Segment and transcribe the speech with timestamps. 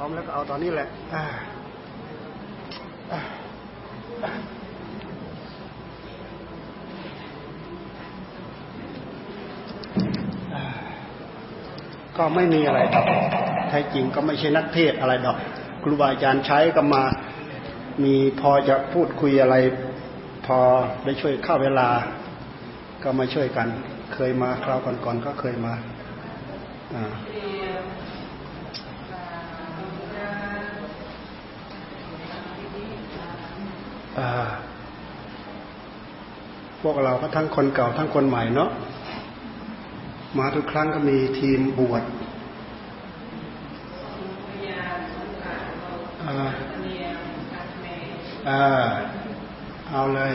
[0.00, 0.88] ร้อมแล้วก็เอาตอนนี้แหละ
[12.16, 13.06] ก็ไม่มีอะไรดอก
[13.68, 15.36] แท้จริงก็ไม่ใช่นักเทศอะไรดอก
[15.82, 17.02] ครูบาอาจารย์ใช้ก็มา
[18.04, 19.56] มีพอจะพูดคุยอะไร
[20.46, 20.58] พอ
[21.04, 21.88] ได้ช่วยเข้าเวลา
[23.02, 23.68] ก็มาช่วยกัน
[24.14, 25.74] เคยมาคราวก่อนๆก็เคยมา
[26.94, 27.02] อ่า
[36.82, 38.70] พวกเราก็ทั้งคนเก่าทั้งคนใหม่เนาะ
[40.38, 42.04] มาทุกครั้งก็มีทีมบวช
[48.48, 48.62] อ่า
[49.90, 50.32] เอาเลย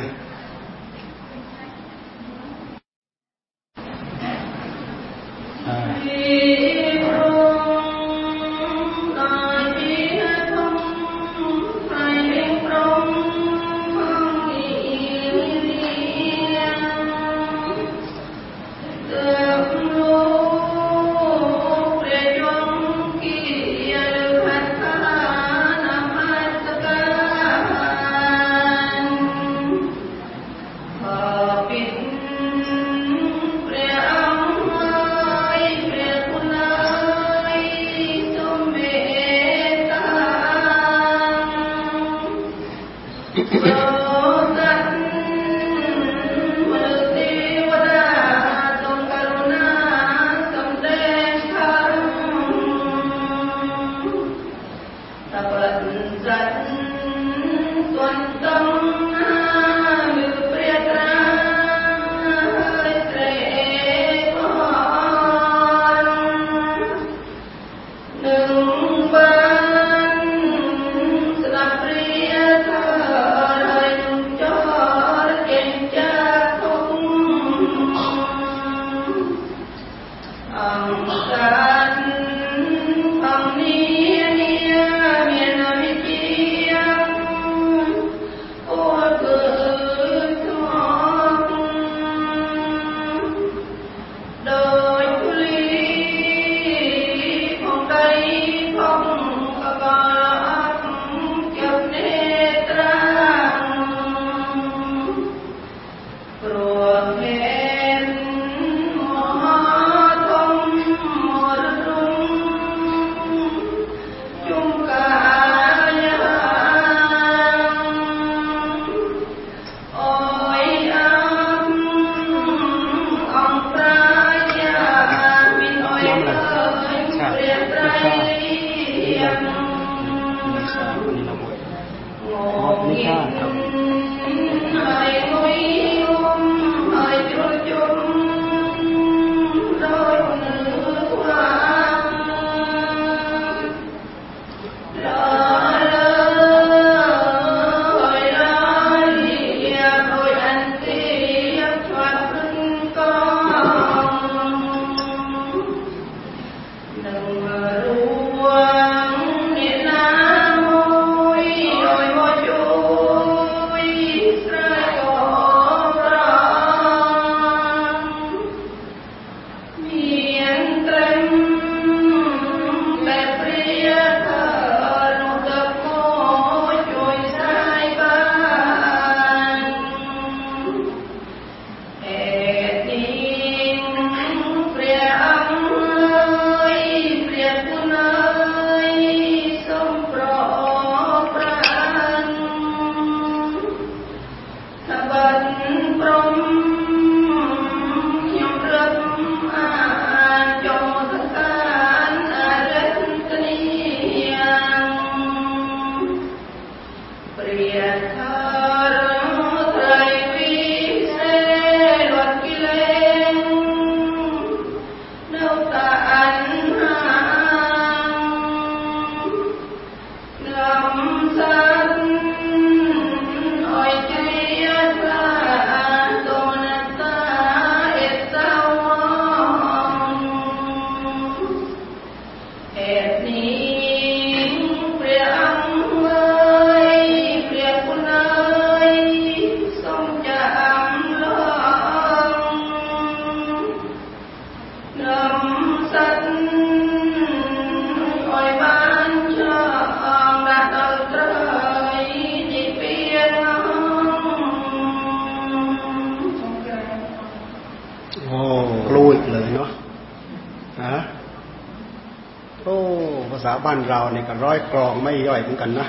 [263.65, 265.87] บ้านเราเนี่ยก็ร้อยกรองไม่ย่อยเหมือนกันนะ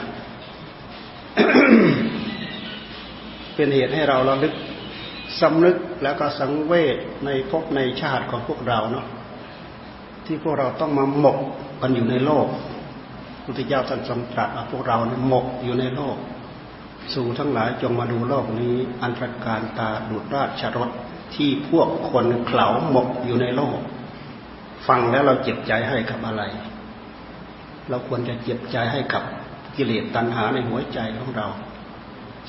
[3.54, 4.54] เป็นเหตุให้เราระลึก
[5.40, 9.06] สำนึกแล้วก็สังเวชในภพในชาติของพวกเราเนาะ
[10.26, 11.38] ที่พวกเราต้องมาหมก
[11.82, 12.46] กันอยู่ในโลก
[13.44, 16.16] พุทธเจ้าท่านทรงตรัสว่าพวกเราเนี่ยหมกอยู่ในโลก
[17.14, 20.90] สู่ทั้งหลายจงมาดูโลกนี้ อันตรการตาดุดราชรถ
[21.34, 23.78] ที่พวกคนเข่าหมกอยู่ในโลก
[24.88, 26.42] ฟังแล้วเราเจ็บใจให้กับอะไร
[27.90, 29.22] เราควรจะเจ็บใจให้กับ
[29.76, 31.48] กิเลสตัณหาในหัวใจของเรา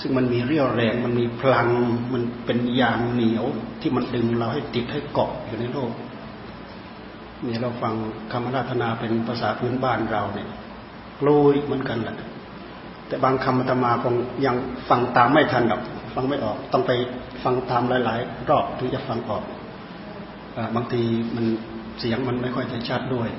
[0.01, 1.69] ซึ่งมันมีเรี่ยวแรงมันมีพลัง
[2.13, 3.45] มันเป็นยางเหนียว
[3.81, 5.91] ที่มันดึงเราให้ติดให้เกาะอยู่ในโลก
[7.43, 7.93] เนี่ยเราฟัง
[8.31, 10.49] คำราธนาเป็นภาษาพื้นบ้านเราเนี่ย
[11.27, 12.17] ลุยเหมือนกันแหละ
[13.07, 14.55] แต่บางคำธรรมาคงยัง
[14.89, 15.81] ฟังตามไม่ทันหรอก
[16.15, 16.91] ฟังไม่ออก ต้องไป
[17.43, 19.43] ฟังตามหลาย ๆ รอบถึงจะฟังออก
[20.75, 21.01] บางที
[21.35, 21.45] มัน
[21.99, 23.29] เสียงมันไม่ค่อยจะชัดด้วย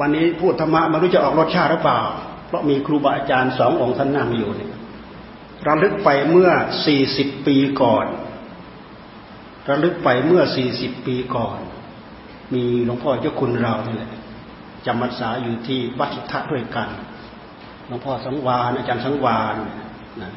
[0.00, 2.00] วันนี้พูดธรรมะม่รู้จะออกรสชาติหรือเปล่า
[2.46, 4.72] เพราะมีครูบาอาจารย์สององค์ท่านนั่งอยู่เนี่ย
[5.66, 6.50] ระลึกไปเมื่อ
[6.86, 8.06] สี่สิบปีก่อน
[9.68, 11.58] ระลึกไปเมื่อสี่สิบปีก่อน
[12.54, 14.10] มีหลวงพ่อเจ้าคุณเรานี่แหละ
[14.86, 16.88] จำพรรษาอยู่ที่วัดสุทธะด้วยกัน
[17.86, 19.56] หลวงพ่อสังวานอาจารย์สังวาน
[20.22, 20.32] นะ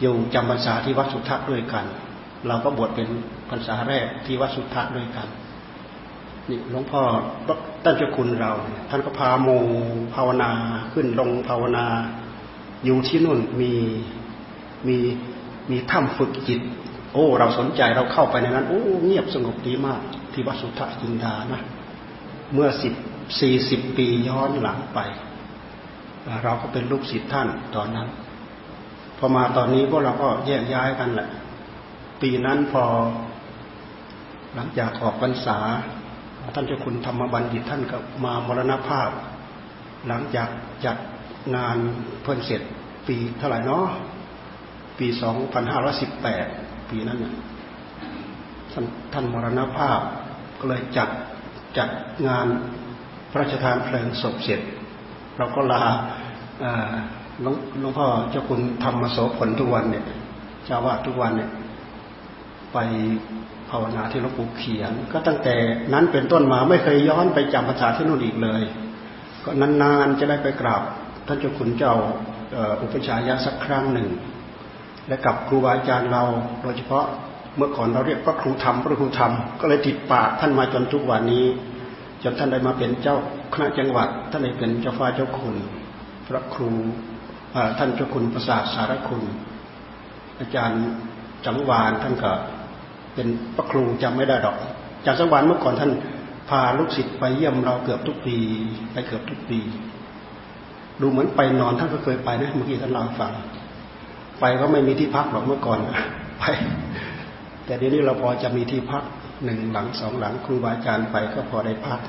[0.00, 1.84] อยู่จำพรรษาที่วัดสุทธะด้วยกัน
[2.48, 3.08] เราก็บวชเป็น
[3.50, 5.26] พรรษาแรกที่วัดสุทธะด้วยกัน
[6.50, 7.02] นี่หลวงพ่อ
[7.84, 8.52] ท่านเจ้าคุณเรา
[8.90, 9.48] ท่านก็พาโม
[10.14, 10.50] ภาวนา
[10.92, 11.86] ขึ้นลงภาวนา
[12.84, 13.72] อยู่ที่นู่นมี
[14.88, 14.96] มี
[15.70, 16.60] มีถ้ำฝึกจิต
[17.12, 20.00] โอ้ เราสนใจเราเข้าไปในนั้น โอ้เงียบสงบดีมาก
[20.32, 21.60] ที่วัดสุทธะจินดานะ
[22.54, 22.94] เมื่อสิบ
[23.40, 24.98] สี่สิบปีย้อนหลังไป
[26.44, 28.08] เราก็เป็นลูกศิษย์ท่านตอนนั้น
[29.18, 31.28] พอมาตอนนี้พวกเราก็แยกย้ายกันแหละ
[32.20, 32.84] ปีนั้นพอ
[34.54, 35.58] หลังจากออกพรรษา
[36.58, 39.10] ท่านเจ้าคุณธรรมบัณฑิตท่านก็มามรณภาพ
[40.06, 40.48] หลังจาก
[40.84, 40.96] จัด
[41.56, 41.78] งาน
[42.22, 42.62] เพิ่นเสร็จ
[43.08, 43.86] ปีเท่าไหร่เนาะ
[44.98, 46.46] ปีสองพันห้าร้อยสิบแปด
[46.90, 47.18] ปีนั้น
[48.72, 50.00] ท่านท่านมรณภาพ
[50.58, 51.08] ก็เลยจัด
[51.78, 51.88] จัด
[52.28, 52.46] งาน
[53.30, 54.60] พระราชทานเพลิงศพเสร็จ
[55.38, 55.82] เราก็ลา
[57.42, 57.44] ห
[57.82, 60.04] ลวงพ่อเจ้าคุณธรรมโสผลทุกวันเนี่ย
[60.64, 61.50] เจ้าวาดทุกวันเนี่ย
[62.72, 62.78] ไป
[63.70, 65.54] ภาวนาที่หลวงปู่เขียน ก็ตั้งแต่
[65.92, 68.62] นั้นเป็นต้นมาไม่เคยย้อนไปจำภาษาที่นู่นอีกเลย
[69.44, 70.82] ก็นานๆจะได้ไปกราบ
[71.26, 71.94] ท่านเจ้าคุณเจ้า
[72.82, 74.08] อุปชายะสักครั้งหนึ่ง
[75.08, 76.24] และกับครูบาอาจารย์เรา
[76.62, 77.04] โดยเฉพาะ
[77.56, 81.44] เมื่อก่อนเราเรียกพระครูธรรมพระครูธรรมก็เลยติดปากท่านมาจนทุกวันนี้
[82.22, 83.16] จนท่านได้มาเป็นเจ้า
[83.54, 85.56] คณะจังหวัด ท่านได้เป็นเจ้าฟ้าเจ้าคุณ
[86.28, 86.70] พระครู
[87.78, 89.22] ท่านเจ้าคุณประสาทสารคุณ
[90.40, 90.82] อาจารย์
[91.46, 92.32] จังหวานท่านก็
[93.16, 94.56] เป็นพระครูจำไม่ได้ดอก
[95.06, 95.92] จากสังวานเมื่อก่อนท่าน
[96.48, 98.36] พาลูกศิษย์ไปเยี่ยมเราเกือบทุกปี
[98.92, 99.58] ไปเกือบทุกปี
[101.00, 103.32] ดูเหมือนไปนอนท่านก็เคยไปนะเมื่อกี้ท่านเล่าฟัง
[104.40, 105.78] ไปก็ไม่มีที่พักหรอกเมื่อก่อน
[106.40, 106.44] ไป
[107.64, 109.02] แต่เดี๋ยวนี้เราพอจะมีที่พัก
[109.44, 112.00] หนึ่งหลังสองหลังครูบาอาจารย์ไปก็พอได้พัก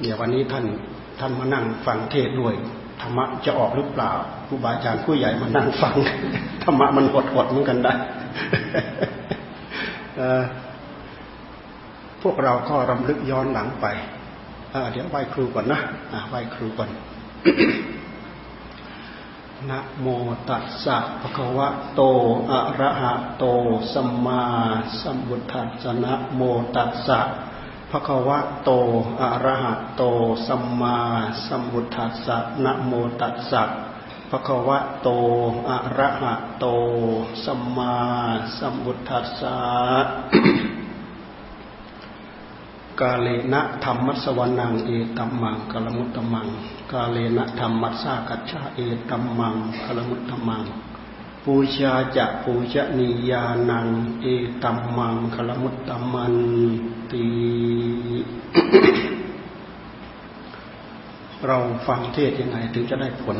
[0.00, 0.64] เดี๋ยววันนี้ท่าน
[1.20, 2.54] ท่านมานั่งฟังเทศด้วย
[3.00, 4.12] ธรรมะจะออกหรือเปล่า
[4.46, 5.94] ครูบาอาจารย์ผู้ใหญ่มานั่งฟัง
[6.62, 7.92] ธรรมะมันหดหดเหมือนกันได้
[12.22, 13.86] พวกเราก็รำลึกย้อนหลังไป
[14.92, 15.80] เดี๋ยวไหว้ครูก่อนนะ
[16.28, 16.90] ไหว้ครูก่อน
[19.70, 20.06] นะโม
[20.48, 22.02] ตัสสะภะคะวะโต
[22.52, 23.44] อะระหะโต
[23.92, 24.42] สัมมา
[25.00, 26.42] สัมพุทธัสสะนะโม
[26.76, 27.20] ตัสสะ
[27.90, 28.70] ภะคะวะโต
[29.22, 30.02] อะระหะโต
[30.46, 30.96] สัมมา
[31.46, 33.62] สัมพุทธัสสะนะโมตัสสะ
[34.34, 35.08] ภะควะโต
[35.68, 36.66] อะระหะโต
[37.44, 37.96] สัมมา
[38.58, 39.58] สัมพุทธัสสะ
[43.00, 46.48] กาเลนะธรรมัสวนังเอตัมมังกลมุตตมัง
[46.92, 50.64] กาเลนะธรรมัสสากัจฉาเอตัมมังกลมุตตมัง
[51.44, 53.86] ปูชาจะปูชนียานัง
[54.20, 54.26] เอ
[54.62, 56.34] ตัมมังกลมุตตมัน
[57.10, 57.26] ตี
[61.46, 63.38] เราฟังเทศยังไงถึงจะได้ผล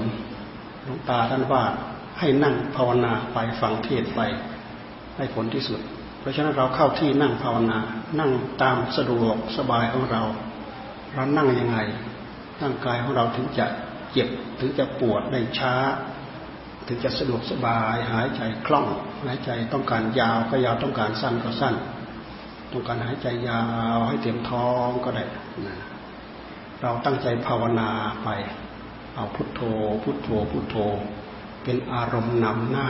[0.85, 1.63] หลวงตาท่านว่า
[2.19, 4.21] ให้นั่งภาวนาไปฟังเทศไป
[5.17, 5.81] ได้ผลที่สุด
[6.21, 7.79] เพราะฉะนั้นเราเข้าที่นั่งภาวนา
[8.21, 8.31] นั่ง
[8.63, 10.23] ตามสะดวกสบายของเรา
[11.15, 11.79] เรานั่งยังไง
[12.63, 13.67] ร่างกายของเราถึงจะ
[14.13, 14.29] เจ็บ
[14.61, 15.75] ถึงจะปวดได้ช้า
[16.87, 18.87] ถึงจะสะดวกสบายหายใจคล่อง
[19.25, 21.75] หายใจต้องการยาวก็ยาวต้องการสั้นก็สั้น
[22.73, 23.63] ต้องการหายใจยา
[23.97, 25.25] วให้เต็มท้องก็ได้
[25.67, 25.77] นะ
[26.83, 27.91] เราตั้งใจภาวนา
[28.25, 28.29] ไป
[29.15, 29.61] เอาพุทโธ
[30.03, 30.77] พุทโธ พุทโธ
[31.65, 32.89] เป็นอารมณ์นำหน้า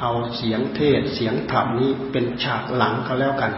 [0.00, 3.52] เอาเสียงเทศเสียงธรรมนี้เป็นฉากหลังก็แล้วกัน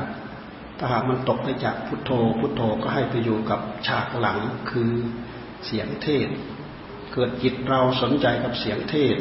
[0.78, 4.38] ถ้าหากมันตกไปจากพุทโธ พุทโธก็ให้ไปอยู่กับฉากหลัง
[4.70, 4.90] คือ
[5.66, 6.28] เสียงเทศ
[7.12, 9.16] เกิดจิตเราสนใจกับเสียงเทศ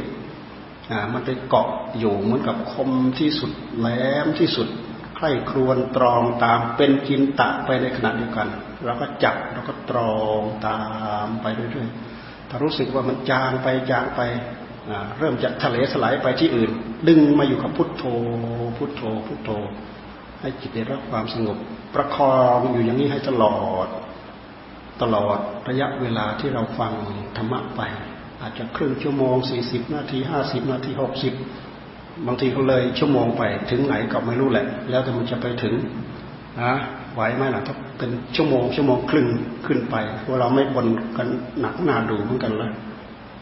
[1.14, 3.88] มันไปเกาะอยู่เหมือนกับคมที่สุดแหล
[4.26, 4.68] มที่สุด
[5.16, 8.48] ใคร่ครวญตรองตามเป็นจินตะไปในขณะเดียวกัน
[8.86, 10.80] เราก็จับเราก็ตรองตา
[11.26, 12.17] มไปเรื่อยๆ
[12.50, 14.22] ถ้ารู้สึกว่ามันจางไปจางไป
[15.20, 16.72] เริ่มจะทะเลสลายไปที่อื่น
[17.08, 18.04] ดึงมาอยู่กับพุทโธ
[18.78, 19.50] พุทโธ พุทโธ
[20.42, 21.58] ให้จิตได้รับความสงบ
[21.94, 23.88] ประคองอยู่อย่างนี้ให้ตลอด
[25.02, 25.38] ตลอด
[25.70, 26.94] ระยะเวลาที่เราฟัง
[27.38, 27.82] ธรรมะไป
[28.42, 31.34] อาจจะครึ่งชั่วโมงสี่สิบนาทีห้าสิบนาทีหกสิบ
[32.28, 35.74] บางทีก็เลยชั่วโมงไปถึงไหนก็ไม่รู้แหละ แล้วแต่มันจะไปถึง
[36.62, 36.74] นะ
[37.18, 39.28] ไหวไหมล่ะถ้าเป็นชั่วโมงชั่วโมงครึ่ง
[39.68, 41.28] ขึ้นไปพวกเราไม่บนกัน
[41.60, 42.72] หนักหนาดูเหมือนกันเลย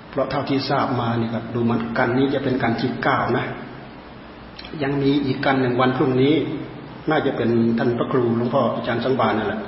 [0.10, 3.46] เพราะเท่าที่ทราบมานี่ครับดูมันกันนี้จะเป็นการที่เก้านะ
[4.84, 6.34] ยังมีอีกกันหนึ่งวันพรุ่งนี้
[7.10, 9.62] น่าจะเป็นท่านพระครูหลวงพ่ออาจารย์สังบาลนั่นแหละ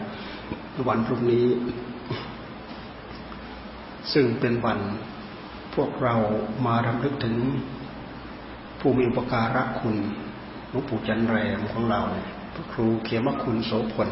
[0.90, 1.46] วันพรุ่งนี้
[4.14, 4.80] ซึ่งเป็นวัน
[5.76, 6.16] พวกเรา
[6.66, 7.36] มารำลึกถึง
[8.80, 9.96] ผู้มีอุปการะคุณ
[10.70, 12.37] หลวงปู่จันแรมของเราพระ
[12.72, 14.10] ครูเขมคุณโสพล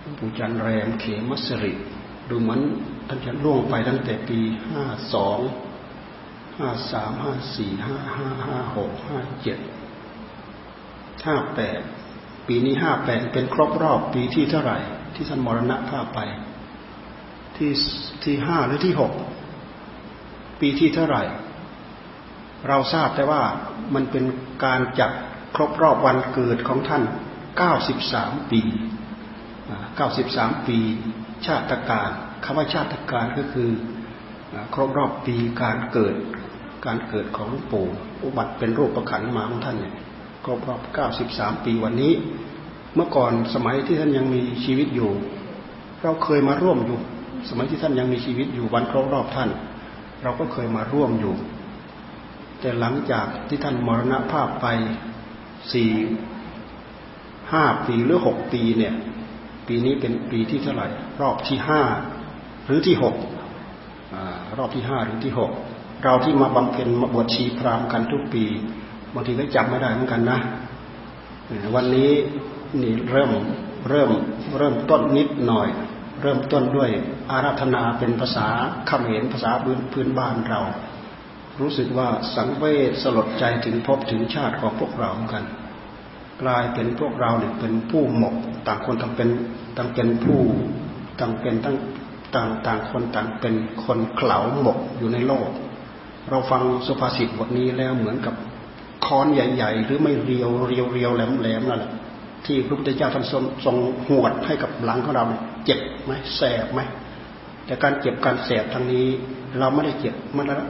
[0.00, 1.72] หลวงปู่จันแรมเขมสริ
[2.28, 2.60] ดูเหมือน
[3.08, 4.38] ท่านจะล่วงไปตั้งแต่ปี
[4.70, 4.82] ห้า
[5.14, 5.38] สอง
[6.58, 9.58] ห้าสามห้าสี่ห้าห้าห้าหกห้าเจ็ด
[11.26, 11.80] ห้าแปด
[12.46, 14.78] ปีนี้ห้าแปดเป็นครบรอบปีที่เท่าไหร่
[15.14, 16.20] ที่ท่านมรณภาพไป
[17.56, 17.70] ที่
[18.24, 19.12] ที่ห้าหรือที่หก
[20.60, 21.22] ปีที่เท่าไหร่
[22.68, 23.42] เราทราบแต่ว่า
[23.94, 24.24] มันเป็น
[24.64, 25.10] การจัด
[25.54, 27.02] ครบรอบวันเกิดของท่าน
[27.76, 28.62] 93 ปี
[29.84, 30.78] 93 ปี
[31.46, 32.10] ชาติการ
[32.44, 33.70] คำว่าชาติการก็คือ
[34.74, 36.14] ครบรอบปีการเกิด
[36.86, 37.86] การเกิดของหลวงปู่
[38.22, 39.94] อุบัติเป็นรูปประขันมาของท่านเนี่ย
[40.44, 40.80] ครบรอบ
[41.22, 42.12] 93 ปีวันนี้
[42.94, 45.10] เมื่อก่อนสมัยที่ท่านยังมีชีวิตอยู่
[46.02, 46.98] เราเคยมาร่วมอยู่
[47.48, 49.50] สมัยที่ท่านยังมีชีวิตอยู่วันครบรอบท่าน
[50.22, 51.34] เราก็เคยมาร่วมอยู่
[52.60, 54.66] แต่หลังจากที่ท่านมรณภาพไป
[55.72, 55.90] สี่
[57.52, 58.94] ห้าปีหรือหกปีเนี่ย
[59.68, 60.88] ปีนี้เป็นปีที่เท่าไหร่
[61.20, 61.82] รอบที่ห้า
[62.66, 63.16] หรือที่หก
[64.58, 65.50] รอบที่ห้าหรือที่หก
[66.04, 68.44] เราที่มาบำเพ็ญมาบวชชีพรามกันทุกปี
[69.14, 70.38] บางทีก็จำไม่ได้เหมือนกันนะ
[71.74, 72.10] วันนี้
[72.82, 73.30] นี่เริ่ม
[73.88, 74.10] เริ่ม
[74.58, 75.68] เริ่มต้นนิดหน่อย
[76.22, 76.90] เริ่มต้นด้วย
[77.30, 78.48] อาราธนาเป็นภาษา
[78.86, 80.60] เขมรภาษาพื้นพื้นบ้านเรา
[81.62, 85.44] รู้สึกว่าสังเวชสลดใจถึงพบถึงชาติของพวกเราเหมือนกัน
[86.42, 88.34] กลายเป็นพวกเราเนี่ยเป็นผู้หมก
[88.66, 89.28] ต่างคนต่างเป็น
[89.76, 90.40] ต่างเป็นผู้
[91.20, 91.76] ต่างเป็นตั้ง
[92.34, 93.54] ต่างต่างคนต่างเป็น
[93.84, 95.48] คนเข่าหมกอยู่ในโลก
[96.28, 98.34] เราฟังสุภาษิตบทนี้แล้วเหมือนกับ
[99.06, 101.90] ค้อนใหญ่ ๆ หรือไม่เรียวเรียวเรียวแหลมแหลมนั่นแหละ
[102.46, 103.24] ที่พระพุทธเจ้าท่าน
[103.64, 103.76] ทรง
[104.06, 105.24] หวดให้กับหลังของเรา
[105.64, 106.80] เจ็บไหมแสบไหม
[107.66, 109.08] แต่การเจ็บการแสบทางนี้
[109.58, 110.14] เราไม่ได้เจ็บ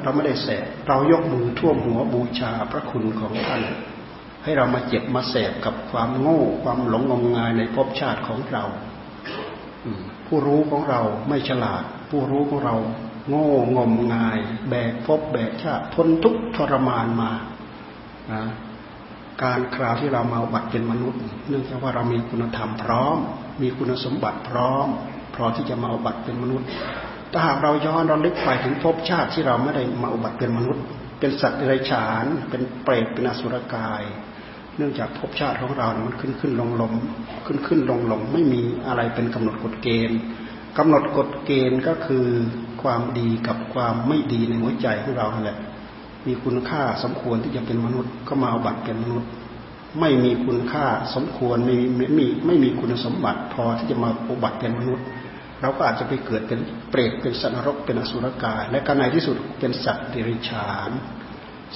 [0.03, 3.63] เราไม่ได้แสบเรายกมือท่วมหัวบูชาพระคุณของท่าน
[4.45, 8.65] ให้เรามาเจ็บมาแสบกับความโง่ความหลงงมงายในภพชาติของเรา
[10.27, 12.77] ผู้รู้ของเราไม่ฉลาด ผู้รู้ของเรา
[13.29, 17.31] โง่งมงาย แบกภพแบกชาติทนทุกข์ทรมานมา
[19.43, 23.17] การคราวที่เรามาบัตรเป็นมนุษย์ เนื่องจากว่าเรามีคุณธรรมพร้อม
[23.63, 24.89] มีคุณสมบัติพร้อม
[25.35, 26.69] พอที่จะมาอุบัติเป็นมนุษย์
[27.33, 30.85] ถ้าหากเราย้อนเราลึกไปถึงภพชาติที่เราไม่ได้มาอุบัติเป็นมนุษย์
[31.21, 34.03] เป็นสัตว์ไรฉาน เป็นเปรตเป็นอสุรกาย
[34.77, 36.93] เนื่องจากภพชาติของเรามันขึ้นขึ้นลงลง
[37.47, 40.19] ขึ้นขึ้นลงลงไม่มีอะไรเป็นกำหนดกฎเกณฑ์
[40.79, 42.27] กำหนดกฎเกณฑ์ก็คือ
[42.83, 45.59] ความดีกับความไม่ดีในหัวใจของเราแหละ
[46.27, 49.29] มีคุณค่าสมควรที่จะเป็นมนุษย์ก็มาอุบัติเป็นมนุษย์
[50.01, 55.05] ไม่มีคุณค่าสมควรม่ไม่มีไม่มีคุณสมบัติพอที่จะมาอุบัติเป็นมนุษย์
[55.63, 60.91] เราก็อาจจะไปเกิดเป็นเปรตเป็นสัตว์นรกเป็นอสุรกาย และก็ในที่สุดเป็นสัตว์ดิริชาน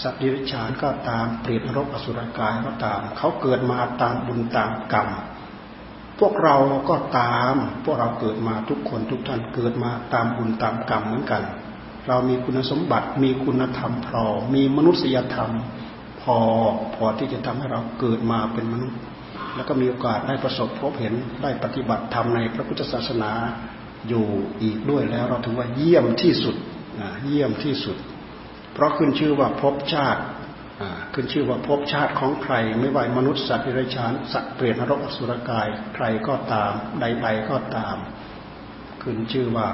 [0.03, 5.09] สัตว์ดิริชานก็ตามเปรตนรกอสุรกายก็ตาม เขาเกิดมาตามบุญตามกรรม
[6.19, 6.57] พวกเรา
[6.89, 11.43] ก็ตาม พวกเราเกิดมาทุกคนทุกท่านเกิดมาตามบุญตามกรรมเหมือนกัน
[12.09, 14.25] เรามีคุณสมบัติมีคุณธรรมพอ
[14.55, 15.51] มีมนุษยธรรม
[16.23, 16.37] พอ
[16.95, 18.99] พอที่จะทำให้เราเกิดมาเป็นมนุษย์
[19.55, 23.33] แล้วก็มีโอกาสได้ประสบพบเห็นได้ปฏิบัติธรรมในพระพุทธศาสนา
[24.09, 24.27] อยู่
[24.63, 26.57] อีกด้วยแล้วเราถือว่าเยี่ยมที่สุด
[27.25, 27.97] เยี่ยมที่สุด
[28.73, 30.23] เพราะขึ้นชื่อว่าภพชาติ
[31.15, 37.97] ขึ้นชื่อว่าภพชาติของใคร ไม่ว่ามนุษย์สัตว์ดิรกชันสัตว์เปรตนรกอสุรกาย ใครก็ตาม ใดๆก็ตาม
[39.03, 39.67] ขึ้นชื่อว่า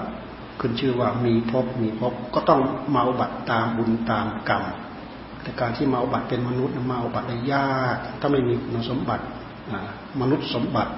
[0.60, 2.60] ขึ้นชื่อว่ามีภพมีภพก็ต้อง
[2.94, 4.64] มาอุบัติตามบุญตามกรรม
[5.42, 9.24] แต่การที่มาอุบัติเป็นมนุษย์มาอุบัติได้ยาก ถ้าไม่มีคุณสมบัติ
[10.20, 10.92] มนุษย์สมบัติ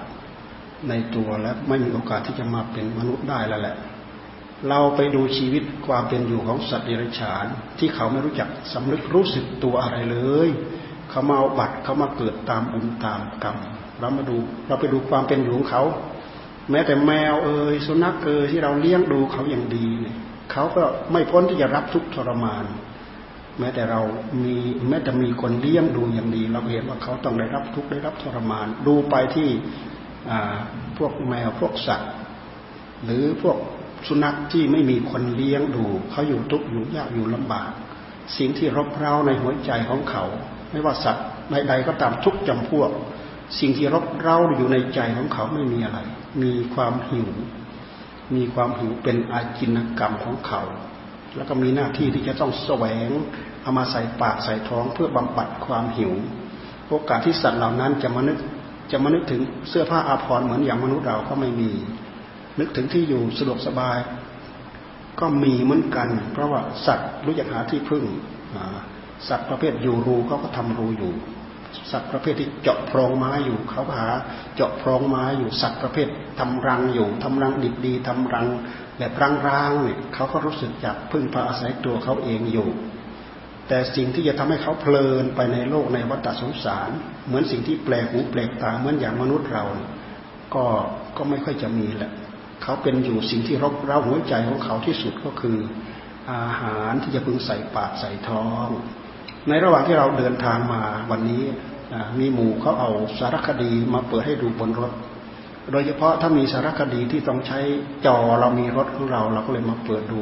[0.89, 3.77] ในตัวและไม่มีโอกาสที่จะมาเป็นมนุษย์ได้แล้วแหละ
[4.69, 7.45] เราไปดูชีวิตความเป็นอยู่ของสัตว์เดรัจฉาน
[7.79, 10.49] ที่เขาไม่รู้จักสำนึกรู้สึกตัวอะไรเลย
[11.11, 13.57] เขามาเอาบัตรเขามาเกิดตามบุญตามกรรม
[14.01, 14.37] เรามาดู
[14.69, 15.83] เราไปดูความเป็นอยู่ของเขา
[16.71, 19.87] แม้แต่แมวเอ่ยสุนัขเอ่ยที่เราเลี้ยงดูเขาอย่างดี
[20.53, 22.65] เขาก็ไม่พ้นที่จะรับทุกทรมาน
[23.59, 24.01] แม้แต่เรา
[24.45, 24.57] มี
[24.89, 29.49] แม้แต่มีคนเลี้ยงดูอย่างดี เราเห็นว่าเขาต้องได้รับทุกได้รับทรมาน ดูไปที่
[30.99, 32.11] พวกแมวพวกสัตว์
[33.05, 33.59] หรือพวก
[34.07, 37.71] สุนัขที่ไม่มีคนเลี้ยงดู เขาอยู่ทุกข์อยู่ยากอยู่ลำบาก
[38.37, 40.25] สิ่งที่รบเร้าในหัวใจของเขา
[40.71, 42.91] ไม่ว่าสัตว์ใดๆก็ตามทุกจำพวก
[43.61, 45.99] สิ่งที่รบเร้าอยู่ในใจของเขาไม่มีอะไร
[46.43, 47.29] มีความหิว
[48.37, 50.63] มีความหิวเป็นอาจินกรรมของเขา
[51.37, 53.09] แล้วก็มีหน้าที่ที่จะต้องแสวง
[53.63, 56.13] เอามาใส่ปากใส่ท้องเพื่อบำบัดความหิว
[56.89, 58.39] โอกาสที่สัตว์เหล่านั้นจะมานึก
[58.91, 61.71] จะมานึกถึงเสื้อผ้าอาภรณ์เหมือนอย่างมนุษย์เราก็ไม่มี
[62.61, 63.99] นึกถึงที่อยู่สะดวกสบาย
[65.21, 68.05] ก็มีเหมือนกัน เพราะว่าสัตว์รู้จักหาที่พึ่ง
[69.29, 71.13] สัตว์ประเภทอยู่รูเขาก็ทำรูอยู่
[71.91, 74.09] สัตว์ประเภทที่เจาะโพรงไม้อยู่เขาหา
[74.55, 76.09] เจาะโพรงไม้อยู่สัตว์ประเภท
[76.41, 78.47] ทำรังอยู่ทำรังดิบดีทำรัง
[78.99, 79.13] แบบ
[79.49, 82.69] ร้างๆเนี่ยเขาก็รู้สึกจากพึ่งพาอาศัยตัวเขาเองอยู่
[83.69, 86.91] แต่สิ่งที่จะทำให้เขาเพลินไปในโลกในวัฏสงสาร
[87.27, 89.65] เหมือนสิ่งที่แปลกหูแปลกตาเหมือนอย่างมนุษย์เรา
[90.55, 90.65] ก็
[91.17, 92.13] ก็ไม่ค่อยจะมีแหละ
[92.63, 95.59] เขาเป็นอยู่สิ่งที่รบเร้าหัวใจของเขาที่สุดก็คือ
[96.33, 98.69] อาหารที่จะพึงใส่ปากใส่ท้อง
[99.49, 101.43] ในระหว่างที่เราเดินทางมาวันนี้
[102.19, 104.93] มีหมู่เขาเอาสารคดีมาเปิดให้ดูบนรถ
[105.73, 107.59] โดยเฉพาะถ้ามีสารคดีที่ต้องใช้
[108.07, 110.21] จอเรามีรถของเรา เราก็เลยมาเปิดดู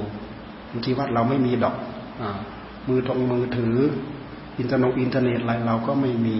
[0.85, 1.77] ที่วัดเราไม่มีดอก
[2.89, 3.77] มือตรงมือถือ
[4.59, 6.39] อินเทอร์เน็ตอินเทอร์เน็ตอะไรเราก็ไม่มี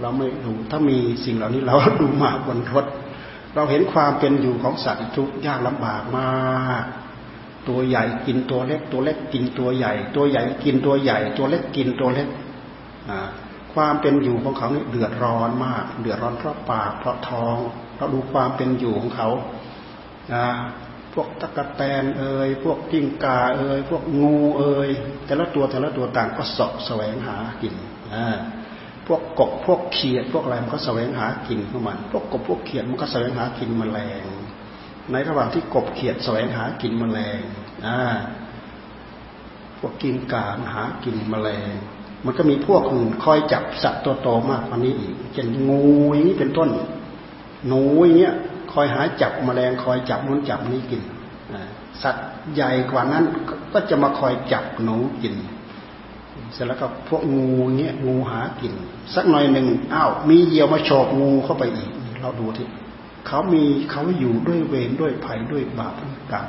[0.00, 2.86] เราไม่ดูถ้ามีสิ่งเหล่านี้เราดูมาบนรถ
[3.54, 6.84] เราเห็นความเป็นอยู่ของสัตว์ทุกยากลำบากมาก
[7.68, 12.28] ตัวใหญ่กินตัวเล็ก ตัวเล็กกินตัวใหญ่ ตัวใหญ่กินตัวใหญ่ ตัวเล็กกินตัวเล็ก
[13.74, 17.56] ความเป็นอยู่ของเขาเนี่ยเดือดร้อนมาก เดือดร้อนเพราะปากเพราะท้อง
[17.96, 19.28] เราดูความเป็นอยู่ของเขา
[21.14, 24.90] พวกตะกะแตนเอ่ยพวกกิ้งกาเอ่ยพวกงูเอ่ย
[25.26, 27.74] แต่ละตัวแต่ละตัวต่างก็สาะแสวงหากิน
[28.14, 28.26] อ่า
[29.06, 34.24] พวกกบพวกเขียดพวกอะไรมันก็แสวงหากินของมัน พวกกบพวกเขียดมันก็แสวงหากินแมลง
[35.12, 37.40] ในระหว่างที่กบเขียดแสวงหากินแมลง
[37.86, 37.98] อ่า
[39.78, 41.72] พวกกิ้งกาหากินแมลง
[42.24, 46.68] มันก็มีพวกอื่นคอยจับสัตว์ตัวโตมากกว่านี้อีกเช่นงูอย่างนี้เป็นต้น
[47.66, 48.34] หนูอย่างเงี้ย
[48.72, 51.02] คอยหาจับมแมลงคอยจับนู้นจับนี้กิน
[52.02, 53.24] สัตว์ใหญ่กว่านั้น
[53.72, 55.34] ก็จะมาคอยจับหนูกิน
[56.52, 58.72] เสร็จแล้วก็พวกงูเงี้ยงูหากิน
[59.14, 62.68] สักหน่อยหนึ่งอ้าวมีเหยี่ยวมาโฉบงูเข้าไปอีก เราดูที่
[63.26, 66.46] เขามีเขาอยู่ด้วยเวรด้วยภัยด้วยบาปด้วยกรรม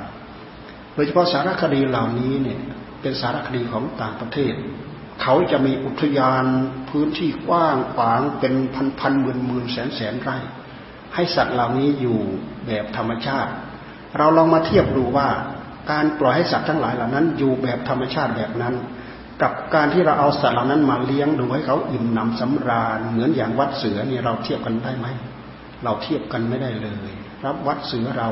[0.94, 2.60] โดยเฉพาะสารคดีเหล่านี้เนี่ย
[3.02, 4.54] เป็นสารคดีของต่างประเทศ
[5.22, 6.44] เขาจะมีอุทยาน
[6.90, 10.38] พื้นที่กว้างขวางเป็นพันพันหมื่นหมื่นแสนแสนไร่
[11.16, 12.20] ให้สัตว์เหล่านี้อยู่
[12.68, 13.52] แบบธรรมชาติ
[14.18, 15.28] เราลองมาเทียบดูว่า
[15.92, 18.76] การปล่อยให้สัตว์ทั้งหลายเหล่านั้น อยู่แบบธรรมชาติแบบนั้น
[19.42, 25.08] กับการที่เราเอาสัตว์เหล่านั้นมาเลี้ยงดูให้เขาอิ่มหนำสำราญ เหมือนอย่างวัดเสือนี่เราเทียบกันได้ไหม
[25.84, 27.12] เราเทียบกันไม่ได้เลย
[27.46, 28.30] รับวัดเสือเรา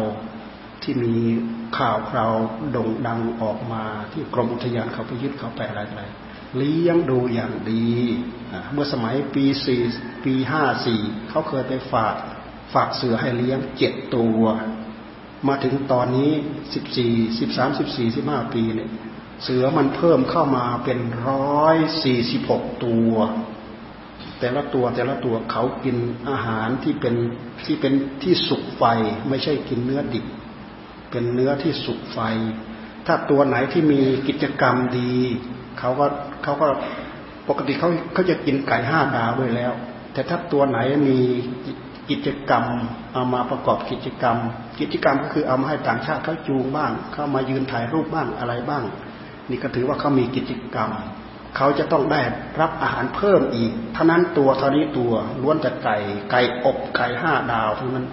[0.83, 1.15] ที่มี
[1.77, 2.33] ข่าวคราว
[2.71, 6.03] โด่งดังออกมาที่กรมอุทยานเขาไปยึดเขาไปอะไรอะไร
[6.57, 7.89] เลี้ยงดูอย่างดี
[8.73, 9.81] เมื่อสมัยปีสี่
[10.25, 12.15] ปีห้าสี่เขาเคยไปฝาก
[12.73, 14.41] ฝากเสือให้เลี้ยงเจ็ดตัว
[15.47, 16.31] มาถึงตอนนี้
[16.73, 18.89] สิบสี่สิบสามสิบสี่สิบห้าปีเนี่ย
[19.43, 23.13] เสือมันเพิ่มเข้ามาเป็นร้อยสี่สิบหกตัว
[24.39, 25.97] แต่ละตัวแต่ละตัวเขากิน
[26.29, 27.15] อาหารที่เป็น
[27.65, 28.83] ที่เป็นที่สุกไฟ
[29.29, 30.25] ไม่ใช่กินเนื้อดิบ
[31.11, 32.19] เป็นเนื้อที่สุกไฟ
[33.07, 35.13] ถ้าตัวไหนที่มีกิจกรรมดี
[35.79, 36.05] เขาก็
[36.43, 36.67] เขาก็
[37.49, 39.71] ปกติเขาเขาจะกินไก่ห้าดาวด้วยแล้ว
[40.13, 40.79] แต่ถ้าตัวไหน
[41.09, 41.19] มี
[42.11, 42.65] กิจกรรม
[43.13, 44.37] เอามาประกอบกิจกรรม
[44.79, 48.83] กิจกรรมก็คือเอามาให้ต่างชาติเขาจูงบ้าง เข้ามายืนถ่ายรูปบ้างอะไรบ้าง
[49.49, 50.89] นี่ก็ถือว่าเขามีกิจกรรม
[51.57, 52.21] เขาจะต้องได้
[52.61, 55.97] รับอาหารเพิ่มอีกเท่านั้นตัวเท่านี้ตัวล้วนแต่ไก่
[56.31, 58.05] ไก่อบไก่ห้าดาวทั้งนั้น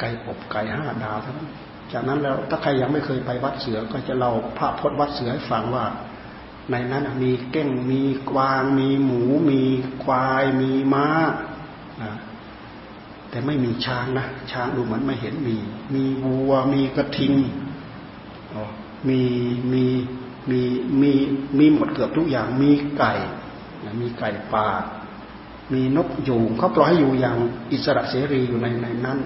[0.00, 1.48] ไก่อบไก่ห้าดาวทั้งนั้น
[1.92, 5.86] จากนั้นแล้วถ้าใครยังไม่เคยไปวัดเสือก็จะเล่าพระพจน์วัดเสือให้ฟังว่า
[6.70, 9.62] ในนั้นมีเก้งมีกวาง มีหมู มี
[10.04, 11.06] ควาย มีม้า
[13.32, 15.56] แต่ไม่มีช้างนะช้างดูเหมือนไม่เห็นมี
[15.94, 17.34] มีวัวมีกระทิง
[19.08, 19.20] มี
[19.72, 19.84] มี
[20.50, 20.60] มี
[21.00, 21.12] มี
[21.58, 23.12] มีหมดเกือบทุกอย่างมีไก่
[24.00, 24.68] มีไก่ป่า
[25.72, 27.36] มีนกอยู่เขาปล่อยให้อยู่อย่าง
[27.72, 29.18] อิสระเสรีอยู่ในในนั้น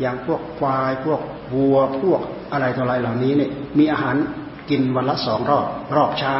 [0.00, 1.20] อย่างพวกควายพวก
[1.54, 2.20] วัวพวก
[2.52, 4.16] อะไรต่ออะไรเหล่านี้เนี่ยมีอาหาร
[4.70, 6.36] กินวันละสองรอบ รอบเช้า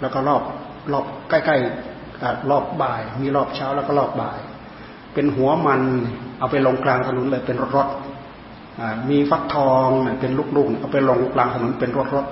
[0.00, 0.42] แล้วก็รอบ
[0.92, 4.38] รอบใกล้ๆรอบบ่าย มีรอบเช้าแล้วก็รอบบ่าย
[5.14, 5.82] เป็นหัวมัน
[6.38, 7.88] เอาไปลงกลางถนนเลยเป็นรถรถ
[9.10, 9.88] มีฟักทอง
[10.20, 12.26] เป็นลูกๆเอาไปลงกลางถนนเป็นรถรถ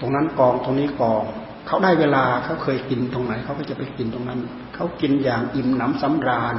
[0.00, 1.22] ตรงนั้นกองตรงนี้กอง
[1.66, 4.40] เขาได้เวลาเขาเคยกินตรงไหน เขาก็จะไปกินตรงนั้น
[4.74, 6.54] เขากินอย่างอิ่มหนำสำราญ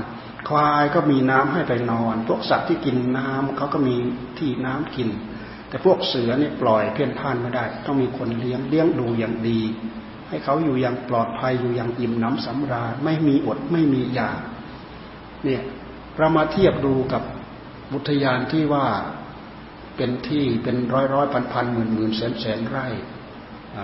[0.48, 3.96] ควายก็มีน้ำให้ไปนอน พวกสัตว์ที่กินน้ำเขาก็มี
[4.40, 5.10] ที่น้ำกิน
[5.70, 9.60] แต่พวกเสือเนี่ยปล่อยเพี้ยนพ่านไม่ได้ ต้องมีคนเลี้ยงเลี้ยงดูอย่างดี
[10.30, 14.40] ให้เขาอยู่อย่างปลอดภัยอยู่อย่างอิ่มหนำสำราญไม่มีอดไม่มีอยาก
[15.46, 15.62] เนี่ย
[16.18, 17.24] เรามาเทียบดูกับ
[17.94, 18.86] บุทยานที่ว่า
[19.98, 22.88] เป็นที่เป็นร้อยร้อยพันพันหมื่นหมื่นแสนแสนไร่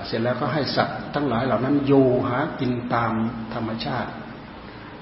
[0.08, 3.14] เสร็จแล้วก็ให้สัตว์ทั้งหลายเหล่านั้นอยู่หากินตาม
[3.54, 4.10] ธรรมชาติ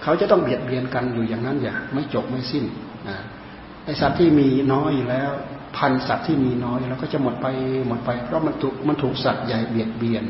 [0.04, 2.66] เขาจะต้องเบียดเบียนกันอยู่อย่างนั้นอย่างไม่จบไม่สิ้น
[3.86, 5.32] ไอสัตว์ที่มีน้อยอยู่แล้ว
[5.78, 7.48] พันสัตว์ที่มีน้อยแล้วก็จะหมดไป
[7.88, 10.24] หมดไป เพราะมันถูกมันถูกสัตว์ใหญ่เบียดเบียน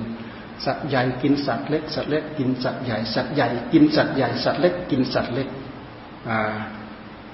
[0.65, 5.47] สัตว์ใหญ่กินสัตว์เล็ก สัตว์เล็กกินสัตว์ใหญ่สัตว์ใหญ่กินสัตว์ใหญ่สัตว์เล็กกินสัตว์เล็ก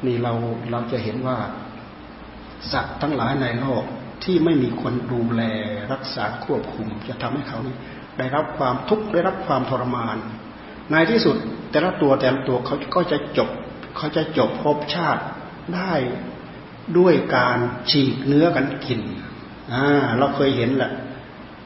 [0.05, 0.33] นี่เรา
[0.71, 1.37] เราจะเห็นว่า
[2.71, 3.83] สัตว์ทั้งหลายในโลก
[4.23, 5.41] ที่ไม่มีคนดูแล
[5.91, 7.75] รักษาควบคุม จะทำให้เขานี่
[8.17, 10.17] ได้รับความทุกข์ได้รับความทรมาน
[10.91, 11.35] ในที่สุด
[11.71, 13.49] แต่ละตัวแต่ละตัวเขาก็จะจบ
[13.97, 15.23] เขาจะจบภพชาติ
[15.75, 15.93] ได้
[16.97, 17.57] ด้วยการ
[17.89, 19.01] ฉีกเนื้อกันกิน
[19.73, 19.85] อ่า
[20.17, 20.91] เราเคยเห็นแหละ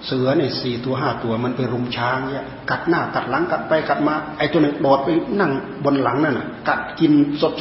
[0.05, 5.51] เสือเนี่ยสี่ตัวห้าตัวมันไปรุมช้างเนี่ยกัดหน้ากัดหลังกัดไปกัดมา ไอ้ตัวหนึ่งโดดไปนั่ง
[5.85, 7.11] บนหลังนั่นน่ะ กัดกิน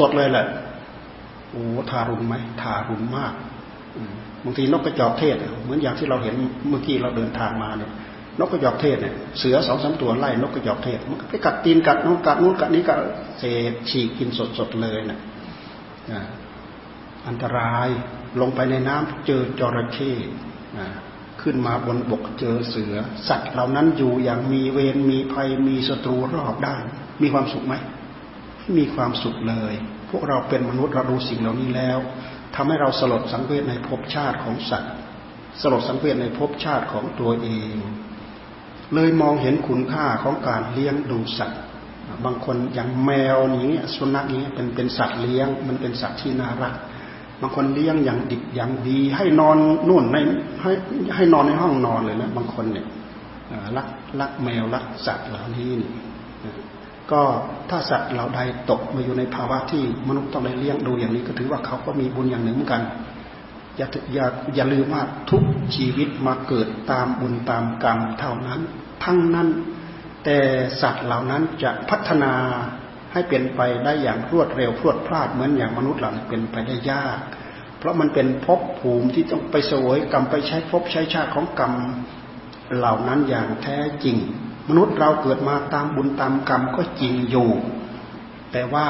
[0.01, 0.47] สดๆเลยแหละ
[1.51, 3.33] โอ้ทารุณไหมทารุณมาก
[4.45, 6.35] บางทีนกกระจอกเทศ เหมือนอย่างที่เราเห็น
[6.69, 7.91] เมื่อกี้เราเดินทางมาเนี่ย
[8.41, 12.99] นกกระจอกเทศเนี่ยเสือสองสามตัวไล่นกกระจอกเทศมันไปกัดตีนกัดนู้นกัดนู้นกัดนี้กัด
[13.39, 15.19] เศษฉีกกินสดๆเลยนะ
[17.29, 17.89] อันตราย
[18.41, 20.13] ลงไปในน้ำเจอจระเข้
[21.47, 22.95] ขึ้นมาบนบกเจอเสือ
[23.29, 26.85] สัตว์เหล่านั้นอยู่อย่างมีเวรมีภัยมีศัตรูรอบด้าน
[27.23, 27.75] มีความสุขไหม
[28.79, 29.75] มีความสุขเลย
[30.11, 31.99] พวกเราเป็นมนุษย์เราดูสิ่งเหล่านี้แล้ว
[32.55, 34.93] ทำให้เราสลดสังเวชในภพชาติของสัตว์
[35.61, 37.77] สลดสังเวชในภพชาติของตัวเอง
[38.95, 41.61] เลยมองเห็นคุณค่าของการเลี้ยงดูสัตว์
[42.25, 46.75] บางคนอย่างแมวนี้สุนัขนี้เป็นเป็นสัตว์เลี้ยง มันเป็นสัตว์ที่น่ารัก
[47.41, 49.57] บางคนเลี้ยงอย่างดิบอย่างดี ให้นอน
[49.89, 50.17] นู่นใน
[50.63, 50.73] ให้
[51.15, 52.87] ให้นอนในห้องนอนเลยนะบางคนเนี่ย
[53.77, 53.89] รัก
[54.21, 55.91] รักแมวรักสัตว์เหล่านี้นี่
[57.13, 57.23] ก็
[57.71, 62.83] ถ้าสัตว์เราใดตกมาอยู่ในภาวะที่มนุษย์ต้องได้เลี้ยงดูอย่างนี้ ก็ถือว่าเขาก็มีบุญอย่างหนึ่งเหมือนกัน
[63.77, 65.43] อย่าอย่าอย่าลืมว่าทุก
[65.77, 68.61] ชีวิตมาเกิดตามบุญตามกรรมเท่านั้น
[69.05, 69.49] ทั้งนั้น
[70.25, 70.39] แต่
[70.83, 72.33] สัตว์เหล่านั้นจะพัฒนา
[73.17, 77.21] ให้เป็นไปได้อย่างรวดเร็วพรวดพลาดเหมือนอย่างมนุษย์เราเป็นไปได้ยาก
[77.79, 81.73] เพราะมันเป็นภพภูมิที่ต้องไปเสวยกรรมไปใช้ภพใช้ชาติของกรรม
[82.77, 84.17] เหล่านั้นอย่างแท้จริง
[84.69, 87.51] มนุษย์เราเกิดมาตามบุญตามกรรมก็จริงอยู่
[88.53, 88.87] แต่ว่า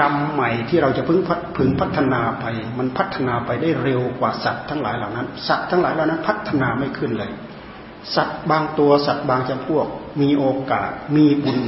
[0.00, 1.20] กรรมใหม่ที่เราจะพึ่ง
[1.56, 2.44] พึงพัฒนาไป
[2.78, 7.30] มันพัฒนาไปได้เร็วกว่าสัตว์ทั้งหลายเหล่านั้น สัตว์ทั้งหลายเหล่านั้นพัฒนาไม่ขึ้นเลย
[8.14, 9.86] สัตว์บางตัวสัตว์บางจำพวก
[10.20, 11.60] มีโอกาสมีบุญ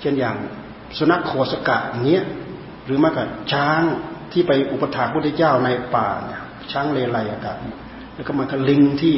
[0.00, 0.36] เช่นอย่าง
[0.98, 2.24] สุนัขโคสกะเงี้ย
[2.84, 3.82] หรือมากับช้าง
[4.32, 6.40] ที่ไปอุปถากพุทธเจ้าในป่าเนี่ย
[6.72, 7.56] ช้างเลไลอากาศ
[8.14, 9.16] แล้วก็มากับลิงที่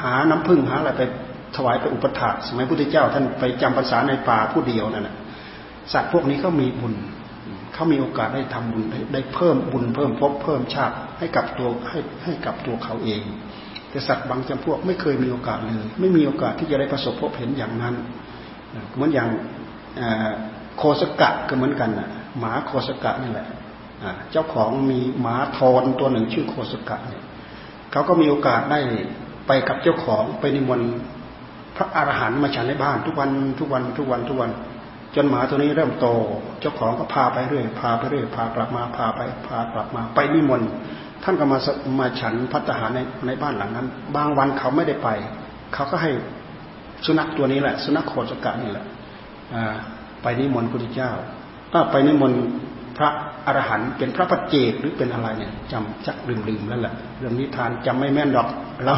[0.00, 1.02] หาน้ำพึ่งหาอะไรไป
[1.56, 5.16] ถวายไปอุปถากสมัยพุทธเจ้า ท่านไปจำภาษาในป่าผู้เดียวนั่นแหะ
[5.92, 6.94] สัตว์พวกนี้เขามีบุญ
[7.74, 13.22] เขามีโอกาสได้ทำบุญได้เพิ่มบุญเพิ่มพบเพิ่มชาติให้กับตัวให้ให้กับตัวเขาเอง
[13.90, 17.94] แต่สัตว์บางจำพวกไม่เคยมีโอกาสเลย ไม่มีโอกาสที่จะได้ประสบพบเห็นอย่างนั้น
[18.94, 19.28] เหมือนอย่าง
[20.76, 23.46] โคสกะก็เหมือนกันนะหมาโคสกะนี่แหละ
[24.30, 27.24] เจ้าของมีหมาทอนตัวหนึ่งชื่อโคสกะเนี่ย
[27.92, 28.80] เขาก็มีโอกาสได้
[29.46, 30.90] ไปกับเจ้าของไปนิมนต์
[31.76, 34.50] พระอรหันต์มาฉันในบ้านทุกวันทุกวันทุกวันทุกวัน
[35.14, 36.06] จนหมาตัวนี้เริ่มโต
[36.60, 40.68] เจ้าของก็พาไปเรื่อยพาไปเรื่อยพากลับมาพาไปพากลับมาไปนิมนต์
[41.22, 41.58] ท่านก็มา
[41.98, 45.08] มาฉันพัฒหารในในบ้านหลังนั้น บางวันเขาไม่ได้ไป
[45.74, 46.10] เขาก็ให้
[47.06, 48.84] สุนัขตัวนี้แหละ สุนัขโคจกะนี่แหละ
[50.22, 51.10] ไปนิมนต์พระพุทธเจ้า
[51.90, 52.40] ไปนิมนต์
[52.96, 53.10] พระ
[53.46, 56.16] อรหันต์เป็นพระปัจเจกหรือเป็นอะไรเนี่ยจำจัก
[56.48, 58.48] ลืมๆแล้วแหละเรื่องนิทานจำไม่แม่นดอก
[58.84, 58.94] เรา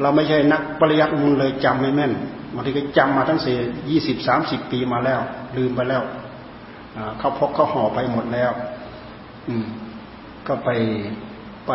[0.00, 2.12] เราไม่ใช่นักปริยัติมุลเลยจำไม่แม่น
[2.54, 3.56] บางทีก็จำมาตั้งสี่
[3.90, 5.20] ยี่สิบสามสิบปีมาแล้ว
[5.56, 6.02] ลืมไปแล้ว
[7.18, 8.52] เขาพกเขาห่อไปหมดแล้ว
[9.48, 9.66] อืม
[10.46, 10.70] ก็ไป
[11.66, 11.72] ไป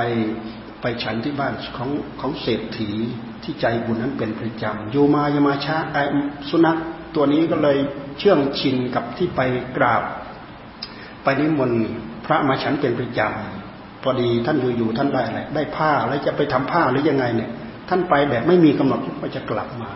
[0.82, 2.92] ไปฉันที่บ้านของของเศรษฐี
[3.44, 5.98] ที่ใจบุญนั้นเป็นประจำโยมายมาชาไอ
[6.50, 6.78] สุนัข
[7.16, 7.78] ตัวนี้ก็เลย
[8.20, 9.42] เชื่องชินกับที่ไป
[9.78, 10.04] กราบ
[11.24, 11.84] ไปนิมนต์
[12.26, 17.50] พระมาฉันเป็นประจำพอดีท่านอยู่ๆท่านได้อะไรได้ผ้าแล้วจะไปทำผ้าหรือยังไงเนี่ย
[17.90, 19.92] ท่านไปแบบไม่มีกำหนดว่าจะกลับมา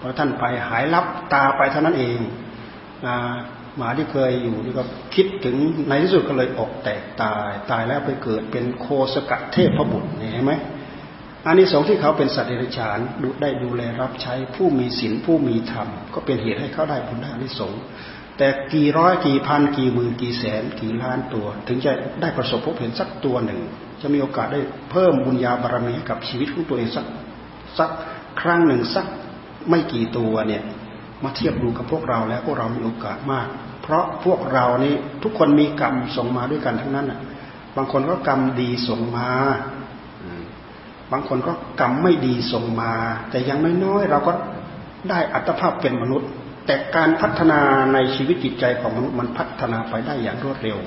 [0.00, 2.18] พอท่านไปหายลับตาไปเท่านั้นเอง
[3.76, 4.84] หมาที่เคยอยู่นี่ก็
[5.14, 5.56] คิดถึง
[5.88, 10.52] ในที่สุดก็เลยออกแตกตายตายแล้วไปเกิดเป็นโคสกะเทพบุตรเห็นไหม
[11.48, 17.72] อันนี้สองที่เขาเป็นสัตว์เดรัจฉานดูได้ดูแลรับใช้ผู้มีศีลผู้มีธรรม ก็เป็นเหตุให้เขาได้ผลได้นิสง
[18.38, 23.60] แต่กี่ร้อยกี่พันกี่หมื่นกี่แสนกี่ล้านตัว ถึงจะได้ประสบพบเห็นสักตัวหนึ่ง
[24.00, 27.06] จะมีโอกาสได้เพิ่มบุญญาบารมีกับชีวิตของตัวเองสัก
[27.78, 27.90] สัก
[28.40, 29.06] ครั้งหนึ่งสัก
[29.68, 30.62] ไม่กี่ตัวเนี่ย
[31.24, 33.48] มาเทียบดูกับพวกเราแล้วพวกเรามีโอกาสมาก
[33.82, 37.20] เพราะพวกเรานี่ทุกคนมีกรรมส่งมาด้วยกันทั้งนั้นอะ
[37.76, 39.30] บางคนก็กรรมดีส่งมา
[41.12, 42.92] บางคนก็กรรมไม่ดีส่งมา
[43.30, 44.32] แต่ยังน้อยๆเราก็
[45.10, 46.28] ได้อัตภาพเป็นมนุษย์
[46.66, 47.60] แต่การพัฒนา
[47.94, 50.78] ในชีวิตจิตใจของมนุษย์มันพัฒนาไปได้อย่างรวดเร็ว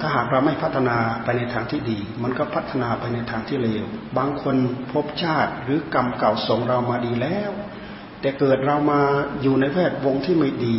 [0.00, 3.84] ถ้าหากเราไม่พัฒนาไปในทางที่ดี มันก็พัฒนาไปในทางที่เลว
[4.18, 4.56] บางคน
[4.92, 7.50] พบชาติหรือกรรมเก่าส่งเรามาดีแล้ว
[8.20, 9.00] แต่เกิดเรามา
[9.42, 10.78] อยู่ในแวดวงที่ไม่ดี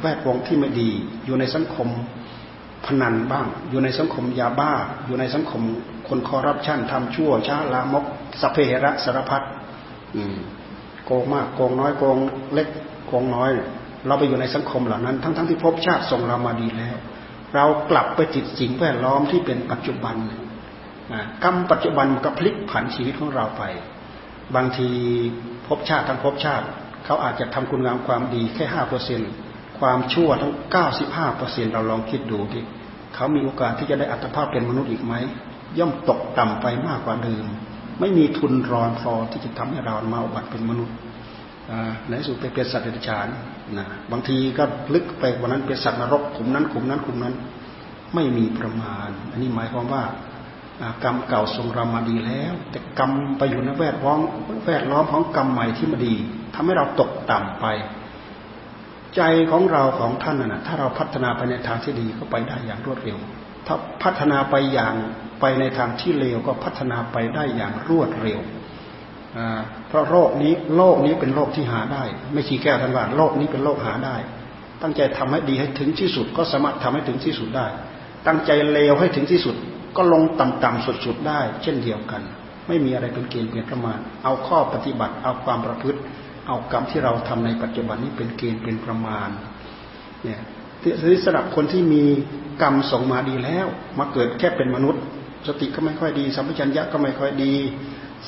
[0.00, 0.90] แวดวงที่ไม่ดี
[1.26, 1.88] อยู่ในสังคม
[2.86, 4.72] พนันบ้าง อยู่ในสังคมยาบ้า
[5.06, 5.62] อยู่ในสังคม
[6.08, 8.04] คนคอรัปชันทำชั่วช้าลามก
[8.40, 9.42] สัพเพเหระสารพัด
[11.06, 12.18] โกงมากโกงน้อยโกง
[12.54, 12.68] เล็ก
[13.06, 13.50] โกงน้อย
[14.06, 16.96] เราไปอยู่ในสังคมเหล่านั้น ทั้งๆทที่พบชาติส่งเรามาดีแล้ว
[17.54, 20.16] เรากลับไปติดสิ่งแวดล้อมที่เป็นปัจจุบัน
[21.44, 23.62] กรรมปัจจุบันก็พลิกผันชีวิตของเราไป
[24.54, 24.88] บางที
[25.66, 26.66] พบชาติทั้งพบชาติ
[27.04, 29.20] เขาอาจจะทำคุณงามความดีแค่ห้าเปอร์เซ็น
[29.78, 32.60] ความชั่วทั้งเก้าสิบห้าเปอร์เซ็นเราลองคิดดูดิ
[33.14, 35.14] เขามีโอกาสที่จะได้อัตภาพเป็นมนุษย์อีกไหม
[35.78, 37.44] ย่อมตกต่ำไปมากกว่าเดิม
[38.00, 40.96] ไม่มีทุนรอนพอที่จะทำให้เรามาอุบัติเป็นมนุษย์
[42.08, 43.28] ในสุดไปเป็นสัตว์เดรัจฉาน
[43.78, 47.34] นะบางทีก็ลึกไปกว่านั้นเป็นสัตว์นรกขุมนั้นขุมนั้นขุมนั้น
[48.14, 50.02] ไม่มีประมาณ อันนี้หมายความว่า
[51.04, 54.20] กรรมเก่าทรงเรามาดีแล้ว แต่กรรมไปอยู่ในแวดล้อม
[54.66, 56.14] แวดล้อมของกรรมใหม่ที่มาดี
[56.54, 57.66] ทำให้เราตกต่ำไป
[59.16, 63.18] ใจของเราของท่านน่ะถ้าเราพัฒนาไปในทางที่ดีก็ไปได้อย่างรวดเร็ว
[63.66, 64.94] ถ้าพัฒนาไปอย่าง
[65.40, 68.40] ไปในทางที่เลวก็พัฒนาไปได้อย่างรวดเร็ว
[69.88, 74.16] เพราะโรคนี้โลกนี้เป็นโรคที่หาได้ ไม่ชี้แก้ท่านว่าโลกนี้เป็นโรคหาได้
[74.82, 77.66] ตั้งใจทำให้ดีให้ถึงที่สุด ก็สามารถทำให้ถึงที่สุดได้
[78.26, 79.54] ตั้งใจเลวให้ถึงที่สุด
[79.96, 82.22] ก็ลงต่ำๆสุดๆได้ เช่นเดียวกัน
[82.68, 86.00] ไม่มีอะไรเป็นเกณฑ์เป็นประมาณ เอาข้อปฏิบัติ เอาความประพฤติ
[86.46, 89.28] เอากรรมที่เราทำในปัจจุบันนี้เป็นเกณฑ์เป็นประมาณ
[90.24, 90.40] เนี่ย
[91.24, 92.04] สำหรับคนที่มี
[92.62, 93.66] กรรมส่งมาดีแล้ว
[93.98, 95.02] มาเกิดแค่เป็นมนุษย์
[95.46, 97.54] สติก็ไม่ค่อยดี สัมปชัญญะก็ไม่ค่อยดี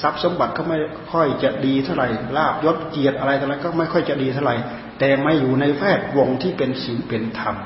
[0.03, 0.79] ทรัพย์สมบัติก็ไม่
[1.13, 4.57] ค่อยจะดีเท่าไหร่ลาบยศเกียรติอะไรต่ออะไรก็ไม่ค่อยจะดีเท่าไหร่
[4.99, 7.57] แต่ไม่อยู่ในแวดวงที่เป็นศีลเป็นธรรม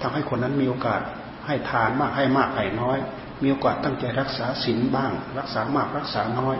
[0.00, 1.00] ทำให้คนนั้นมีโอกาส
[1.46, 2.98] ให้ทานมากให้มากให้น้อย
[3.42, 6.56] มีโอกาสตั้งใจรักษาศีลบ้าง รักษามากรักษาน้อย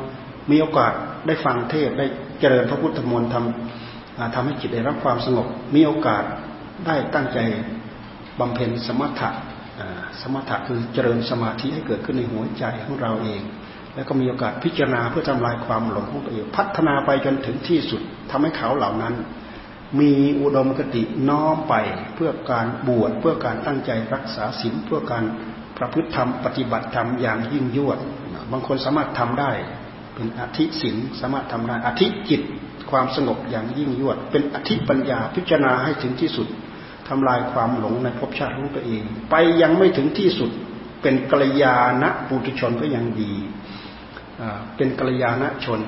[0.51, 0.93] มีโอกาส
[1.27, 2.07] ได้ฟังเทศได้
[2.41, 6.25] เจริญพระพุทธมนต์ทำทำให้จิตได้รับความสงบ มีโอกาส
[6.87, 7.39] ได้ตั้งใจ
[8.41, 9.31] บำเพ็ญสมถะ
[10.23, 13.43] สมถะคือเจริญสมาธิให้เกิดขึ้นในหัวใจของเราเอง
[13.95, 19.15] แล้วก็มีโอกาสพิจารณาเพื่อทำลายความหลงของตัวเอง พัฒนาไปจนถึงที่สุดทำให้เขาเหล่านั้น
[20.01, 21.75] มีอุดมคติน้อมไป
[22.15, 25.25] เพื่อการบวชเพื่อการตั้งใจรักษาศีลเพื่อการ
[25.79, 27.99] ประพฤติธรรมปฏิบัติธรรมอย่างยิ่งยวด
[28.53, 29.53] บางคนสามารถทำได้
[30.15, 32.43] เป็นอธิศีลสามารถทำได้อธิจิต
[32.91, 36.47] ความสงบอย่างยิ่งยวด เป็นอธิปัญญาพิจารณาให้ถึงที่สุด
[37.11, 40.51] ทำลายความหลงในภพชาติของตัวเอง ไปยังไม่ถึงที่สุด
[41.03, 43.33] เป็นกัลยาณปุถุชนก็ยังดี
[44.77, 45.81] เป็นกัลยาณชน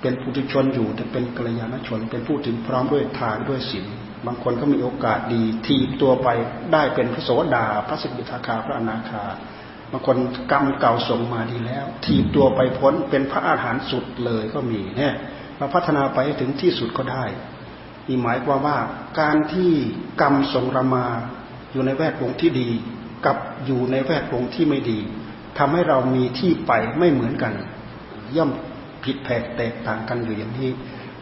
[0.00, 3.86] เป็นปุถุชนอยู่แต่เป็นกัลยาณชน เป็นผู้ถึงพร้อมด้วยทานด้วยศีล
[4.26, 6.28] บางคนก็มีโอกาสดีทีตัวไป
[6.72, 9.24] ได้เป็นพระโสดาพระสิกิทาคาพระอนาคา
[9.92, 10.16] บางคน
[10.50, 15.14] กรรมเก่าส่งมาดีแล้ว ทีตัวไปพ้นเป็นพระอาหารสุดเลยก็มีเนี่ย
[15.58, 17.24] เราพัฒนาไปถึงที่สุดก็ได้
[18.10, 18.78] นี่หมายความว่า
[19.20, 19.70] การที่
[20.20, 21.06] กรรมส่งเรามา
[21.72, 22.68] อยู่ในแวดวงที่ดี
[23.26, 24.98] กับอยู่ในแวดวงที่ไม่ดี
[25.58, 27.52] ทำให้เรามีที่ไปไม่เหมือนกัน
[28.36, 28.50] ย่อม
[29.04, 30.70] ผิดแผกแตกต่างกันอยู่อย่างนี้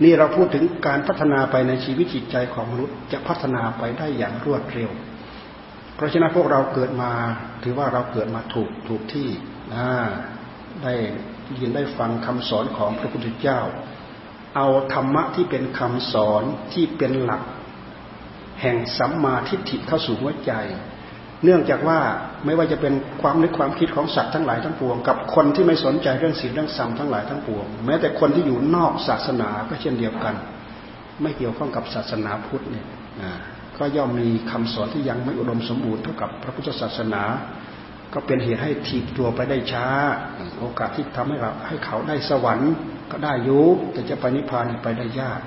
[0.02, 4.90] นี่เราพูดถึงการพัฒนาไปในชีวิตจิตใจของมนุษย์จะพัฒนาไปได้อย่างรวดเร็ว
[5.94, 7.10] เพราะฉะนั้นพวกเราเกิดมา
[7.62, 9.28] ถือว่าเราเกิดมาถูกถูกที่
[10.82, 10.94] ได้
[11.60, 13.60] ยินได้ฟังคำสอนของพระพุทธเจ้า
[14.56, 17.42] เอาธรรมะที่เป็นคำสอนที่เป็นหลัก
[18.60, 20.52] แห่งสัมมาทิฏฐิเข้าสู่หัวใจ
[21.44, 21.98] เนื่องจากว่า
[22.44, 30.34] ไม่ว่าจะเป็นความนึกความคิดของสัตว์ทั้งหลายทั้งปวง กับคนที่ไม่สนใจเรื่องศีลเรื่องสัมทั้งหลายทั้งปวง แม้แต่คนที่อยู่นอกศาสนาก็เช่นเดียวกัน
[31.22, 32.86] ไม่เกี่ยวข้องกับศาสนาพุทธเนี่ย
[33.78, 37.22] ก็ย่อมมีคำสอนที่ยังไม่อุดมสมบูรณ์เท่ากับพระพุทธศาสนา
[38.14, 39.86] ก็เป็นเหตุให้ถีบตัวไปได้ช้า
[40.60, 42.72] โอกาสที่ทำให้เราให้เขาได้สวรรค์
[43.12, 43.60] ก็ได้ยุ
[43.92, 45.40] แต่จะไปนิพพานไปได้ยาก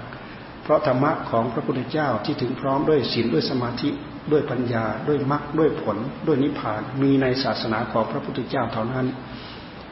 [0.63, 3.89] เพราะธรรมะของพระพุทธเจ้าที่ถึงพร้อมด้วยศีลด้วยสมาธิ
[4.32, 5.97] ด้วยปัญญาด้วยมรรคด้วยผล
[6.28, 9.08] ด้วยนิพพาน มีในศาสนาของพระพุทธเจ้าเท่านั้น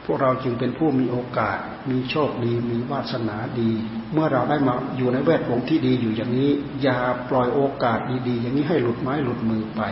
[0.04, 1.58] พวกเราจึงเป็นผู้มีโอกาส
[1.90, 3.70] มีโชคดี มีวาสนาดี
[4.12, 6.50] เมื่อเราได้มาอยู่ในแวดวงที่ดีอยู่อย่างนี้
[6.82, 6.96] อย่า
[7.30, 9.82] ปล่อยโอกาสดีๆ อย่างนี้ให้หลุดไม้หลุดมือไป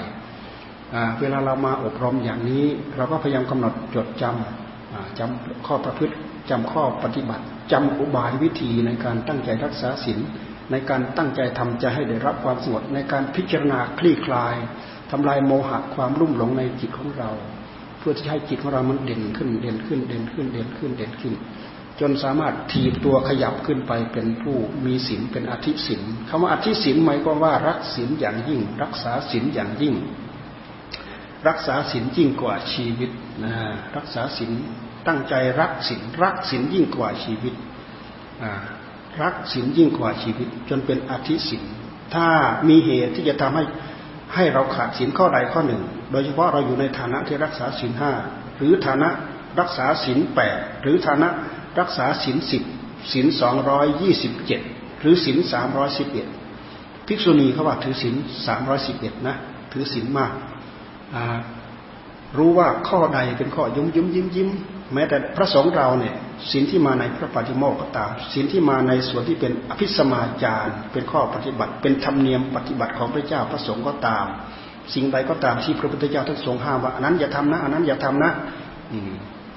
[1.21, 2.65] เวลาเรามาอบรมอย่างนี้
[2.97, 6.15] เราก็พยายามกำหนดจดจำจำข้อประพฤติ
[6.51, 10.19] จำข้อปฏิบัติจำอุบายวิธีในการตั้งใจรักษาศีล
[10.71, 14.57] ในการตั้งใจทำใจให้ได้รับความสงบในการพิจารณาคลี่คลาย
[15.11, 17.31] ทำลายโมหะความรุ่มหลงในจิตของเรา
[17.99, 21.35] เพื่อที่ให้จิตของเรามันเด่นขึ้นเด่นขึ้นเด่นขึ้นเด่นขึ้นเด่นขึ้น
[22.01, 24.57] จนสามารถถีบตัวขยับขึ้นไปเป็นผู้
[24.87, 29.95] มีศีลเป็นอธิศีลคำว่าอธิศีลหมายความว่ารักศีลอย่างยิ่ง รักษาศีลอย่างยิ่ง
[31.49, 33.11] รักษาศีลยิ่งกว่าชีวิต
[33.45, 33.53] นะ
[33.97, 34.53] รักษาศีล
[35.09, 37.55] ตั้งใจรักศีลรักศีลยิ่งกว่าชีวิต
[39.23, 41.65] รักศีลยิ่งกว่าชีวิต จนเป็นอธิศีล
[42.15, 42.29] ถ้า
[42.69, 43.65] มีเหตุที่จะทำให้
[44.35, 48.13] ให้เราขาดศีลข้อใดข้อหนึ่ง โดยเฉพาะเราอยู่ในฐานะที่รักษาศีลห้า
[48.59, 49.09] หรือฐานะ
[49.61, 51.29] รักษาศีลแปดหรือฐานะ
[51.81, 52.63] รักษาศีลสิบ
[53.13, 54.61] ศีลสองร้อยยี่สิบเจ็ด
[55.01, 56.27] หรือศีลสามร้อยสิบเอ็ด
[57.07, 58.15] ภิกษุณีเขาว่าถือศีล
[58.47, 59.37] สามร้อยสิบเอ็ดนะ
[59.73, 60.33] ถือศีลมาก
[62.39, 64.49] รู้ว่าข้อใดเป็นข้อยุ่มยิ้มยิ้มยิ้ม
[64.95, 66.15] แม้แต่พระสงฆ์เราเนี่ย
[66.51, 74.27] ศีลที่มาในพระปฏิโมกข์ก็ตามศีลที่มาในส่วนที่เป็นอภิสมาจารเป็นข้อปฏิบัติ เป็นธรรมเนียมปฏิบัติของพระเจ้าพระสงฆ์ก็ตาม
[74.95, 78.33] สิ่งใดก็ตามที่พระพุทธเจ้าท่านทรงห้ามว่าอันนั้นอย่าทำนะอันนั้นอย่าทำนะ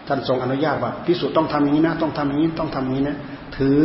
[0.07, 3.17] ท่านทรงอนุญาตว่าพิสุต้องทำอย่างนี้นะต้องทำอย่างนี้ต้องทำอย่างนี้นะ
[3.57, 3.81] ถือ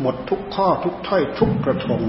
[0.00, 2.02] หมดทุกข้อทุกถ้อยทุกกระทง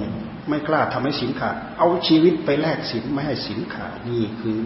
[0.50, 4.58] ไม่กล้าทำให้สินขาด เอาชีวิตไปแลกสินไม่ให้สินขาดนี่คือ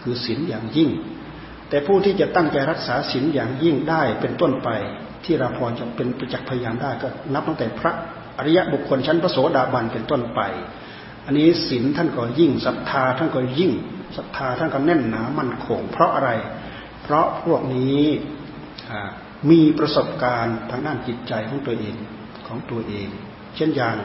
[0.00, 0.90] คือสินอย่างยิ่ง
[1.72, 4.68] แต่ผู้ที่จะตั้งใจรักษาศีลอย่างยิ่งได้เป็นต้นไป
[5.24, 7.92] ที่เราพอจะเป็นประจักษ์พยานได้ก็นับตั้งแต่พระ
[8.38, 10.40] อริยบุคคลชั้นพระโสดาบันเป็นต้นไป
[11.26, 13.72] อันนี้ศีลท่านก็ยิ่งศรัทธาท่านก็ยิ่ง
[14.16, 16.30] ศรัทธาท่านก็แน่นหนามั่นคง เพราะอะไร
[17.02, 18.02] เพราะพวกนี้
[19.50, 21.94] มีประสบการณ์ทางด้านจิตใจของตัวเอง
[22.46, 23.08] ของตัวเอง
[23.56, 23.96] เช่นอย่าง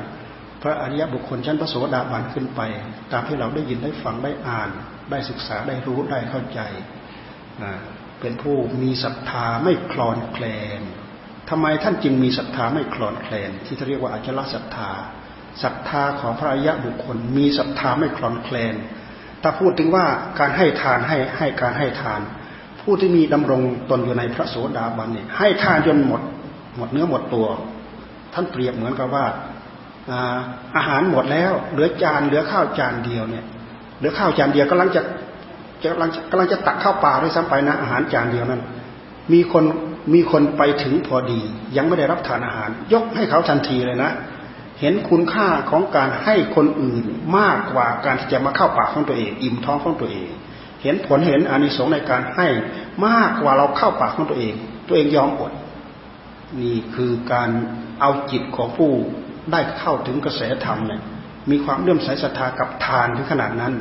[0.62, 2.62] พระอริยบุคคลชั้นพระโสดาบันขึ้นไป
[3.12, 4.70] ตามที่เราได้ยินได้ฟังได้อ่าน
[5.12, 6.62] ได้ศึกษาได้รู้ได้เข้าใจ
[8.20, 10.46] เป็นผู้มีศรัทธาไม่คลอนแคล
[10.80, 10.82] น
[11.50, 14.92] ทำไมท่านจึงมีศรัทธาไม่คลอนแคลน ที่เรียกว่าอจลศรัทธา
[15.64, 18.76] ศรัทธาของพระอริยบุคคล มีศรัทธาไม่คลอนแคลน
[19.42, 20.06] ถ้าพูดถึงว่า
[20.40, 22.22] การให้ทานให้ให้การให้ทาน
[22.82, 26.22] ผู้ที่มีดำรงตนอยู่ในพระโสดาบันเนี่ยให้ทานจนหมด
[26.78, 27.48] หมดเนื้อหมดตัว
[28.34, 29.26] ท่านเปรียบเหมือนกับว่า
[30.76, 33.46] อาหารหมดแล้ว เหลือจานเหลือข้าวจานเดียวเนี่ย
[33.98, 35.02] เหลือข้าวจานเดียวกำลังจะ
[35.84, 38.62] กำลังกำลังจะตักข้าวปลาด้วยซ้ำไปนะอาหารจานเดียวนั้น
[39.34, 39.64] มีคน
[40.14, 41.40] มีคนไปถึงพอดี
[41.78, 44.12] ยังไม่ได้รับทานอาหาร ยกให้เขาทันทีเลยนะ
[44.80, 47.04] เห็นคุณค่าของการให้คนอื่น
[47.38, 50.30] มากกว่าการที่จะมาเข้าปากของตัวเอง อิ่มท้องของตัวเอง
[50.84, 52.48] เห็นผลเห็นอานิสงส์ในการให้
[53.08, 54.54] มากกว่าเราเข้าปากของตัวเอง
[54.88, 55.52] ตัวเองยอมอด
[56.60, 57.50] นี่คือการ
[58.02, 58.92] เอาจิตของผู้
[59.52, 61.02] ได้เข้าถึงกระแสธรรมเนี่ย
[61.50, 63.74] มีความเลื่อมใสศรัทธากับทานถึงขนาดนั้น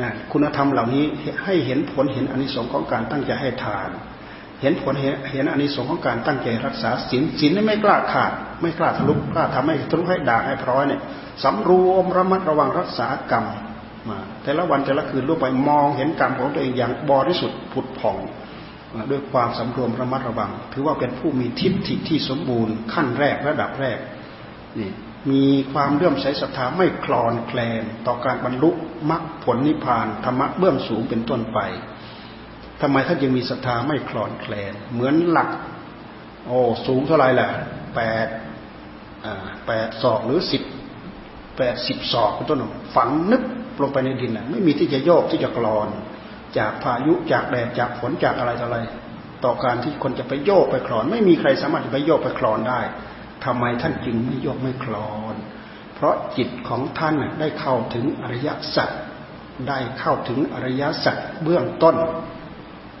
[0.00, 1.04] นะคุณธรรมเหล่านี้
[1.44, 3.88] ให้เห็นผลเห็นอนิสงส์ของการตั้งใจให้ทาน
[4.62, 4.94] เห็นผล
[5.32, 11.00] เห็นอนิสงส์ของการตั้งใจรักษาศีลศีลไม่กล้าขาด ไม่กล้าทะลุกล้าทำให้ทะลุให้ด่าให้พร้อยเนี่ย
[11.44, 13.44] สำรวมระมัดระวังรักษากรรม
[14.08, 18.16] มาแต่ละวันแต่ละคืนลูกไปมองเห็นกรรมของตัวเองอย่างบริสุทธิ์ผุดผ่อง
[19.10, 23.98] ด้วยความสำรวมระมัดระวัง ถือว่าเป็นผู้มีทิฏฐิที่สมบูรณ์ขั้นแรกระดับแรก
[24.78, 24.90] นี่
[25.30, 28.70] มีความเลื่อมใสศรัทธาไม่คลอนแคลนต่อการบรรลุ
[29.10, 31.60] มรรคผลนิพพานธรรมะเบื้องสูงเป็นต้นไป
[32.80, 35.50] ทำไมท่านยังมีศรัทธาไม่คลอนแคลน เหมือนหลัก
[36.46, 37.48] โอ้สูงเท่าไรล่ะ
[37.94, 38.26] แปด
[39.66, 40.62] แปดศอกหรือสิบ
[41.58, 42.64] แปดสิบศอกเป็นต้น
[42.96, 43.42] ฝังนึบ
[43.82, 45.88] ลงไปในดินน่ะไม่มีที่จะโยกที่จะกรอน
[46.58, 48.78] จากพายุจากแดดจากฝนจากอะไรต่ออะไร
[49.44, 52.80] ต่อการที่คนจะไปโยกไปคลอน ไม่มีใครสามารถจะไปโยกไปคลอนได้
[53.44, 55.34] ทำไมท่านจึงไม่ยกไม่คลอน
[55.94, 58.90] เพราะจิตของท่านได้เข้าถึงอริยสัจ
[59.68, 61.96] ได้เข้าถึงอริยสัจเบื้องต้น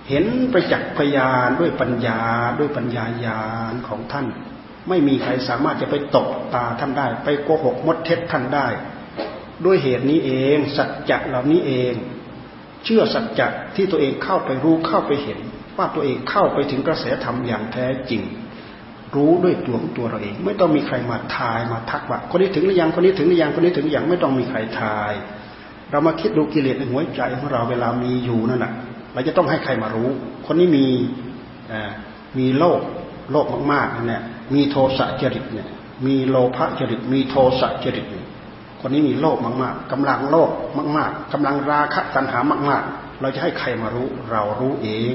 [0.08, 2.20] เห็นประจักษ์พยานด้วยปัญญา
[2.58, 4.26] ด้วยปัญญาญาณของท่าน
[4.88, 8.66] ไม่มีใครสามารถจะไปตกตาท่านได้ ไปโกหกมดเท็จท่านได้
[9.64, 11.94] ด้วยเหตุนี้เอง สัจจะเหล่านี้เอง
[12.84, 15.38] เชื่อสัจจะที่ตัวเองเข้าไปรู้เข้าไปเห็น
[15.76, 18.22] ว่าตัวเองเข้าไปถึงกระแสธรรมอย่างแท้จริง
[19.16, 25.12] รู้ด้วยตัวของตัวเราเอง ไม่ต้องมีใครมาทายมาทักว่าคนนี้ถึงหรือยังคนนี้ถึงหรือยังคนนี้ถึงหรือยังไม่ต้องมีใครทาย
[25.90, 28.72] เรามาคิดดูกิเลสในหัวใจของเราเวลามีอยู่นั่นแหละ
[29.14, 30.08] เราจะต้องให้ใครมารู้
[30.46, 30.86] คนนี้มี
[32.38, 32.80] มีโลภ
[33.30, 34.22] โลภมากๆนั่นแหละ
[34.54, 35.68] มีโทสะจริตเนี่ย
[36.06, 38.06] มีโลภะจริต มีโทสะจริต
[38.80, 40.50] คนนี้มีโลภมากๆกำลังโลภ
[40.96, 42.38] มาก ๆกำลังราคะตัณหา
[42.68, 45.14] มาก ๆ เราจะให้ใครมารู้ เรารู้เอง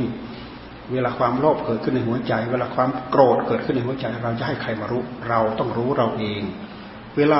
[0.93, 6.41] เวลาความโลภเกิดขึ้นในหัวใจ เวลาความโกรธเกิดขึ้นในหัวใจ เราจะให้ใครมารู้ เราต้องรู้เราเอง
[7.17, 7.39] เวลา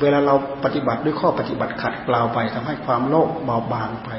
[0.00, 0.34] เวลาเรา
[0.64, 4.10] ปฏิบัติด้วยข้อปฏิบัติขัดเกลาไปทำให้ความโลภเบาบางไป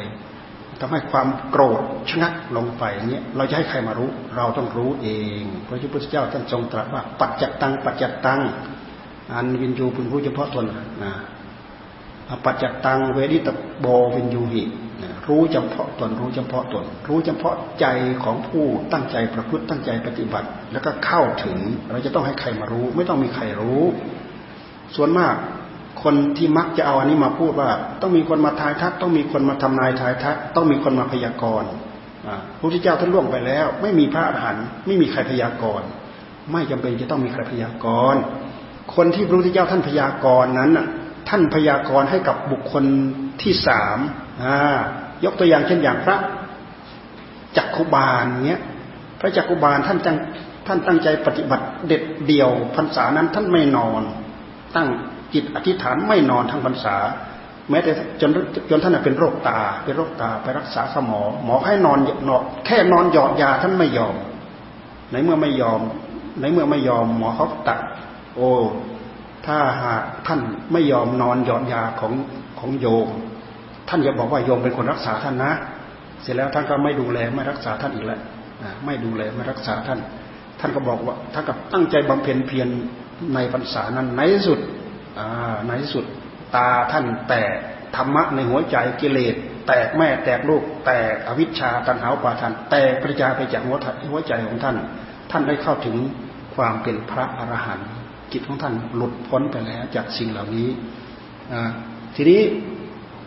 [0.79, 5.07] ทำให้ความโกรธชะงักลงไปเนี้ยเราจะให้ใครมารู้ เราต้องรู้เอ
[5.39, 8.41] งพระพุทธเจ้าท่านทรงตรัสว่า ปัจจตัง ปัจจตัง
[9.33, 10.65] อันวินยูพึงรู้เฉพาะตน
[11.03, 11.13] นะ
[12.45, 13.49] ปัจจตังเวดิต
[13.79, 14.63] โบวินยูหิ
[15.27, 17.85] รู้เฉพาะตนรู้เฉพาะตน รู้เฉพาะใจ
[18.23, 21.57] ของผู้ตั้งใจประพฤติตั้งใจปฏิบัติ แล้วก็เข้าถึง
[21.91, 23.81] เราจะต้องให้ใครมารู้ ไม่ต้องมีใครรู้
[24.95, 25.35] ส่วนมาก
[26.03, 27.69] คนที่มักจะเอาอันนี้มาพูดว่า
[28.01, 31.69] ต้องมีคนมาทายทัก ต้องมีคนมาทำนายทายทัก ต้องมีคนมาพยากรณ์
[32.57, 35.87] พระพุทธเจ้าท่านล่วงไปแล้ว ไม่มีพระอรหันต์ไม่มีใครพยากรณ์
[36.51, 38.21] ไม่จำเป็นจะต้องมีใครพยากรณ์
[38.95, 40.71] คนที่พระพุทธเจ้าท่านพยากรณ์นั้น
[41.29, 42.83] ท่านพยากรณ์ให้กับบุคคล
[43.41, 43.97] ที่สาม
[45.23, 46.17] ยกตัวอย่างเช่นอย่างพระ
[47.57, 48.61] จักคุบาลเนี้ย
[49.19, 50.15] พระจักคุบาลท่านจัง
[50.67, 54.01] ท่านตั้งใจปฏิบัติเด็ดเดี่ยวพรรษานั้นท่านไม่นอน
[54.75, 54.87] ตั้ง
[55.33, 56.95] จิตอธิษฐานไม่นอนทั้งพรรษา
[57.69, 58.29] แม้แต่จน
[58.69, 64.15] จนท่านเป็นโรคตาเป็นโรคตาไปรักษาสมอ หมอให้นอนนอนแค่นอนหยอดยาท่านไม่ยอม
[65.11, 65.81] ในเมื่อไม่ยอม
[66.39, 67.79] ในเมื่อไม่ยอมหมอเขาตัด
[68.35, 68.49] โอ้
[69.45, 70.39] ถ้าหากท่าน
[70.71, 72.13] ไม่ยอมนอนหยอดยาของ
[72.59, 73.07] ของโยม
[73.93, 75.51] ท่านจะบอกว่าโยมเป็นคนรักษาท่านนะ
[76.21, 78.21] เสร็จแล้วท่านก็ไม่ดูแลไม่รักษาท่านอีกแล้ว
[78.85, 79.99] ไม่ดูแลไม่รักษาท่าน
[80.59, 82.67] ท่านก็บอกว่าท่านกับตั้งใจบำเพ็ญเพียร
[83.33, 84.59] ในพรรษานั้นในที่สุด
[85.67, 86.05] ในที่สุด
[86.55, 87.55] ตาท่านแตก
[87.95, 89.35] ธรรมะในหัวใจกิเลส
[89.67, 93.77] แตกแม่แตกลูก แตกอวิชชาตันหาปาทานแตกปริจาไปจากหัว
[94.09, 94.77] หัวใจของท่าน
[95.31, 95.95] ท่านได้เข้าถึง
[96.55, 97.91] ความเป็นพระอรหันต์
[98.31, 100.67] จิตของท่านหลุดพ้นไปแล้วจากสิ่งเหล่านี้
[102.15, 102.41] ทีนี้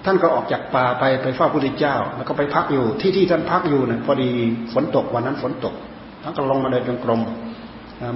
[0.04, 4.28] ท่านก็ออกจากป่าไปไปเฝ้าพระพุทธเจ้า แล้วก็ไปพักอยู่ที่ที่ท่านพักอยู่เนี่ยพอดี
[4.72, 5.74] ฝนตกวันนั้นฝนตก
[6.22, 7.20] ท่านก็ลงมาเดินจงกรม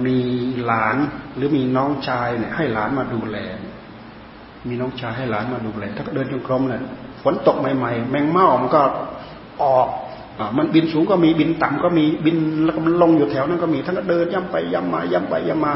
[0.07, 0.17] มี
[0.65, 0.97] หลาน
[1.35, 3.37] หรือมีน้องชายเนี่ยให้หลานมาดูแล
[4.69, 6.81] มีน้องชายให้หลานมาดูแลท่านก็เดินจงกรมเนี่ย
[7.23, 8.81] ฝนตกใหม่ๆ แมงเม่ามันก็
[9.63, 9.87] ออก
[10.57, 15.73] มันบินสูงก็มีบินต่ำก็มีบินแล้วก็มันลงอยู่แถวนั้นก็มีท่านก็เดินย่ำไปย่ำมาย่ำไปย่ำมา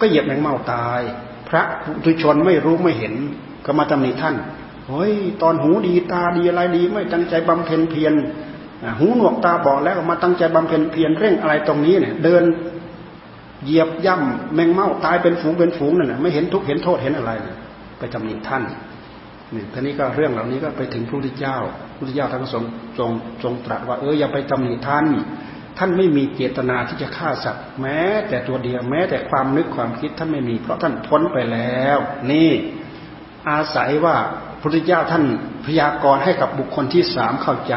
[0.00, 1.00] ก็เหยียบแมงเม่าตาย
[1.48, 1.62] พระ
[2.04, 3.14] ทุชนไม่รู้ไม่เห็น
[3.64, 4.34] ก็มาตำหนิท่าน
[4.88, 5.12] เฮ้ย
[5.42, 8.14] ตอนหูดีตาดีอะไรดี ไม่ตั้งใจบำเพ็ญเพียร
[8.98, 12.42] หูหนวกตาบอกแล้วมาตั้งใจบำเพ็ญเพียรเร่งอะไรตรงนี้เนี่ย เดิน
[13.64, 17.32] เหยียบย่ำแมงเม่าตายเป็นฝูงเป็นฝูงนั่นแหละไม่เห็นทุกเห็นโทษเห็นอะไร
[17.98, 18.62] ไปตำหนิท่าน
[19.54, 21.56] นี่ท่านี้ก็เรื่องเหล่านี้ก็ไปถึงพระพุทธเจ้า
[21.88, 22.64] พระพุทธเจ้าท่านก็ทรง
[22.98, 23.10] ทรง
[23.42, 25.06] ทรงตรัสว่าเอออย่าไปตำหนิท่าน
[25.78, 31.98] ท่านไม่มีเจตนาที่จะฆ่าสัตว์แม้ แต่ตัวเดียวแม้ แต่ความนึกความคิดท่านไม่มี เพราะท่านพ้นไปแล้ว
[32.32, 32.50] นี่
[33.48, 34.16] อาศัยว่า
[34.60, 35.24] พระพุทธเจ้าท่าน
[35.66, 37.76] พยากรณ์ให้กับบุคคลที่สามเข้าใจ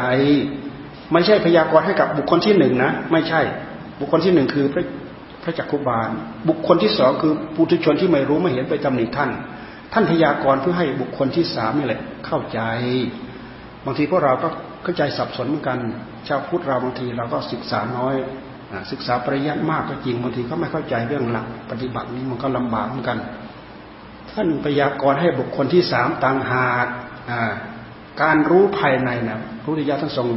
[1.12, 3.40] ไม่ใช่พยากรณ์ให้กับบุคคลที่หนึ่งนะไม่ใช่
[4.00, 4.84] บุคคลที่หนึ่งคือพระ
[5.42, 6.08] พระจักคุบาล
[6.48, 9.30] บุคคลที่สองคือปุถุชนที่ไม่รู้ไม่เห็นไปตำหนิท่าน
[9.92, 12.60] ท่านพยากรณ์เพื่อให้บุคคลที่สามนี่แหละเข้าใจ
[13.84, 14.48] บางทีพวกเราก็
[14.82, 15.78] เข้าใจสับสนเหมือนกัน
[16.28, 18.14] ชาวพุทธเราบางทีเราก็ศึกษาน้อย
[18.92, 23.18] ศึกษาปริยัติมากก็จริงบางทีก็ไม่เข้าใจเรื่องหลักปฏิบัตินี้มันก็ลำบากเหมือนกัน
[24.34, 26.86] ท่านพยากรณ์ให้บุคคลที่สามต่างหาก
[28.22, 30.28] การรู้ภายในนะพระพุทธเจ้าท่านทรง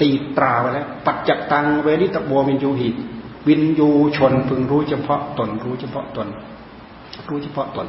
[0.00, 2.94] ตีตราไว้แล้ว ปัจจตังเวนิตโบวินยูหิต
[3.48, 6.28] วินยูชนพึงรู้เฉพาะตน รู้เฉพาะตน
[7.28, 7.86] รู้เฉพาะตน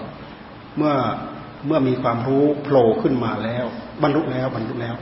[0.78, 0.94] เมื่อ
[1.68, 3.66] เมื่อมีความรู้โผล่ขึ้นมาแล้ว
[4.02, 4.96] บรรลุแล้วบรรลุแล้ว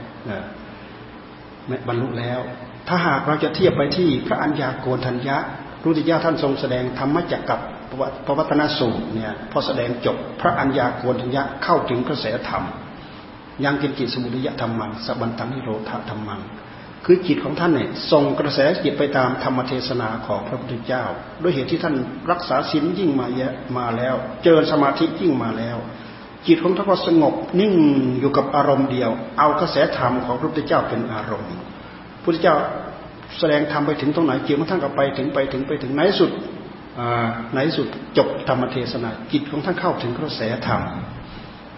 [1.88, 2.40] บรรลุแล้ว
[2.88, 5.36] ถ้าหากเราจะเทียบไปที่พระอัญญาโกณทัญญะ
[5.84, 12.64] รู้ที่เจ้าท่านทรงแสดงธรรมจักกับ พระวัตนสูตรเนี่ยพอแสดงจบพระอัญญาโกณทัญญะเข้าถึงกระแสธรรม
[13.64, 16.40] ยังกินจิตสมุทิยธรรมังสบันตังนิโรธธรรมัง
[17.04, 21.04] คือจิตของท่านเนี่ยส่งกระแสจิตไปตามธรรมเทศนาของพระพุทธเจ้า
[21.42, 21.94] ด้วยเหตุที่ท่าน
[22.30, 25.76] รักษาศีลยิ่งมาเยอะมาแล้ว เจริญสมาธิยิ่งมาแล้ว
[26.46, 27.74] จิตของท่านก็สงบนิ่ง
[28.20, 32.56] อยู่กับอารมณ์เดียว เอากระแสธรรมของพระพุทธเจ้าเป็นอารมณ์พระพุทธเจ้า
[33.38, 36.30] แสดงธรรมไปถึงตรงไหนจิตของท่านก็ไปถึงไปถึงไปถึงไหนสุด
[37.52, 37.88] ไหนสุด
[38.18, 40.82] จบธรรมเทศนาจิตของท่านเข้าถึงกระแสธรรม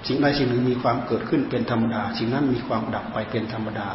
[0.06, 3.90] สิ่งใดสิ่งหนึ่งมีความเกิดขึ้นเป็นธรรมดา สิ่งนั้นมีความดับไปเป็นธรรมดา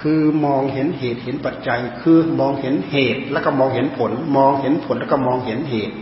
[0.00, 5.94] คือมองเห็นเหตุเห็นปัจจัย คือมองเห็นเหตุแล้วก็มองเห็นผล มองเห็นผลแล้วก็มองเห็นเหตุ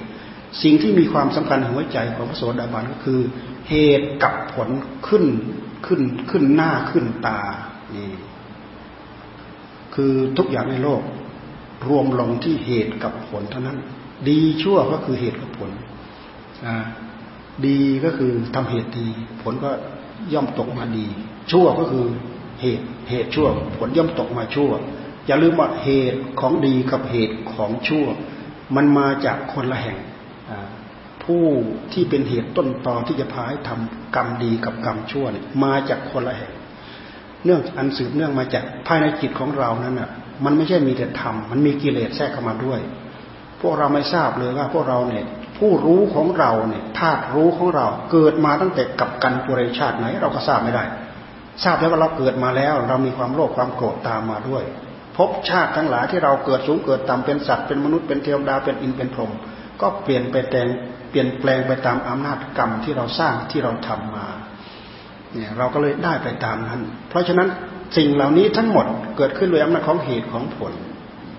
[0.62, 3.20] สิ่งที่มีความสำคัญหัวใจของพระโสดาบันก็คือ
[3.70, 4.68] เหตุกับผล
[5.08, 5.24] ขึ้น
[5.86, 7.40] ขึ้นขึ้นหน้าขึ้นตา
[7.94, 8.10] นี่
[9.94, 11.02] คือทุกอย่างในโลก
[11.88, 13.78] รวมลงที่เหตุกับผลเท่านั้น
[14.28, 15.70] ดีชั่วก็คือเหตุกับผล
[17.66, 19.08] ดีก็คือทำเหตุดี
[19.42, 19.70] ผลก็
[20.34, 21.06] ย่อมตกมาดี
[21.50, 22.06] ชั่วก็คือ
[22.60, 23.46] เหตุเหตุชั่ว
[23.78, 24.70] ผลย่อมตกมาชั่ว
[25.26, 28.06] อย่าลืมว่าเหตุของดีกับเหตุของชั่ว
[28.76, 29.98] มันมาจากคนละแห่ง
[31.24, 31.44] ผู้
[31.92, 36.52] ที่เป็นเหตุต้นตอที่จะพาให้ทำกรรมดีกับกรรมชั่วเนี่ยมาจากคนละแห่ง
[37.44, 40.10] เนื่องอันสืบเนื่องมาจากภายในจิตของเรานั้นอะ
[40.44, 42.80] มันไม่ใช่มีแต่ธรรมมันมีกิเลสแทรกเข้ามาด้วย
[43.62, 45.24] พวกเราไม่ทราบเลยว่าพวกเราเนี่ย
[45.58, 50.84] ผู้รู้ของเราเนี่ยธาตุรู้ของเราเกิดมาตั้งแต่กับกันปุเรชาติไหน เราก็ทราบไม่ได้
[51.64, 54.64] ทราบแล้วว่าเราเกิดมาแล้ว เรามีความโลภความโกรธตามมาด้วย
[55.16, 59.32] พบชาติทั้งหลายที่เราเกิดสูงเกิดต่ำเป็นสัตว์เป็นมนุษย์เป็นเทวดาเป็นอินเป็นพรหม
[59.80, 60.66] ก็เปลี่ยนไปแต่ง
[61.10, 64.26] เปลี่ยนแปลงไปตามอำนาจกรรมที่เราสร้างที่เราทำมา
[65.32, 67.48] เนี่ยเราก็เลยได้ไปตามนั้น เพราะฉะนั้น
[67.96, 68.86] สิ่งเหล่านี้ทั้งหมด
[69.16, 70.72] เกิดขึ้นโดยอำนาจของเหตุของผล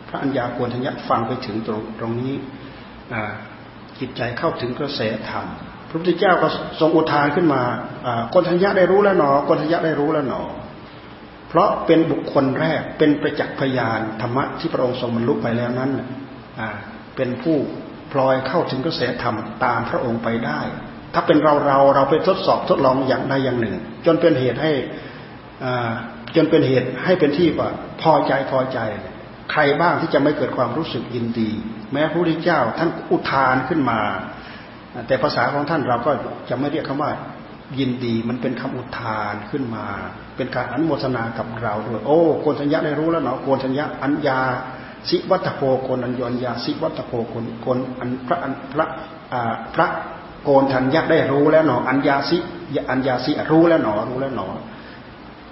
[0.07, 2.33] พระัญญาโกณทัญญะฟังไปถึงตรงตรงนี้
[3.99, 5.45] จิตใจเข้าถึงกระแสธรรม
[5.89, 6.47] พระพุทธเจ้าก็
[6.79, 7.61] ทรงอุทานขึ้นมา
[8.31, 10.41] โกนทัญญะได้รู้แล้วหนอโกนทัญญะได้รู้แล้วหนอ
[11.49, 15.91] เพราะเป็นบุคคลแรกเป็นประจักษ์พยานธรรมะที่พระองค์ทรงบรรลุไปแล้วนั้น
[17.15, 17.57] เป็นผู้
[18.11, 20.59] พลอยเข้าถึงกระแสธรรมตามพระองค์ไปได้
[21.13, 24.71] ถ้าเป็นเราเราเราไปทดสอบทดลองอย่างใดอย่างหนึ่ง จนเป็นเหตุให้
[26.35, 27.69] จนเป็นเหตุให้เป็นที่ว่า
[28.01, 28.79] พอใจพอใจ
[29.51, 31.49] ใครบ้างที่จะไม่เกิดความรู้สึกยินดี
[31.93, 33.99] แม้พระพุทธเจ้าท่านอุทานขึ้นมา
[35.07, 36.11] แต่ภาษาของท่านเราก็
[36.49, 37.11] จะไม่เรียกคำว่า
[37.79, 39.85] ยินดีมันเป็นคำอุทานขึ้นมา
[40.35, 44.39] เป็นการอนุโมทนากับเราด้วยโอ้โกนสัญญาได้รู้แล้วเนาะโกนสัญญาอัญญา
[45.09, 48.85] สิวัตโพโกนอัญญญาสิวัตโพโกนโกนอันพระอันพระ
[49.75, 49.87] พระ
[50.43, 52.37] โกนทัญญาได้รู้แล้วเนาะอัญญาสิ
[52.89, 54.49] อัญญาสิรู้แล้วเนาะรู้แล้วเนาะ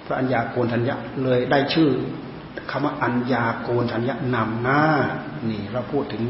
[0.06, 0.94] พระอัญญาโกนทัญญา
[1.24, 1.90] เลยได้ชื่อ
[2.70, 4.82] คำว่าอัญญาโกนทัญญานำหน้า
[5.50, 6.22] นี่เราพูดถึง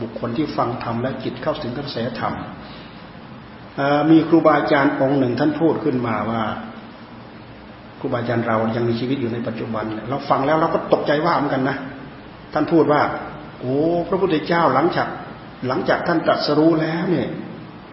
[0.00, 2.34] บุคคลที่ฟังธรรมและจิตเข้าถึงกระแสธรรม
[4.10, 6.42] มีครูบาอาจารย์องค์หนึ่งท่านพูดขึ้นมาว่า
[7.98, 11.76] ครูบาอาจารย์เรายังมีชีวิตอยู่ในปัจจุบันเราฟังแล้วเราก็ตกใจว่าเหมือนกันนะ
[12.52, 13.02] ท่านพูดว่า
[13.60, 13.76] โอ้
[14.08, 15.08] พระพุทธเจ้าหลังจาก
[15.68, 17.28] หลังจากท่านตรัสรู้แล้วเนี่ย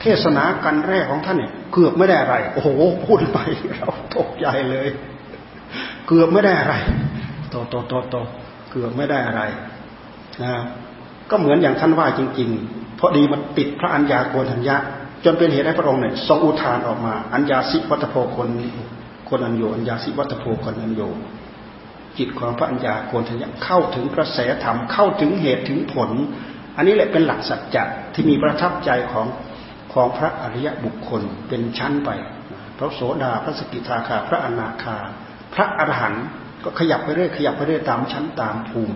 [0.01, 2.69] เทศนากันแรกของท่านเนี่ยเกือบไม่ได้อะไร โอ้โห
[3.05, 3.39] พูดไป
[3.79, 4.87] เราตกใจเลย
[6.07, 6.75] เกือบไม่ได้อะไร
[7.53, 8.15] โตโตโตโต
[8.71, 9.41] เกือบไม่ได้อะไร
[10.43, 10.53] นะ
[11.29, 14.75] ก็เหมือนอย่างท่านว่าจริง ๆ เพราะดีมันปิดพระอัญญาโกณทัญญะ
[15.25, 18.49] จนเป็นเหตุให้พระองค์เนี่ยทรงอุทานออกมา อัญญาสิวัตโพคน
[19.29, 21.01] คนอัญโยอัญญาสิวัตโพคนอัญโย
[22.17, 26.09] จิตของพระอัญญาโกณทัญญะเข้าถึงกระแสธรรมเข้าถึงเหตุถึงผล
[26.75, 27.83] อันนี้แหละเป็นหลักสัจจะ
[28.13, 29.27] ที่มีประทับใจของ
[29.93, 32.09] ของพระอริยบุคคลเป็นชั้นไป
[32.77, 34.97] พระโสดาพระสกิทาคา พระอนาคา
[35.53, 36.25] พระอรหันต์
[36.63, 38.95] ก็ขยับไปเรื่อยขยับไปเรื่อยตามชั้นตามภูมิ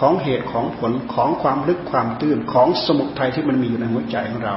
[0.00, 4.56] ของเหตุของผลของความลึกความตื้นของสมุทัยที่มันมีอยู่ในหัวใจของเรา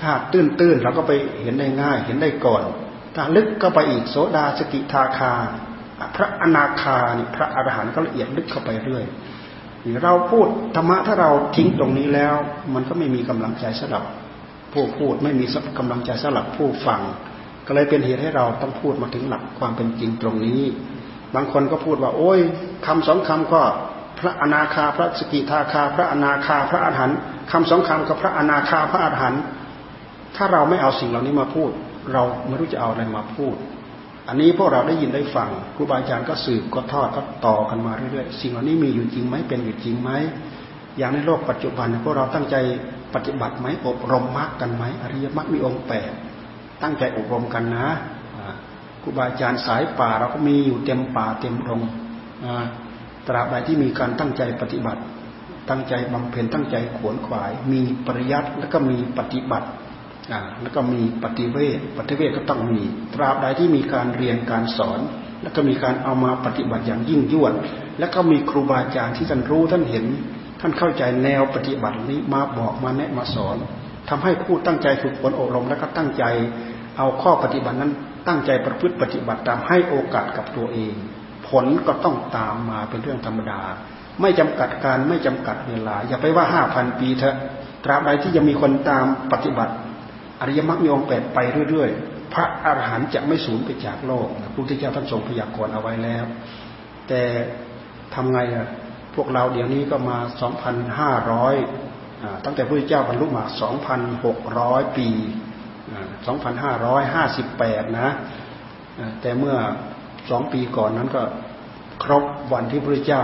[0.00, 1.12] ถ้าตื้นตื้นเราก็ไป
[1.42, 2.62] เห็นได้ง่าย เห็นได้ก่อน
[3.14, 5.32] ถ้าลึกก็ไปอีกโสดาสกิทาคา
[6.16, 9.04] พระอนาคานี่พระอรหันต์ก็ละเอียดลึกเข้าไปเรื่อย
[10.04, 12.34] เราพูดธรรมะถ้าเราทิ้งตรงนี้แล้ว
[12.74, 14.04] มันก็ไม่มีกำลังใจสำหรับ
[14.72, 15.44] ผู้พูดไม่มี
[15.78, 17.00] กำลังใจสำหรับผู้ฟัง
[17.66, 20.60] ก็เลยเป็นเหตุให้เราต้องพูดมาถึงหลักความเป็นจริงตรงนี้
[21.34, 22.40] บางคนก็พูดว่า โอ้ย
[22.86, 23.62] คำสองคำก็
[24.20, 27.18] พระอนาคาพระสกิทาคา พระอนาคาพระอรหันต์
[27.52, 29.42] คำสองคำกับพระอนาคาพระอรหันต์
[30.36, 31.70] ถ้าเราไม่เอาสิ่งเหล่านี้มาพูด
[32.12, 33.56] เราไม่รู้จะเอาอะไรมาพูด
[34.28, 40.10] อันนี้พวกเราได้ยินได้ฟังครูบาอาจารย์ก็สืบก็ทอดก็ต่อกันมาเรื่อยๆสิ่งเหล่านี้มีอยู่จริงไหมเป็นอยู่จริงไหม
[40.98, 42.56] อย่างในโลกปัจจุบันพวกเราตั้งใจ
[43.14, 46.12] ปฏิบัติไหมอบรมมรรคกันไหมอริยมรรคมีองค์แปด
[46.82, 47.86] ตั้งใจอบรมกันนะ
[49.02, 51.82] ครูบาอาจารย์สายป่าเราก็มีอยู่เต็มป่าเต็มรง
[53.28, 55.00] ตราบใดที่มีการตั้งใจปฏิบัติ
[55.70, 59.68] ตั้งใจบำเพ็ญตั้งใจขวนขวาย มีปริยัติแล้วก็มีปฏิบัติ
[60.62, 62.80] แล้วก็มีปฏิเวทปฏิเวทก็ต้องมี
[63.14, 65.00] ตราบใดที่มีการเรียนการสอน
[65.42, 67.54] แล้วก็มีการเอามาปฏิบัติอย่างยิ่งยวด
[67.98, 70.06] แล้วก็มีครูบาอาจารย์ที่ท่านรู้ท่านเห็น
[70.60, 73.56] ท่านเข้าใจแนวปฏิบัตินี้มาบอกมาแนะมาสอน
[74.08, 76.24] ทำให้ผู้ตั้งใจฝึกฝนอบรมแล้วก็ตั้งใจ
[76.98, 77.92] เอาข้อปฏิบัตินั้น
[78.26, 80.94] ตั้งใจประพฤติปฏิบัติตามให้โอกาสกับตัวเอง
[81.48, 83.60] ผลก็ต้องตามมาเป็นเรื่องธรรมดา
[84.20, 87.36] ไม่จำกัดการไม่จำกัดเวลา อย่าไปว่าห้าพันปีเถอะ
[87.84, 89.74] ตราบใดที่ยังมีคนตามปฏิบัติ
[90.40, 91.38] อริยมรรคมีองแปดไป
[91.70, 96.24] เรื่อยๆ พระอรหันต์จะไม่สูญไปจากโลกพระพุทธเจ้าท่านทรงพยากรณ์เอาไว้แล้ว
[97.08, 97.22] แต่
[98.14, 98.68] ทำไงอะ
[99.14, 101.54] พวกเราเดี๋ยวนี้ก็มาสองพันห้าร้อย
[102.44, 105.08] ตั้งแต่พระพุทธเจ้าบรรลุมาสองพันหกร้อยปี
[106.26, 108.08] สองพันะ
[109.20, 109.56] แต่เมื่อ
[110.30, 111.22] สองปีก่อนนั้นก็
[112.02, 113.22] ครบวันที่พระเจ้า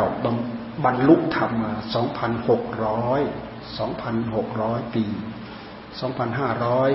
[0.84, 3.20] บรรลุธรรมมาสองพันหกร้อย
[3.78, 5.04] สองพันหกร้อยปี
[6.00, 6.90] สองพันห้าร้อย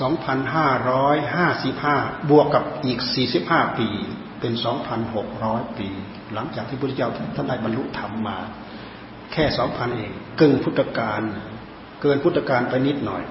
[0.00, 1.70] สองพันห้าร้อยห้าสิ
[2.30, 3.88] บวกกับอีกสี่สิบห้าปี
[4.40, 5.88] เป็นสองพันหกร้อยปี
[6.34, 8.38] หลังจากที่พระเจ้าท่านได้บรรลุธรรมมา
[9.32, 11.20] แค่สองพันเอง เกินพุทธกาล
[12.02, 13.22] เกินพุทธกาลไปนิดหน่อย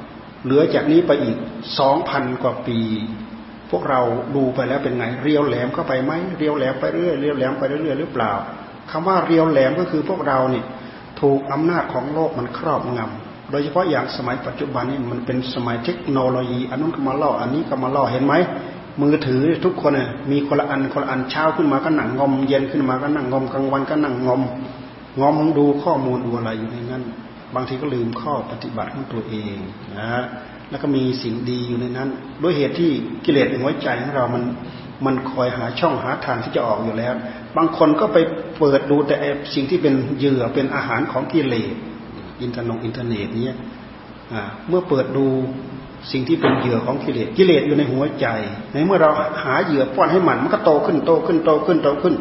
[0.45, 1.37] เหลือจากนี้ไปอีก
[1.79, 2.79] สองพันกว่าปี
[3.71, 4.01] พวกเรา
[4.35, 8.31] ดูไปแล้วเป็นไง เรียวแหลมเข้าไปไหมเรียวแหลมไปเรื่อยเรียวแหลมไปเรื่อยหรือเปล่า
[8.91, 10.65] คำว่าเรียวแหลมก็คือพวกเราเนี่ย
[11.21, 18.33] ถูกอำนาจของโลกมันครอบงำโดยเฉพาะอย่างสมัยปัจจุบันนี่มันเป็นสมัยเทคโนโลยีอันนู้นก็มาล่ออันนี้ก็มาล่อเห็นไหม
[19.01, 24.41] มือถือทุกคนเนี่ยมีคนละอันคนละอันเช้าขึ้นมาก็นั่งงอม เย็นขึ้นมาก็นั่งงอมกลางวันก็นั่งงอม
[25.19, 27.03] งอมดูข้อมูลดูอะไรอยู่ในนั้น
[27.55, 29.55] บางทีก็ลืมข้อปฏิบัติของตัวเอง
[29.97, 30.23] นะ
[30.69, 32.09] แล้วก็มีสิ่งดีอยู่ในนั้น
[32.43, 32.91] ด้วยเหตุที่
[33.25, 34.43] กิเลสในหัวใจของเรามัน
[35.05, 37.13] มันคอยหาช่องหาทางที่จะออกอยู่แล้ว
[37.57, 38.17] บางคนก็ไป
[38.59, 39.15] เปิดดูแต่
[39.53, 41.73] สิ่งที่เป็นเหยื่อเป็นอาหารของกิเลส
[42.41, 43.57] อินเทอร์นงอินเทอร์เน็ตเนี้ย
[44.67, 45.25] เมื่อเปิดดู
[46.11, 48.27] สิ่งที่เป็นเหยื่อของกิเลสกิเลสอยู่ในหัวใจ
[48.73, 49.09] ในเมื่อเรา
[49.43, 52.15] หาเหยื่อป้อนให้มันมันก็โตขึ้นโตขึ้นโตขึ้นโตขึ้น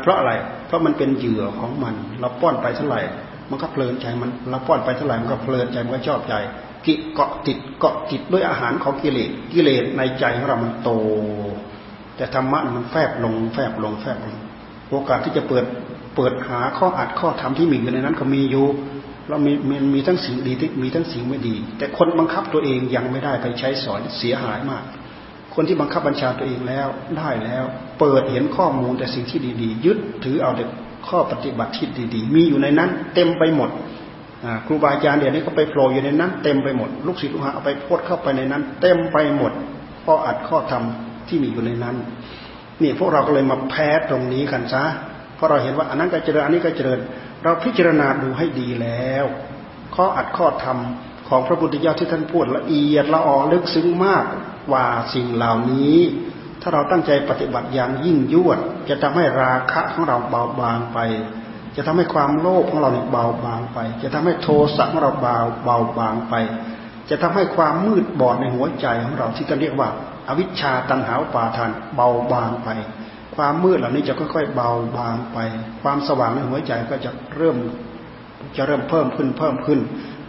[0.00, 0.32] เพราะอะไร
[0.66, 3.02] เพราะมันเป็นเหยื่อของมัน เราป้อนไปเท่าไหร่
[3.50, 6.34] มันก็เพลินใจมันเราป้อนไปเท่าไหร่มันก็เพลินใจมันก็ชอบใจ
[6.86, 10.90] กิเกาะติดเกาะติดด้วยอาหารของกิเลสกิเลสในใจของเรามันโต
[12.16, 14.36] แต่ธรรมะมันแฟบลงแฟบลงแฟบลง
[14.90, 15.64] โอกาสที่จะเปิด
[16.16, 18.66] เปิดหาข้ออัดข้อธรรมที่มีอยู่ในนั้นก็มีอยู่
[19.28, 24.84] เรามีมีมีทั้งสิ่งดีที่มีทั้งสิ่งไม่ดี แต่คนบังคับตัวเองยังไม่ได้ไปใช้สอนเสียหายมาก
[25.54, 26.86] คนที่บังคับบัญชาตัวเองแล้ว
[27.18, 27.64] ได้แล้ว
[28.00, 30.64] เปิดเห็นข้อมูลแต่สิ่งที่ดีๆ ยึดถือเอาแต่
[31.08, 33.70] ข้อปฏิบัติที่ดีๆ มีอยู่ในนั้น เต็มไปหมด
[34.66, 39.52] ครูบาอาจารย์เดี๋ยวนี้ก็ไปโผล่อยู่ในนั้น เต็มไปหมด ลูกศิษย์ลูกหาเอาไปโพดเข้าไปในนั้น เต็มไปหมด
[40.04, 40.82] ข้ออัดข้อธรรม
[41.28, 41.96] ที่มีอยู่ในนั้น
[42.82, 44.84] นี่พวกเราก็เลยมาแพ้ตรงนี้กันซะ
[45.36, 46.98] เพราะเราเห็นว่าอันนั้นก็เจริญอันนี้ก็เจริญ
[47.42, 49.24] เราพิจารณาดูให้ดีแล้ว
[49.94, 50.78] ข้ออัดข้อธรรม
[51.28, 54.24] ของพระพุทธเจ้าที่ท่านพูดละเอียดละออลึกซึ้งมาก
[54.70, 55.98] กว่าสิ่งเหล่านี้
[56.66, 58.58] ถ้าเราตั้งใจปฏิบัติอย่างยิ่งยวด
[58.88, 60.98] จะทำให้ราคะของเราเบาบางไป
[61.76, 66.34] จะทำให้ความโลภของเราเบาบางไป จะทำให้โทสะของเราเบาเบาบางไป
[67.10, 69.88] จะทำให้ความมืดบอดในหัวใจของเราที่กันเรียกว่า
[70.28, 72.68] อวิชชาตันหาปาทานเบาบางไป
[73.36, 75.38] ความมืดเหล่านี้จะค่อยๆเบาบางไป
[75.82, 77.56] ความสว่างในหัวใจก็จะเริ่ม
[78.56, 79.80] จะเริ่มเพิ่มขึ้นเพิ่มขึ้น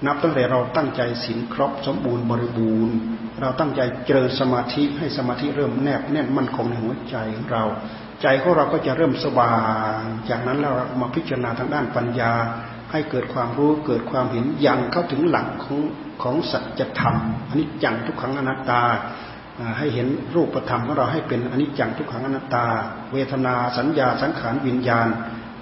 [0.05, 2.95] นับตั้งแต่เราตั้งใจศีลครบสมบูรณ์บริบูรณ์
[3.41, 7.63] เราตั้งใจเจริญสมาธิให้สมาธิเริ่มแนบแน่นมั่นคงในหัวใจของเรา
[8.21, 9.55] ใจของเราก็จะเริ่มสว่า
[9.97, 10.71] งจากนั้นเรา
[11.01, 12.31] มาพิจารณาทางด้านปัญญา
[12.91, 15.79] ให้เกิดความรู้เกิดความเห็นอยังเข้าถึงหลักของ
[16.23, 17.15] ของสัจธรรม
[17.47, 18.81] อันนี้จังทุกขังอนัตตา
[19.77, 22.65] ให้เห็นรูปธรรมของเราให้เป็นอนิจจังทุกขังอนัตตา
[23.13, 25.07] เวทนาสัญญาสังขารวิญญาณ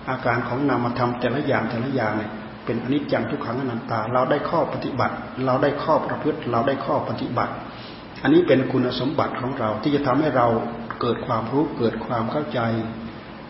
[0.09, 2.31] อาการของนามธรรมแต่ละอย่างแต่ละอย่างเนี่ย
[2.65, 7.53] เป็นอนิจจังทุกขังอนัตตา เราได้ข้อปฏิบัติ เราได้ข้อประพฤติ เราได้ข้อปฏิบัติ
[8.23, 10.47] อันนี้เป็นคุณสมบัติของเราที่จะทำให้เรา
[11.01, 12.59] เกิดความรู้เกิดความเข้าใจ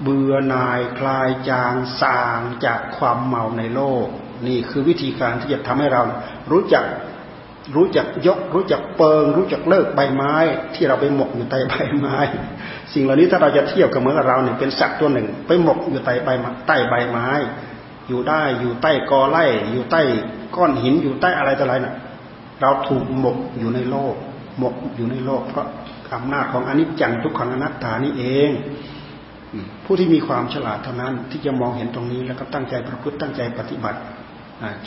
[0.01, 4.05] เบื่อหน่ายคลายจางสางจากความเมาในโลก
[4.47, 6.03] นี่คือวิธีการที่จะทำให้เรา
[6.51, 6.85] รู้จัก
[7.75, 10.35] รู้จักยก รู้จักเปิง รู้จักเลิกใบไม้
[10.75, 12.17] ที่เราไปหมกอยู่ใต้ใบไม้
[12.93, 16.29] สิ่งเหล่านี้ถ้าเราจะเทียบกับเหมือนเราเนี่ยเป็นสัตว์ตัวหนึ่ง ไปหมกอยู่ใต้ใบ
[16.67, 17.29] ใต้ใบไม้
[18.07, 20.01] อยู่ได้อยู่ใต้กอไล่อยู่ใต้
[20.55, 21.95] ก้อนหินอยู่ใต้อะไรต่ออะไรน่ะ
[22.61, 24.15] เราถูกหมกอยู่ในโลก
[24.59, 25.67] หมกอยู่ในโลก เพราะ
[26.13, 28.51] อำนาจของอนิจจังทุกขังอนัตตานี่เอง
[29.85, 33.99] ผู้ที่มีความฉลาดเท่านั้นที่จะมองเห็นตรงนี้แล้วก็ตั้งใจประพฤติตั้งใจปฏิบัติ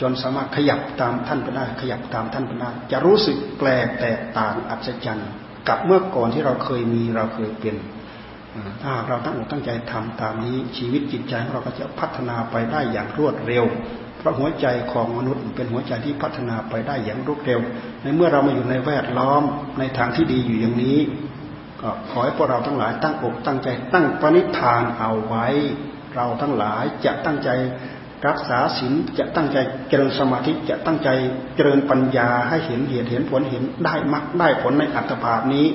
[0.01, 5.29] จนสามารถขยับตามท่านไปได้ ขยับตามท่านไปได้จะรู้สึกแปลกแตกต่างอัศจรรย์
[5.67, 7.75] กับเมื่อก่อนที่เราเคยมีเราเคยเป็น
[8.83, 13.65] ถ้าเราตั้งอกตั้งใจทำตามนี้ ชีวิตจิตใจของเราก็จะพัฒนาไปได้อย่างรวดเร็ว
[14.17, 17.61] เพราะหัวใจของมนุษย์เป็นหัวใจที่พัฒนาไปได้อย่างรวดเร็ว
[18.03, 19.41] ในเมื่อเรามาอยู่ในแวดล้อม
[19.79, 20.99] ในทางที่ดีอยู่อย่างนี้
[21.81, 25.47] ก็ขอให้พวกเราทั้งหลายตั้งอกตั้งใจตั้งปณิธานเอาไว้
[26.15, 27.49] เราทั้งหลายจะตั้งใจ
[28.27, 29.57] รักษาศีลจะตั้งใจ
[29.89, 31.09] เจริญสมาธิจะตั้งใจ
[31.55, 35.65] เจริญปัญญาให้เห็นเหตุเห็นผลเห็นได้มรรคได้ผลในอัตภาพนี้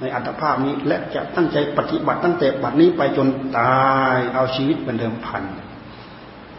[0.00, 3.28] ในอัตภาพนี้ และจะตั้งใจปฏิบัติตั้งแต่บัดนี้ไปจน
[3.58, 5.42] ตายเอาชีวิตเป็นเดิมพัน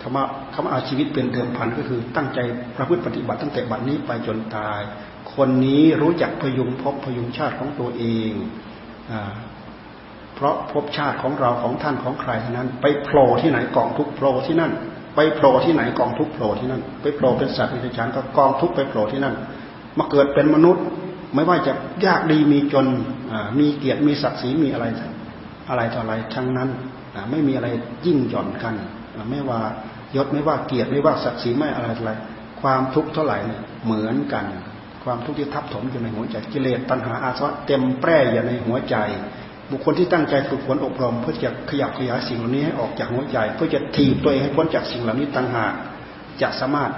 [0.02, 2.40] คำว่าคำว่าเอาชีวิตเป็นเดิมพันก็คือตั้งใจ
[2.76, 4.82] ประพฤติปฏิบัติตั้งแต่บัดนี้ไปจนตาย
[5.36, 8.32] คนนี้รู้จักพยุงพบพยุงชาติของตัวเอง
[10.36, 14.72] เพราะภพชาติของเราของท่านของใครเท่านั้น ไปโผล่ที่ไหนกองทุกโผล่ที่นั่น
[15.16, 19.36] ไปโผล่ที่ไหนกองทุกโผล่ที่นั่น ไปโผล่เป็นสัตว์ในฉานก็กองทุกไปโผล่ที่นั่น
[19.98, 20.84] มาเกิดเป็นมนุษย์
[21.34, 21.74] ไม่ว่าจะ
[22.06, 22.88] ยากดีมีจน
[23.60, 24.86] มีเกียรติมีศักดิ์ศรีมีอะไร
[25.70, 26.70] อะไรต่ออะไรทั้งนั้น
[27.32, 27.68] ไม่มีอะไร
[28.06, 28.76] ยิ่งหย่อนกัน
[29.30, 29.60] ไม่ว่า
[30.16, 32.12] ยศไม่ว่าเกียรติไม่ว่าศักดิ์ศรีไม่อะไรอะไร
[32.62, 33.38] ความทุกข์เท่าไหร่
[33.84, 34.46] เหมือนกัน
[35.04, 38.96] ความทุกข์ที่ทับถมอยู่ในหัวใจกิเลสตัณหาอาสวะเต็มแปร่อยู่ในหัวใจ
[39.72, 45.66] บุคคลที่ตั้งใจฝึกฝนอบรม เพื่อจะขยับขยายสิ่งเหล่านี้ให้ออกจากหัวใจ เพื่อจะทีบตัวเองให้พ้นจากสิ่งเหล่านี้ตัณหา
[46.42, 46.92] จะสามารถ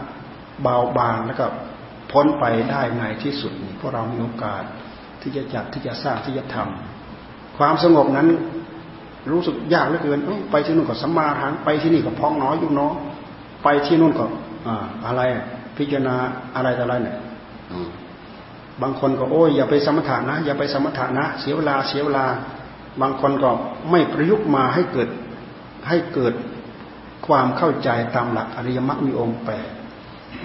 [0.61, 1.45] เบาบางแล้วก็
[2.11, 4.63] พ้นไปได้ในที่สุดพวกเรามีโอกาส
[5.21, 8.27] ที่จะจัดที่จะสร้างที่จะทำความสงบนั้น
[9.31, 10.19] รู้สึกยากเหลือเกิน
[10.51, 12.93] ไปที่นู่นก็สัมมาทางไปที่นี่ก็พองน้อยอยุ่เน้อย
[13.63, 14.25] ไปที่นู่นก็
[15.05, 15.21] อะไร
[15.77, 16.15] พิจารณา
[16.55, 17.17] อะไรแต่อะไรเนี่ย
[18.81, 22.25] บางคนก็โอ้ยอย่าไปสมถะนะ อย่าไปสมถะนะ เสียเวลาเสียเวลา
[23.01, 23.49] บางคนก็
[23.91, 25.09] ไม่ประยุกต์มาให้เกิด
[25.87, 26.33] ให้เกิด
[27.27, 29.67] ความเข้าใจตามหลักอริยมรรคมีองค์แปด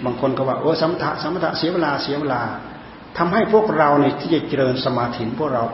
[0.05, 2.43] บางคนก็ว่าโอ้สมถะสมถะเสียเวลาเสียเวลา
[3.19, 5.65] ทำให้พวกเราเนี่ยที่จะเจริญสมาธิพวกเรา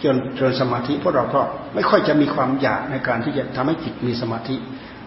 [0.00, 1.40] เจริญเจริญสมาธิพวกเราก็
[1.74, 4.56] ไม่ค่อยจะมีความอยากในการที่จะทำให้จิตมีสมาธิ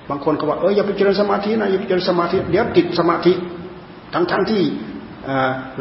[0.09, 3.33] บางคนก็ว่าเอออย่าไปเจริญสมาธินะอย่าไปเจริญสมาธิเดี๋ยวติดสมาธิ
[4.13, 4.63] ทั้งทั้งที่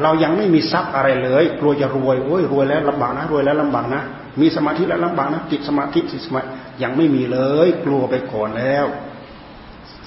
[0.03, 4.03] เรายังไม่มีทรัพย์อะไรเลย กลัวจะรวยโอ้ยรวยแล้วลำบากนะรวยแล้วลำบากนะ
[4.41, 6.41] มีสมาธิแล้วลำบากนะติดสมาธิติดสมา
[6.83, 8.87] ยังไม่มีเลย กลัวไปก่อนแล้ว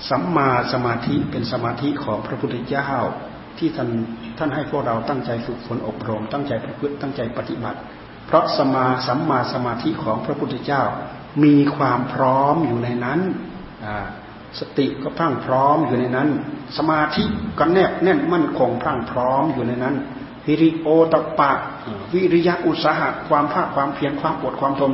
[0.09, 2.89] สัมมาสมาธิเป็นสมาธิของพระพุทธเจ้า
[3.57, 3.89] ที่ท่าน
[4.37, 7.79] ท่านให้พวกเราตั้งใจฝึกฝนอบรม ตั้งใจประพฤติตั้งใจปฏิบัติ
[8.27, 10.83] เพราะสมาสัมมาสมาธิของพระพุทธเจ้า
[11.43, 13.19] มีความพร้อมอยู่ในนั้น
[14.59, 16.29] สติก็พรั่งพร้อมอยู่ในนั้น
[16.77, 17.23] สมาธิ
[17.59, 19.95] ก็แนบแน่นมั่นคงพรั่งพร้อมอยู่ในนั้น
[20.47, 21.51] วิริโอตปะ
[22.13, 24.91] วิริยะอุตสาหะความภาคความเพียรความอดความทน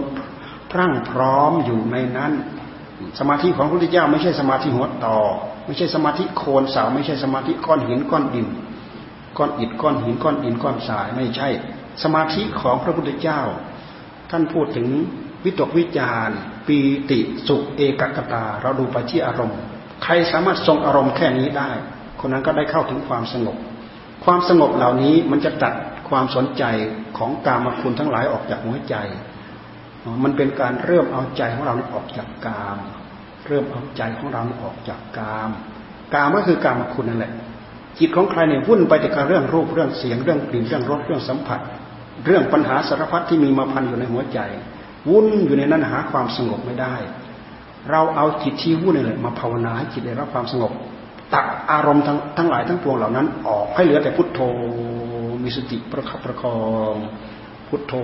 [0.72, 2.34] พรั่งพร้อมอยู่ในนั้น
[3.20, 5.18] สมาธิของพระพุทธเจ้าไม่ใช่สมาธิหัวต่อ
[5.66, 8.48] ไม่ใช่สมาธิโคนเสาไม่ใช่สมาธิก้อนหินก้อนดิน
[9.38, 11.50] ก้อนอิฐก้อนหินก้อนดินก้อนทรายไม่ใช่
[12.04, 13.42] สมาธิของพระพุทธเจ้า
[14.32, 14.88] ท่านพูดถึง
[15.44, 16.30] วิตกวิจาร
[16.68, 16.78] ปี
[17.12, 19.60] ติสุขเอกกตา เราดูไปที่อารมณ์
[20.04, 21.70] ใครสามารถทรงอารมณ์แค่นี้ได้
[22.20, 23.58] คนนั้นก็ได้เข้าถึงความสงบ
[24.26, 25.74] ความสงบเหล่านี้มันจะตัด
[26.10, 26.64] ความสนใจ
[27.18, 28.96] ของกามคุณทั้งหลายออกจากหัวใจ
[30.24, 32.78] มันเป็นการเริ่มเอาใจของเราออกจากกาม
[33.48, 35.50] เริ่มเอาใจของเราออกจากกาม
[36.14, 37.34] กามก็คือกามคุณนั่นแหละ
[38.00, 41.60] จิตของใครเนี่ยวุ่นไปแต่กับเรื่องรูปเรื่องเสียงเรื่องกลิ่นเรื่องรสเรื่องสัมผัส
[42.26, 44.40] เรื่องปัญหาสารพัดที่มีมาพันอยู่ในหัวใจ
[45.10, 46.96] วุ่นอยู่ในนั้นหาความสงบไม่ได้
[47.90, 50.72] เราเอาจิตที่วุ่นนี่แหละมาภาวนาให้จิตได้รับความสงบ
[51.34, 54.40] ตักอารมณ์ทั้งทั้งหลายทั้งปวงเหล่านั้น ออกให้เหลือแต่พุทโธ
[55.44, 56.60] มีสติประคับประคอ
[56.94, 56.96] ง
[57.72, 57.96] พุทโธ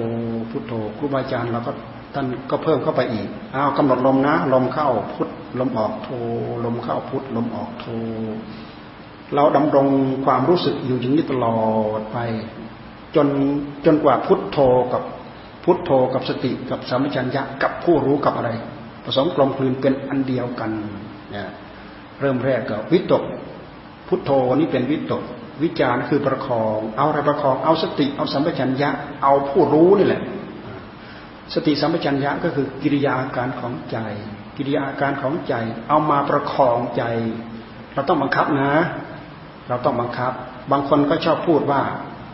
[0.52, 1.72] พุทโธครูบาอาจารย์เราก็
[2.14, 6.10] ท่านก็เพิ่มเข้าไปอีกเอาวกำหนดลมนะ ลมเข้าพุทลมออกโธ
[6.66, 7.86] ลมเข้าพุทลมออกโธ
[9.36, 9.88] เราดำรง
[10.26, 11.60] ความรู้สึกอยู่อย่างนี้ตลอ
[12.00, 12.18] ดไป
[13.16, 13.28] จน
[13.86, 14.58] จนกว่าพุทโธ
[14.94, 15.02] กับ
[15.64, 18.50] พุทโธกับสติกับสัมปชัญญะกับผู้รู้กับอะไร
[19.04, 20.72] ผสมกลมกลืนเป็นอันเดียวกัน
[21.32, 21.50] เนี่ย
[22.20, 23.24] เริ่มแรกก็วิตก
[24.08, 25.24] พุทโธนี่เป็นวิตก
[25.64, 28.90] วิจารคือประคอง เอาอะไรประคอง เอาสติ เอาสัมปชัญญะ
[29.24, 30.22] เอาผู้รู้นี่แหละ
[31.54, 33.98] สติสัมปชัญญะก็คือกิริยาการของใจ
[34.58, 35.54] กิริยาอาการของใจ
[35.90, 37.04] เอามาประคองใจ
[37.94, 38.72] เราต้องบังคับนะ
[39.68, 40.32] เราต้องบังคับ
[40.72, 41.82] บางคนก็ชอบพูดว่า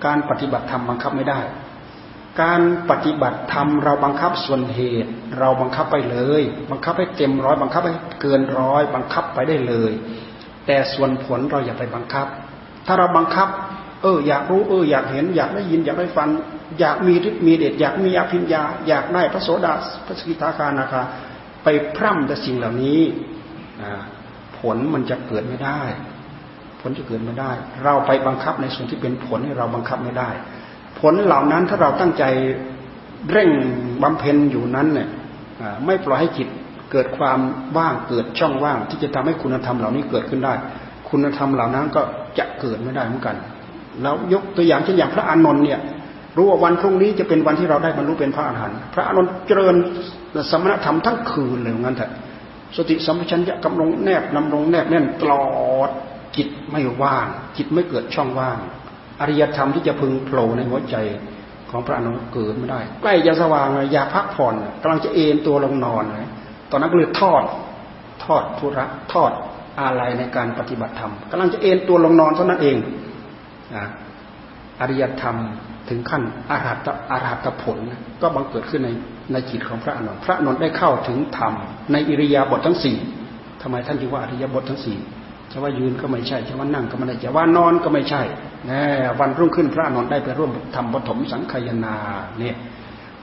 [0.05, 1.39] การปฏิบัติธรรมบังคับไม่ได้
[2.41, 9.91] การปฏิบัติธรรมเราบังคับส่วนเหตุ เราบังคับไปเลย บังคับให้เต็มร้อย บังคับให้เกินร้อย บังคับไปได้เลย
[10.65, 12.27] แต่ส่วนผลเราอย่าไปบังคับ
[12.85, 13.47] ถ้าเราบังคับ
[14.01, 16.29] เออ อยากรู้เออ อยากเห็น อยากได้ยิน อยากได้ฟัง
[16.79, 19.73] อยากมีฤทธิ์มีเดชอยากมีอภิญญา อยากได้พระโสดา
[20.05, 21.01] พระสกิทาคานาคา
[21.63, 22.99] ไปพร่ำแต่สิ่งเหล่านี้
[24.57, 25.81] ผลมันจะเกิดไม่ได้
[26.81, 27.51] ผลจะเกิดไม่ได้
[27.83, 30.29] เราไปบังคับในส่วนที่เป็นผลให้เราบังคับไม่ได้
[30.99, 32.23] ผลเหล่านั้นถ้าเราตั้งใจ
[33.31, 33.49] เร่ง
[34.03, 35.09] บำเพ็ญอยู่นั้นเนี่ย
[35.85, 36.47] ไม่ปล่อยให้จิต
[36.91, 37.39] เกิดความ
[37.77, 40.53] ว่างเกิดช่องว่าง ที่จะทำให้คุณธรรมเหล่านี้เกิดขึ้นได้
[41.13, 42.01] คุณธรรมเหล่านั้นก็
[42.37, 43.35] จะเกิดไม่ได้เหมือนกัน
[44.01, 45.79] แล้วยกตัวอย่างเช่นอย่างพระอานนท์เนี่ย
[46.37, 49.75] รู้ว่าวันพรุ่งนี้จะเป็นวันที่เราได้บรรลุเป็นพระอรหันต์พระอานนท์เจริญ
[50.51, 52.11] สมณธรรมทั้งคืนเลยงั้นเถอะ
[52.77, 55.43] สติสัมปชัญญะกำลังแนบนำลงแนบแน่นตลอ
[55.87, 55.89] ด
[56.37, 58.57] จิตไม่ว่าง จิตไม่เกิดช่องว่าง
[59.21, 60.95] อริยธรรมที่จะพึงโผล่ในหัวใจ
[61.69, 66.29] ของพระอนุเกิดไม่ได้ ใกล้จะสว่างเลยอยากพักผ่อนกำลังจะเอนตัวลงนอนเลย
[66.71, 67.43] ตอนนั้นก็เลยทอด
[68.25, 69.31] ทอดธุระทอด
[69.81, 72.77] อะไรในการปฏิบัติธรรมกำลังจะเอนตัวลงนอนเท่านั้นเอง
[74.81, 75.37] อริยธรรม
[75.89, 77.77] ถึงขั้นอารัตอารัตผล
[78.21, 78.89] ก็บังเกิดขึ้นใน
[79.33, 81.53] ในจิตของพระอนุนพระอนุนได้เข้าถึงธรรม
[81.91, 82.97] ในอิริยาบถทั้งสี่
[83.61, 84.97] ทำไมท่านจึงว่าอริยบททั้งสี่
[85.51, 88.21] จะว่ายืนก็ไม่ใช่จะว่านั่งก็ไม่ได้จะว่านอนก็ไม่ใช่
[88.69, 88.71] น
[89.19, 91.95] วันรุ่งขึ้นพระอนุนได้ไปร่วมทำปฐมสังขยนา
[92.39, 92.55] เนี่ย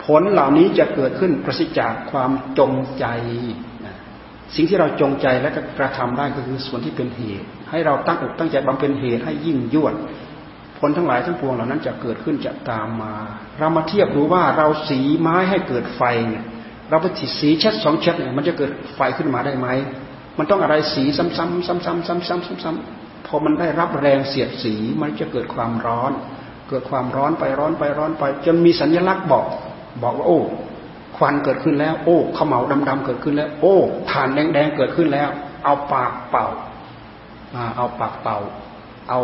[0.05, 3.07] ผลเหล่านี้จะเกิดขึ้นประสิทธิ์จากความจงใจ
[4.55, 9.95] สิ่งที่เราจงใจและก็กระทำได้ก็คือส่วนที่เป็นเหตุ ให้เราตั้งอกตั้งใจบำเพ็ญเหตุให้ยิ่งยวด
[10.79, 13.15] ผลทั้งหลายทั้งปวงเหล่านั้นจะเกิดขึ้นจะตามมา
[13.59, 16.45] เรามาเทียบดูว่าเราสีไม้ให้เกิดไฟเนี่ย
[16.91, 19.69] เราไปติดสีชัดสองชัดเนี่ยมันจะเกิดไฟขึ้นมาได้ไหม
[20.39, 26.13] มันต้องอะไรสีซ้ำๆซ้ำๆซ้ำๆซ้ำๆพอมันได้รับแรงเสียดสีมันจะเกิดความร้อน
[26.69, 29.47] เกิดความร้อนไปร้อนไปร้อนไป จนมีสัญลักษณ์บอก
[30.03, 30.41] บอกว่าโอ้
[31.21, 33.77] ควันเกิดขึ้นแล้ว โอ้ขมเหลาดำๆเกิดขึ้นแล้ว โอ้
[34.11, 35.29] ฐานแดงๆเกิดขึ้นแล้ว
[35.65, 36.47] เอาปากเป่า
[37.77, 38.39] เอาปากเป่า
[39.09, 39.21] เอา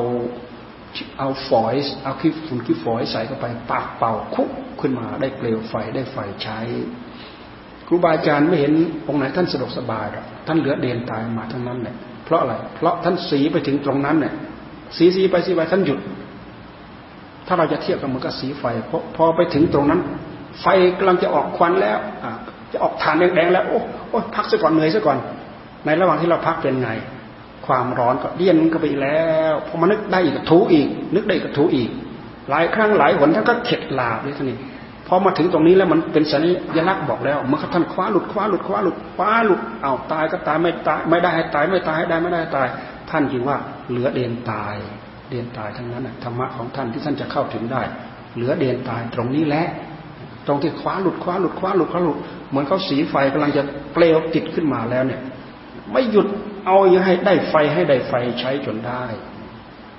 [1.19, 1.75] เอาฝอย
[2.05, 4.49] เอาขี้ฝุ่นขี้ฝอยใส่เข้าไปปากเป่าคุก
[4.81, 6.59] ขึ้นมาได้เปลวไฟได้ไฟใช้
[7.87, 8.73] ครูบาอาจารย์ไม่เห็น
[9.09, 14.35] องค์ไหนท่านสะดวกสบายหรอกท่านเหลือเดนตายมาทั้งนั้นเนี่ยเพราะอะไรเพราะท่านสีไปถึงตรงนั้นเนี่ย
[14.97, 16.01] สีสีไปสีไปท่านหยุด
[17.47, 20.01] ถ้าเราจะเทียบกับมันก็สีไฟพอพอไปถึงตรงนั้น
[20.61, 20.67] ไฟ
[20.99, 21.99] กำลังจะออกควันแล้ว
[22.73, 25.19] จะออกฐานแดงๆแล้วโอ้โอ้พักซะก่อนเหนื่อยซะก่อน
[25.85, 26.91] ในระหว่างที่เราพักเป็นไง
[27.67, 31.91] ความร้อนก็เลี่ยนก็ไปแล้วพอมานึกได้อีกก็ทูอีก นึกได้ก็ทูอีก
[32.51, 34.59] หลายครั้งหลายหนท่านก็เข็ดลาบเลยท่านี้
[35.07, 36.39] พอมาถึงตรงนี้แล้วมันเป็นสั
[36.77, 42.67] ญลักษณ์บอกแล้วเมื่อท่านคว้าหลุดคว้าหลุดคว้าหลุดคว้าหลุดเอาตายก็ตายไม่ตายไม่ได้ให้ตายไม่ตายให้ได้ไม่ได้ตาย
[43.11, 43.57] ท่านจึงว่า
[43.91, 44.77] เหลือเดนตาย
[45.31, 47.83] เดนตายทั้งนั้นธรรมะของท่านที่ท่านจะเข้าถึงได้
[48.35, 49.67] เหลือเดนตายตรงนี้แหละ
[50.47, 52.19] ตรงที่คว้าหลุดคว้าหลุดคว้าหลุดคว้าหลุด
[52.51, 55.21] เหมือนเขาสีไฟกำลังจะเปลวติดขึ้นมาแล้วเนี่ย
[55.93, 56.27] ไม่หยุด
[56.67, 59.05] เอาอย่าให้ได้ไฟให้ได้ไฟใช้จนได้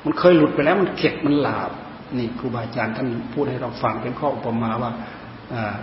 [0.03, 1.71] มันเคยหลุดไปแล้วมันเข็ดมันหลาบ
[2.17, 4.91] นี่ครูบาอาจารย์ท่านพูดให้เราฟังเป็นข้ออุปมาว่า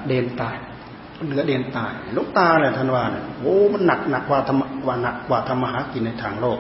[0.07, 0.57] เดนตาย
[1.27, 3.05] เหลือเดนตายลูกตาเลยท่านว่า
[3.41, 6.59] โอ้มันหนักหนักกว่าธรรมว่าหนักกว่าธรรมหากินในทางโลก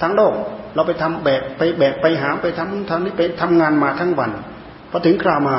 [0.00, 0.34] ทั้งโลก
[0.74, 4.30] เราไปทำแบกไปแบกไปหาไปทำทำนี้ไปทำงานมาทั้งวัน
[4.90, 5.56] พอถึงคราวมา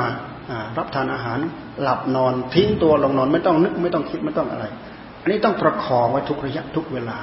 [0.78, 1.38] รับทานอาหาร
[1.82, 4.64] หลับนอนทิ้งตัวลงนอนไม่ต้องนึกไม่ต้องคิดไม่ต้องอะไร
[5.22, 7.18] อันนี้ต้องประคองไว้ทุกระยะทุกเวลา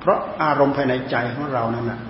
[0.00, 2.00] เพราะอารมณ์ภายในใจของเรานั่นนะ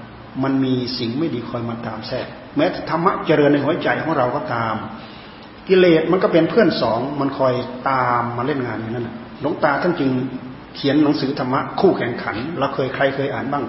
[0.42, 2.26] มันมีสิ่งไม่ดีคอยมาตามแทรก
[2.56, 4.74] แม้ธรรมะเจริญในหัวใจของเราก็ตาม
[5.68, 7.54] กิเลสมันก็เป็นเพื่อนสองมันคอย
[7.90, 9.08] ตามมาเล่นงานอย่างนั้น
[9.40, 10.10] หลวงตาท่านจึง
[10.76, 13.64] เขียนหนังสือธรรมะคู่แข่งขันเราเคยใครเคยอ่านบ้าง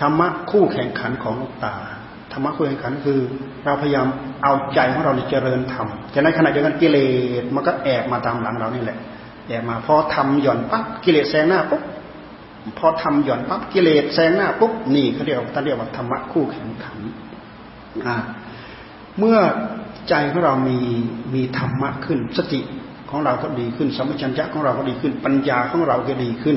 [0.00, 1.74] ธรรมะคู่แข่งขันของหลวงตา
[2.38, 3.18] รรมะคู่แข่งขันคือ
[3.64, 4.06] เราพยายาม
[4.42, 6.98] เอาใจของเราเจริญธรรมจะในขณะเดียวกันกิเล
[7.40, 8.98] สมันก็แอบมาตามหลังเรานี่แหละ
[9.48, 11.82] แอบมาพอทำหย่อนปั๊บกิเลสแซงหน้าปุ๊บ
[12.78, 16.98] พอทำหย่อนปั๊บกิเลสแซงหน้าปุ๊บนี่เขาเรียกท่านเรียกว่าธรรมะคู่แข่งขัน
[19.18, 19.38] เมื่อ
[20.08, 20.78] ใจของเรามี
[21.34, 22.60] มีธรรมะขึ้นสติ
[23.10, 26.56] ของเราก็ดีขึ้นสมัชัญญะของเราก็ดีขึ้น ปัญญาของเราก็ดีขึ้น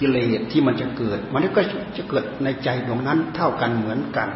[0.00, 1.60] กิเลสที่มันจะเกิด มันก็
[1.96, 4.28] จะเกิดในใจดวงนั้นเท่ากันเหมือนกัน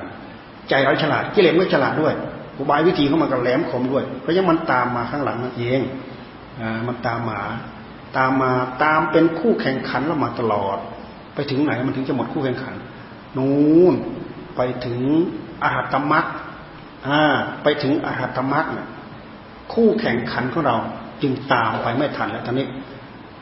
[0.69, 2.15] ใจเราฉลาดกิเลสไม่ฉลาดด้วย
[2.59, 5.81] อุบายวิธีของมันก็แหลมคมด้วย เพราะยังมันตามมาข้างหลังนั่นเอง
[6.61, 7.41] อมันตามมา
[8.17, 8.51] ตามมา
[8.83, 10.79] ตามเป็นคู่แข่งขันแล้วมาตลอด
[11.35, 12.75] ไปถึงไหนมันถึงจะหมดคู่แข่งขัน
[13.37, 13.95] นู่น
[14.57, 15.01] ไปถึง
[15.63, 16.27] อรหัตมรรค
[17.63, 18.67] ไปถึงอรหัตมรรค
[19.73, 20.77] คู่แข่งขันของเรา
[21.23, 22.67] จึงตามไปไม่ทันแล้วตอนนี้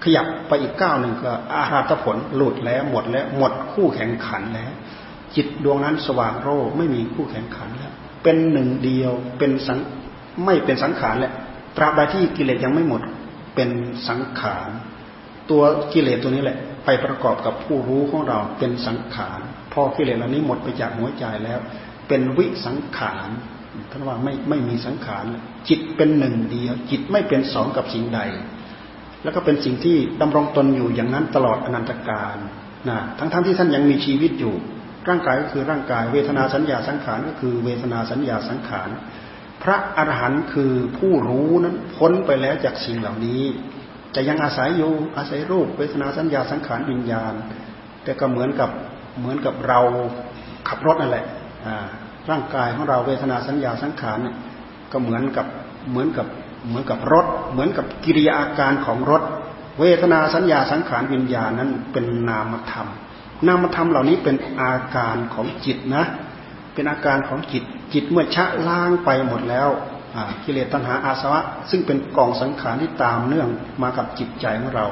[0.05, 4.73] ขยับไปอีกก้าวหนึ่งก็อาหารตผลหลุดแล้วหมดแล้วหมดคู่แข่งขันแล้ว
[5.37, 7.93] จิตดวงนั้นสว่างโรไม่มีคู่แข่งขันแล้ว
[8.23, 9.79] เป็นหนึ่งเดียวเป็นสัง
[10.45, 11.33] ไม่เป็นสังขารแล้ว
[11.77, 13.01] ตราบใดที่กิเลสยังไม่หมด
[13.55, 13.71] เป็น
[14.09, 14.71] สังขาร
[15.51, 19.41] ตัวกิเลสตัวนี้แหละ ไปประกอบกับผู้รู้ของเราเป็นสังขาร
[19.73, 21.59] พอกิเลสเหล่านี้หมดไปจากหัวใจแล้ว
[22.09, 23.29] เป็นวิสังขาร
[23.91, 25.25] ท่านว่าไม่ไม่มีสังขาร
[25.69, 28.21] จิตเป็นหนึ่งเดียว จิตไม่เป็นสองกับสิ่งใด
[29.27, 32.37] แล้วก็เป็นสิ่งที่ดำรงตนอยู่อย่างนั้นตลอดอนันตกาล
[32.89, 34.55] นะทั้งๆทที่ท่านยังมีชีวิตอยู่
[35.09, 38.89] ร่างกายก็คือร่างกาย เวทนาสัญญาสังขารก็คือเวทนาสัญญาสังขาร
[39.63, 43.43] พระอรหันต์คือผู้รู้นั้นพ้นไปแล้วจากสิ่งเหล่านี้
[44.13, 47.35] แต่ยังอาศัยอยู่อาศัยรูป เวทนาสัญญาสังขารวิญญาณ
[48.05, 48.71] แต่ก็เหมือนกับ
[49.19, 49.81] เหมือนกับเรา
[50.69, 51.25] ขับรถนั่นแหละ
[52.31, 54.19] ร่างกายของเราเวทนาสัญญาสังขาร
[54.93, 55.47] ก็เหมือนกับ
[55.91, 56.27] เหมือนกับ
[56.69, 59.23] เหมือนกับรถ เหมือนกับกิริยาอาการของรถ
[59.81, 62.89] เวทนาสัญญาสังขารวิญญาณนั้นเป็นนามธรรม
[63.47, 66.05] นามธรรมเหล่านี้เป็นอาการของจิตนะ
[66.75, 67.63] เป็นอาการของจิต
[67.93, 69.69] จิตเมื่อชะล้างไปหมดแล้ว
[70.45, 71.41] กิเลสตัณหาอาสวะ
[71.71, 73.49] ซึ่งเป็นกองสังขารที่ตามเนื่อง
[73.83, 74.87] มากับจิตใจของเรา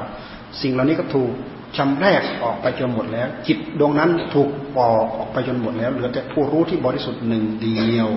[0.61, 1.31] สิ่งเหล่านี้ก็ถูก
[1.77, 8.07] ชำแรกออกไปจนหมดแล้ว จิตดวงนั้นถูกปอกออกไปจนหมดแล้วเหลือแต่ผู้รู้ที่บริสุทธิ์หนึ่งเดียว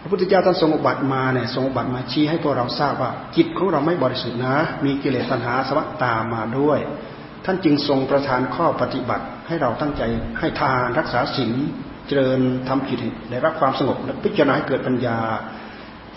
[0.00, 6.78] พระพุทธเจ้าท่านทรงอุบัติมาเนี่ยทรงอุบัติมาชี้ให้พวกเราทราบว่าจิตของเราไม่บริสุทธิ์นะ มีกิเลสตัณหาสวัสตามมาด้วย
[7.44, 10.02] ท่านจึงทรงประทานข้อปฏิบัติให้เราตั้งใจ
[10.38, 11.52] ให้ทานรักษาศีล
[12.06, 12.98] เจริญทำจิต
[13.30, 15.18] ได้รับความสงบและพิจารณาให้เกิดปัญญา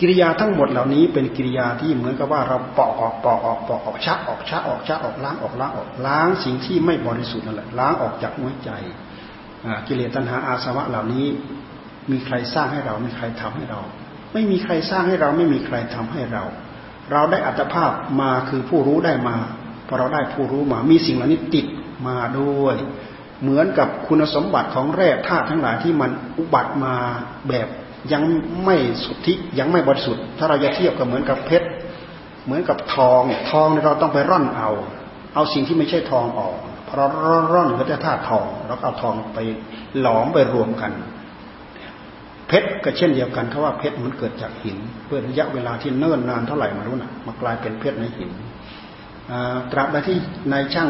[0.00, 8.70] กิริยาทั้งหมดเหล่านี้เป็นกิริยาที่เหมือนกับว่าเราปอกออกปอกออกปอกออกชักออกชักออกชักออกล้างออกล้างออกล้างสิ่งที่ไม่บริสุทธิ์นั่นแหละล้างออกจากหัวใจ
[9.86, 11.26] กิเลสตัณหาอาสวะเหล่านี้
[12.10, 13.80] มีใครสร้างให้เรา มีใครทำให้เรา
[14.32, 16.42] ไม่มีใครสร้างให้เรา ไม่มีใครทำให้เรา
[17.12, 17.90] เราได้อัตภาพ
[18.20, 19.36] มาคือผู้รู้ได้มา
[19.88, 21.66] พอเราได้ผู้รู้มา มีสิ่งเหล่านี้ติด
[22.06, 22.76] มาด้วย
[23.42, 26.94] เหมือนกับคุณสมบัติของแร่ธาตุทั้งหลายที่มันอุบัติมา
[27.48, 27.68] แบบ
[28.12, 28.22] ยัง
[28.64, 31.68] ไม่สุทธิยังไม่บริสุทธิ์ ถ้าเราจะเทียบกับเหมือนกับเพชร
[32.44, 34.70] เหมือนกับทอง ทองเราต้องไปร่อนเอา
[35.34, 37.06] เอาสิ่งที่ไม่ใช่ทองออกพอเรา
[37.52, 39.38] ร่อนก็จะธาตุทอง แล้วเอาทองไป
[40.00, 40.92] หลอมไปรวมกัน
[42.52, 48.30] เพชรก็เช่นเดียวกันเขาว่าเพชรมันเกิดจากหินเพื่อระยะเวลาที่เนิ่นนานเท่าไหร่มารู้นะมากลายเป็นเพชรในหิน
[49.72, 50.16] ตราบใดที่
[50.52, 50.88] นายช่าง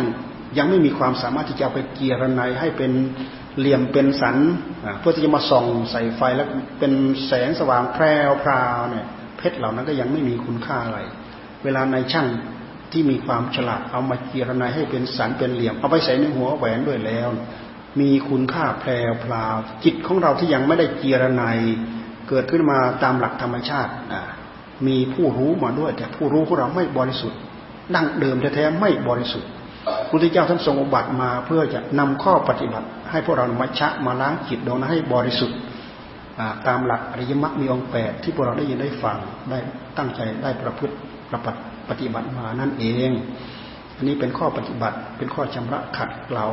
[0.58, 2.92] ยังไม่มีความสามารถที่จะไปเกียรนายให้เป็น
[3.58, 4.36] เหลี่ยมเป็นสัน
[5.00, 6.48] เพื่อที่จะมาส่องใส่ไฟแล้ว
[6.78, 6.92] เป็น
[7.26, 9.06] แสงสว่างแพรวพราวเนี่ย
[9.38, 11.00] เพชรเหล่านั้นก็ยังไม่มีคุณค่าอะไร
[11.64, 12.26] เวลานายช่าง
[12.92, 17.28] ที่มีความฉลาดเอามาเกียรนายให้เป็นสันเป็นเหลี่ยมเอาไปใส่ในหัวแหวนด้วยแล้ว
[18.01, 21.59] มีคุณค่าแพรวพราวจิตของเราที่ยังไม่ได้เกียรนาย
[22.28, 23.93] เกิดขึ้นมาตามหลักธรรมชาติ
[24.86, 27.38] มีผู้รู้มาด้วย แต่ผู้รู้ของเราไม่บริสุทธิ์
[27.95, 29.49] ดั้งเดิมแท้ๆไม่บริสุทธิ์
[30.09, 35.57] พุทธเจ้าท่านทรงอุบัติมาเพื่อจะนำข้อปฏิบัติ ให้พวกเรามาชะมาล้างจิตดวงนั้นให้บริสุทธิ์
[36.66, 39.16] ตามหลักอริยมรรคมีองค์แปดที่พวกเราได้ยินได้ฟัง
[39.51, 39.59] ได้
[39.99, 40.95] ตั้งใจได้ประพฤติ
[41.30, 41.47] ประป
[41.88, 43.11] ปฏิบัติมานั่นเอง
[43.97, 46.47] อันนี้เป็นข้อปฏิบัติเป็นข้อชำระขัดเกลา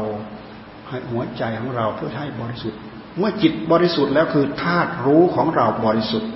[0.92, 2.80] ห้หัวใจของเราเพื่อให้บริสุทธิ์
[3.18, 6.30] เมื่อจิตบริสุทธิ์แล้วคือธาตุรู้ของเราบริสุทธิ์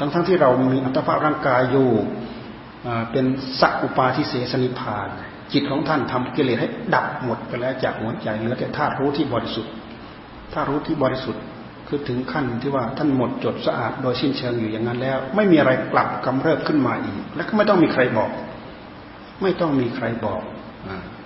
[0.00, 1.88] ทั้งทั้งที่เรามีอัตภาพร่างกายอยู่
[3.12, 3.24] เป็น
[3.60, 5.08] สักอุปาทิเสสนิพาน
[5.52, 9.72] จิตของท่านทำกิเลสให้ดับหมดไปแล้วจากหัวใจเหลือแต่ธาตุรู้ที่บริสุทธิ์
[10.52, 11.42] ธาตุรู้ที่บริสุทธิ์
[11.88, 18.30] คือถึงขั้นที่ว่าท่านหมดจดสะอาดโดยสิ้นเชิงอยู่อย่างนั้นแล้ว ไม่มีอะไรกลับกำเริบขึ้นมาอีก และก็ไม่ต้องมีใครบอก
[19.42, 20.42] ไม่ต้องมีใครบอก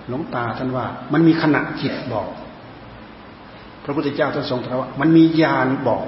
[0.09, 2.29] หลวงตาท่านว่า มันมีขณะจิตบอก
[3.83, 6.03] พระพุทธเจ้าท่านทรงตรัสว่ามันมีญาณบอก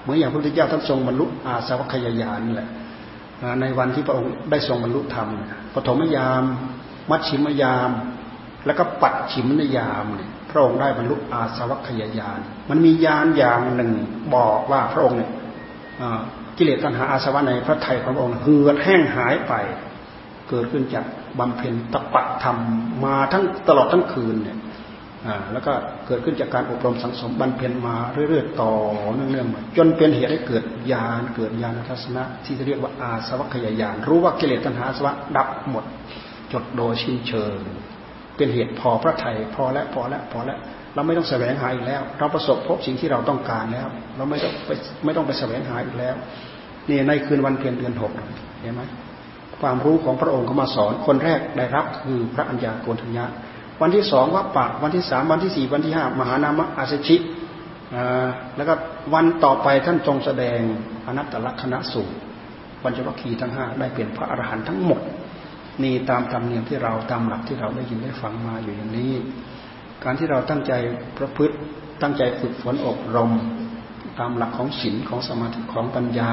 [0.00, 2.68] เหมือนอย่างพระพุทธเจ้าท่านทรงบรรลุอาสวัคยายานนี่แหละ
[3.60, 5.28] ในวันที่พระองค์ได้ทรงบรรลุธรรม
[5.74, 6.42] ปฐมยาม
[7.10, 7.90] มัชชิมยาม
[8.66, 12.38] แล้วก็ปัดชิมนยามเนี่ยพระองค์ได้บรรลุอาสวัคยายาน
[12.70, 13.92] มันมียานอย่างหนึ่ง
[14.34, 15.30] บอกว่าพระองค์เนี่ย
[16.56, 19.54] กิเลสตัณหาอาสวะในพระไทยของพระองค์เหือดแห้งหายไป
[20.54, 21.04] กิดขึ้นจาก
[21.38, 22.56] บำเพ็ญตปะธรรม
[23.04, 24.58] มาทั้งตลอดทั้งคืนเนี่ย
[25.52, 25.72] แล้วก็
[26.06, 28.72] เกิดขึ้นจากการอบรมสังสมบรรเพ็ญมาเรื่อยๆต่อ
[29.14, 35.84] เนื่องๆมาจนเป็นเหตุให้เกิดญาณเกิดญาณทัศนะที่เรียกว่าอาสวัคยายานรู้ว่ากิเลสตัณหาสวะดับหมด
[36.52, 37.58] จดโดยสิ้นเชิง
[38.36, 40.58] เป็นเหตุพอพระไทยพอแล้วพอแล้วพอแล้ว
[40.94, 43.86] เราไม่ต้องแสวงหาอีกแล้ว เราประสบพบสิ่งที่เราต้องการแล้ว
[44.16, 44.70] เราไม่ต้องไป
[45.04, 46.14] ไม่ต้องไปแสวงหาอีกแล้ว
[46.90, 48.12] นี่ในคืนวันเพ็ญเดือนหก
[48.60, 48.82] เห็นไหม
[49.60, 53.24] ความรู้ของพระองค์เขามาสอน คนแรกได้รับคือพระอัญญาโกณทัญญา
[53.80, 57.16] วันที่สองวัปปะวันที่สามวันที่สี่วันที่ห้ามหานามะอาสชิ
[58.56, 58.74] แล้วก็
[59.14, 60.58] วันต่อไปท่านทรงแสดง
[61.06, 62.16] อนัตตลักษณะสูตร
[62.82, 65.00] ปัญจวัคคีย์ทั้งห้าได้เป็นพระอรหันต์ทั้งหมด
[65.82, 69.12] นี่ตามธรรมเนียมที่เราตามหลักที่เราได้ยินได้ฟังมาอยู่อย่างนี้
[70.04, 70.72] การที่เราตั้งใจ
[71.18, 71.56] ประพฤติ
[72.02, 73.30] ตั้งใจฝึกฝนอบรม
[74.18, 76.30] ตามหลักของศีลของสมาธิของปัญญา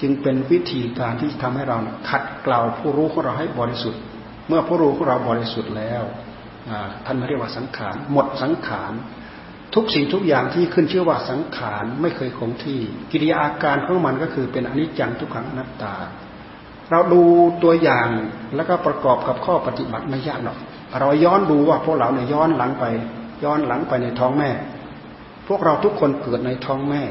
[0.00, 1.76] จึงเป็นวิธีการที่ทำให้เรา
[2.08, 4.00] ขัดเกลาผู้รู้ของเราให้บริสุทธิ์
[4.48, 6.02] เมื่อผู้รู้ของเราบริสุทธิ์แล้ว
[7.06, 8.92] ท่านเรียกว่าสังขารหมดสังขาร
[9.74, 12.80] ทุกสิ่งทุกอย่างที่ขึ้นชื่อว่าสังขารไม่เคยคงที่
[13.12, 15.94] กิริยาอาการของมันก็คือเป็นอนิจจังทุกขังอนัตตา
[16.90, 17.22] เราดู
[17.62, 18.08] ตัวอย่าง
[18.54, 20.58] แล้วก็ประกอบกับข้อปฏิบัติไม่ยากหรอก
[21.00, 22.84] เราย้อนดูว่าพวกเราเนี่ยย้อนหลังไป
[23.44, 24.50] ย้อนหลังไปในท้องแม่
[25.48, 27.02] พวกเราทุกคนเกิดในท้องแม่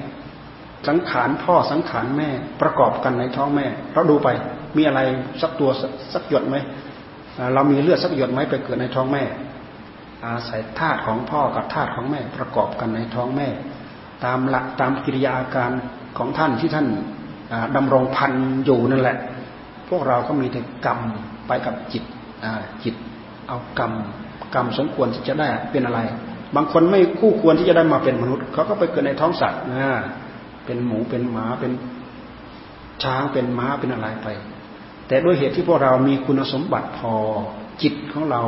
[0.88, 2.30] สังขารพ่อสังขารแม่
[2.62, 4.30] ประกอบกันในท้องแม่ เราดูไป
[4.78, 5.00] มีอะไร
[5.42, 5.70] สักตัว
[6.14, 6.58] สักหยดไหม
[7.54, 9.24] เรามีเลือดสักหยดไหมไปเกิดในท้องแม่
[10.26, 13.48] อาศัยธาตุของพ่อกับธาตุของแม่ ประกอบกันในท้องแม่
[14.26, 15.72] ตามหลักตามกิริยาการ
[16.18, 16.88] ของท่านที่ท่าน
[17.76, 18.34] ดำรงพัน
[18.66, 19.18] อยู่นั่นแหละ
[19.90, 21.00] พวกเราก็มีแต่กรรม
[21.48, 22.04] ไปกับจิต
[22.84, 22.96] จิต
[23.48, 23.92] เอากรรม
[24.56, 26.00] กรรมสมควรที่จะได้เป็นอะไร
[26.56, 29.86] บางคนไม่คู่ควรที่จะได้มาเป็นมนุษย์เขาก็ไปเกิดในท้องสัตว์นะ
[30.72, 31.72] เป็นหมูเป็นหมาเป็น
[33.04, 34.28] ช้างเป็นม้าเป็นอะไรไป
[35.08, 37.14] แต่ด้วยเหตุที่พวกเรามีคุณสมบัติพอ
[37.82, 38.42] จิตของเรา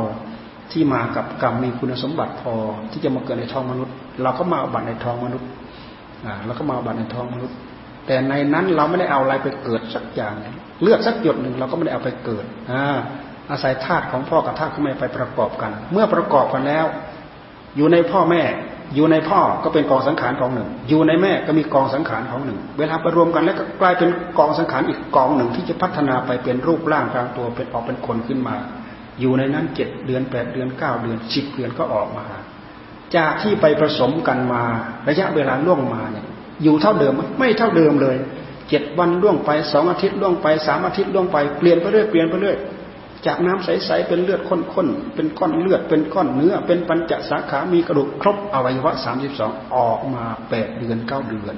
[0.72, 2.54] ที่มากับกรรมมีคุณสมบัติพอ
[2.90, 5.48] ที่จะมาเกิดในท้องมนุษย์ เราก็มาบัตในท้องมนุษย์
[6.26, 7.56] อ่าเราก็มาบัตในท้องมนุษย์
[8.06, 10.34] แต่ในนั้นเราไม่ได้เอาอะไรไปเกิดสักอย่าง
[10.82, 12.82] เลือดสักหยดหนึ่งเราก็ไม่ได้เอาไปเกิดอ่า
[13.50, 16.86] อาศัยธาตุของพ่อกับธาตุของแม่ไปประกอบกัน เมื่อประกอบกันแล้ว
[17.76, 18.42] อยู่ในพ่อแม่
[18.94, 28.56] อยู่ในพ่อก็เป็นกองสังขารของหนึ่ง อยู่ในแม่ก็มีกองสังขารของหนึ่ง เวลาไปรวมกันแล้วก็กลายเป็นกองสังขารอีกกองหนึ่ง ที่จะพัฒนาไปเป็นรูปร่างกลางตัวเป็นออกเป็นคนขึ้นมา
[29.20, 32.26] อยู่ในนั้นเจ็ดเดือนแปดเดือนเก้าเดือนสิบเดือนก็ออกมา
[33.16, 34.62] จากที่ไปผสมกันมา
[35.08, 36.26] ระยะเวลาล่วงมาเนี่ย
[36.62, 38.16] อยู่เท่าเดิมไม่เท่าเดิมเลย
[38.68, 42.56] เจ็ดวันล่วงไปสองอาทิตย์ล่วงไปสามอาทิตย์ล่วงไปเปลี่ยนไปเรื่อยเปลี่ยนไปเรื่อย
[43.26, 51.56] จากน้ำใสๆเป็นเลือดข้นๆเป็นก้อนเลือดเป็นก้อนเนื้อ เป็นปัญจสาขา มีกระดูกครบอวัยวะสามสิบสองออกมาแปดเดือนเก้าเดือน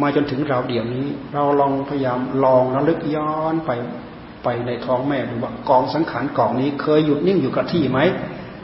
[0.00, 3.70] มาจนถึงเราเดี๋ยวนี้ เราลองพยายามลองระลึกย้อนไป
[4.44, 7.98] ไปในท้องแม่ดูว่ากองสังขารกองนี้เคยหยุดนิ่งอยู่กับที่ไหม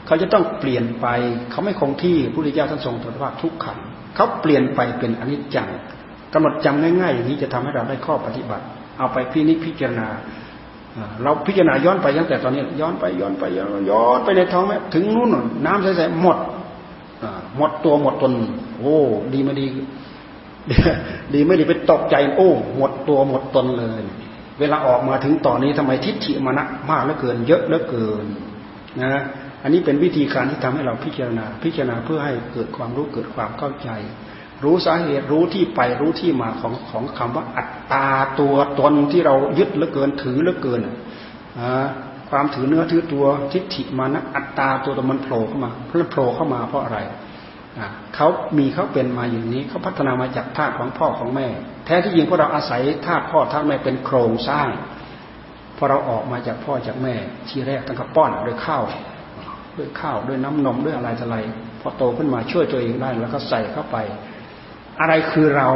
[0.05, 1.07] เขาจะต้องเปลี่ยนไป
[1.51, 3.79] เขาไม่คงที่พระพุทธเจ้าท่านทรงตรัสว่าทุกขัง
[4.15, 5.69] เขาเปลี่ยนไปเป็นอนิจจัง
[6.33, 8.65] กำหนดจำง่ายๆอย่างนี้จะทำให้เราได้ข้อปฏิบัติ
[8.97, 10.07] เอาไปพินิจพิจารณา
[11.23, 15.29] เราพิจารณาย้อนไปตั้งแต่ตอนนี้ ย้อนไปย้อนไปย้อนย้อนไปในท้องแม่ถึงนู่น
[15.65, 16.37] น้ำใสๆหมด
[17.57, 18.33] หมดตัวหมดตน
[18.79, 18.97] โอ้
[19.33, 19.65] ดีไม่ดี
[21.33, 24.03] ดีไม่ดีไปตกใจ โอ้ หมดตัวหมดตนเลย
[24.59, 28.25] เวลาออกมาถึงตอนนี้ทำไมทิฏฐิมานะมากเหลือเกิน เยอะเหลือเกิน
[29.03, 29.23] นะ
[29.63, 33.89] อันนี้เป็นวิธีการที่ทำให้เราพิจารณา พิจารณาเพื่อให้เกิดความรู้เกิดความเข้าใจ
[34.63, 38.05] รู้สาเหตุรู้ที่ไปรู้ที่มาของของคำว่าอัตตา
[38.39, 40.81] ตัวตนที่เรายึดเหลือเกินถือเหลือเกิน
[42.29, 46.99] ความถือเนื้อถือตัวทิฏฐิมานะอัตตาตัวตนมันโผล่เข้ามาเพราะโผล่เข้ามาเพราะอะไร
[48.15, 48.27] เขา
[48.57, 51.47] มีเขาเป็นมาอย่างนี้เขาพัฒนามาจากธาตุของพ่อของแม่
[51.85, 54.67] แท้ที่จริงพวกเราอาศัยธาตุพ่อธาตุแม่เป็นโครงสร้าง
[55.77, 57.13] พอเราออกมาจากพ่อจากแม่
[57.49, 58.83] ทีแรกตั้งแต่ป้อนด้วยข้าว
[59.77, 61.37] ด้วยข้าวด้วยน้ำนมด้วยอะไรอะไร
[61.81, 63.97] พอโตขึ้นมาช่วยตัวเองได้แล้วก็ใส่เข้าไป
[64.99, 65.69] อะไรคือเรา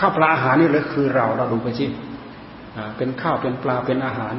[0.00, 1.86] ข้าวปลาอาหารนี่เลยคือเราเราดูไปสิ
[2.96, 4.34] เป็นข้าวเป็นปลาเป็นอาหาร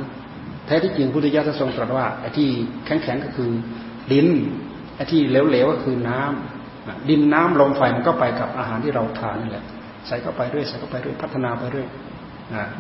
[0.66, 2.48] แท้ที่จริงพุทธิยถาทรงตรัสว่าไอ้ที่
[2.86, 3.50] แข็งแข็งก็คือ
[4.12, 4.28] ดิน
[4.96, 9.66] ไอ้ที่เหลวๆก็คือน้ำดินน้ำลมไฟมันก็ไปกับอาหารที่เราทานนี่แหละ
[10.08, 11.88] ใส่เข้าไปเรื่อยใส่เข้าไปเรื่อยพัฒนาไปเรื่อย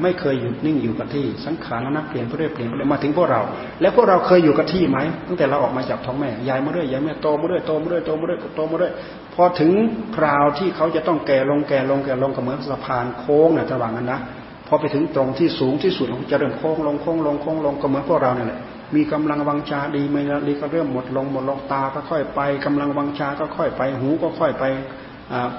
[0.02, 3.42] ไม่เคยหยุดนิ่งอยู่กับที่ สังขารนับเปลี่ยนไปเรื่อยเปลี่ยนไปเรื่อยมาถึงพวกเรา
[3.82, 4.98] แล้วพวกเราเคยอยู่กับที่ไหม
[5.28, 8.94] ตั้งแต่เราออกมาจากท้องแม่ยายมาเรื่อยยายแม่โตมาเรื่อยโตมาเรื่อยโตมาเรื่อยโตมาเรื่อย
[9.34, 9.72] พอถึง
[10.16, 14.20] คราวที่เขาจะต้องแก่ลงแก่ลงแก่ลงก็เหมือนสะพานโค้งนะระหว่างนั้นนะ
[14.68, 18.60] พอไปถึงตรงที่สูงที่สุดมันจะเริ่มโค้งลงโค้งลงโค้งลงก็เหมือนพวกเราเนี่ยแหละ
[18.96, 24.64] มีกำลังวังชาดีไม่ดีก็เริ่มหมดลงหมดลงตาก็ค่อยไปกำลังวังชาก็ค่อยไป หูก็ค่อยไป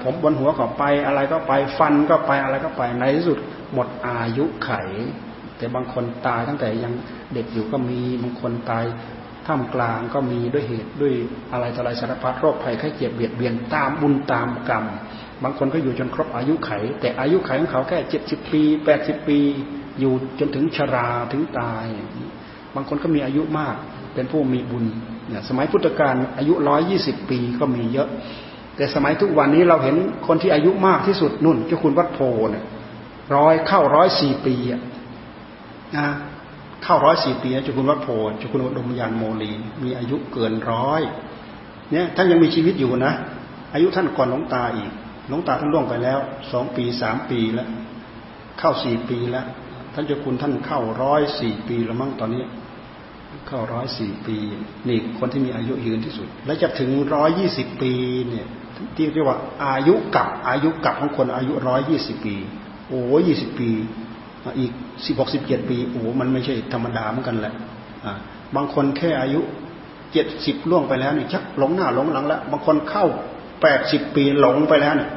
[0.03, 3.37] ผมบนหัวก็ไป อะไรก็ไปฟันก็ไปอะไรก็ไปในที่สุด
[3.73, 4.71] หมดอายุไข
[5.57, 6.93] แต่บางคนตายตั้งแต่ยัง
[7.33, 8.85] เด็กอยู่ก็มีบางคนตาย
[9.47, 11.13] ท่ามกลางก็มีด้วยเหตุด้วย
[11.51, 14.85] อะไรต่ออะไรสารพัดโรคภัยไข้เจ็บเบียดเบียนตามบุญตามกรรม
[15.43, 19.39] บางคนก็อยู่จนครบอายุไข แต่อายุไขของเขาแค่เจ็ดสิบปีแปดสิบปี
[19.99, 21.85] อยู่จนถึงชราถึงตาย
[22.75, 23.75] บางคนก็มีอายุมาก
[24.13, 24.85] เป็นผู้มีบุญ
[25.27, 28.09] เนี่ยสมัยพุทธกาลอายุร้อยยี่สิบปีก็มีเยอะ
[28.75, 29.95] แต่สมัยทุกวันนี้เราเห็น
[30.27, 32.19] คนที่อายุมากที่สุดนุ่นเจ้าคุณวัดโพ
[32.51, 32.63] เนี่ย
[33.35, 34.81] ร้อยเข้าร้อยสี่ปีอะ
[35.95, 36.05] นะ
[36.83, 38.07] เข้าร้อยสี่ปีเจ้าคุณวัดโพ
[38.37, 39.51] เจ้าคุณอุดมยานโมลี
[39.83, 41.01] มีอายุเกินร้อย
[41.91, 43.13] เนี่ยท่านยังมีชีวิตอยู่นะ
[43.73, 44.91] อายุท่านก่อนหลวงตาอีก
[45.27, 46.19] หลวงตาท่านล่วงไปแล้ว
[46.51, 47.67] สองปีสามปีแล้ว
[48.59, 49.45] เข้าสี่ปีแล้ว
[49.93, 52.43] ท่านเจ้าคุณท่านเข้าร้อยสี่ปีแล้วมั้งตอนนี้
[53.47, 54.37] เข้าร้อยสี่ปี
[54.87, 57.93] นี่คนที่มีอายุยืนที่สุด และจะถึงร้อยยี่สิบปี
[58.29, 58.47] เนี่ย
[58.95, 62.35] ที่เรียกว่าอายุกับอายุกับของคนอายุร้อยยี่สิบปี
[62.87, 63.69] โอ้ยี่สิบปี
[64.59, 64.71] อีก
[65.05, 67.53] สิบหกสิบเจ็ดปีโอ้มันไม่ใช่ธรรมดาเหมือนกันแหละ
[68.55, 69.39] บางคนแค่อายุ
[70.11, 73.05] เจ็ดสิบล่วงไปแล้วนี่ชักหลงหน้าหลงหลังแล้วบางคนเข้า
[73.61, 75.09] แปดสิบปีหลงไปแล้วเนี่ย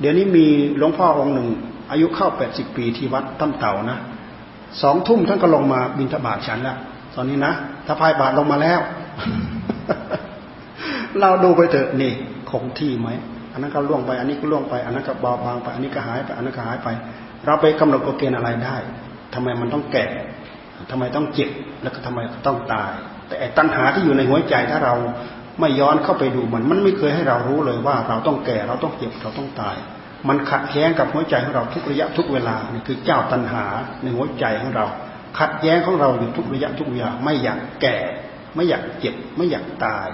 [0.00, 0.46] เดี๋ยวนี้มี
[0.78, 1.48] หลวงพ่อองค์หนึ่ง
[1.90, 3.98] อายุเข้าแปดสิบปีที่วัดตั้มเต่านะ
[4.82, 6.76] สองทุ่มท่านก็ลงมาบินทบาทฉันแล้ว
[7.14, 7.52] ตอนนี้นะ
[7.86, 8.80] ถ้าพายบาทลงมาแล้ว
[11.20, 12.12] เราดูไปเถอะนี่
[12.50, 13.08] คงที่ไหม
[13.52, 16.88] อันนั้นก็ล่วงไป อันนี้ก็ล่วงไป อันนั้นก็เบาบางไป อันนี้ก็หายไป อันนั้นก็หายไป
[17.46, 18.76] เราไปกำหนดกฎเกณฑ์อะไรได้
[19.34, 20.06] ทำไมมันต้องแก่
[20.90, 21.50] ทำไมต้องเจ็บ
[21.82, 22.92] แล้วก็ทำไมต้องตาย
[23.28, 24.94] แต่ตัณหาที่อยู่ในหัวใจถ้าเรา
[25.60, 29.76] ไม่ย้อนเข้าไปดูมัน มันไม่เคยให้เรารู้เลยว่าเราต้องแก่ เราต้องเจ็บ เราต้องตาย
[30.28, 33.64] มันขัดแย้งกับหัวใจของเราทุกระยะทุกเวลานี่คือเจ้าตัณหา
[34.02, 34.86] ในหัวใจของเรา
[35.38, 37.96] ขัดแย้งของเราอยู่ทุกระยะทุกเวลา ไม่อยากแก่
[38.54, 40.08] ไม่อยากเจ็บ ไม่อยากตาย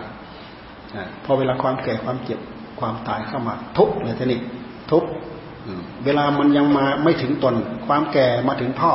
[1.25, 2.39] พอเวลาความแก่ความเจ็บ
[2.81, 4.41] ความตายเข้ามา ทุกเลยทีนี้
[4.93, 5.05] ทุก
[6.05, 7.55] เวลามันยังมาไม่ถึงตน
[7.87, 8.93] ความแก่มาถึงพ่อ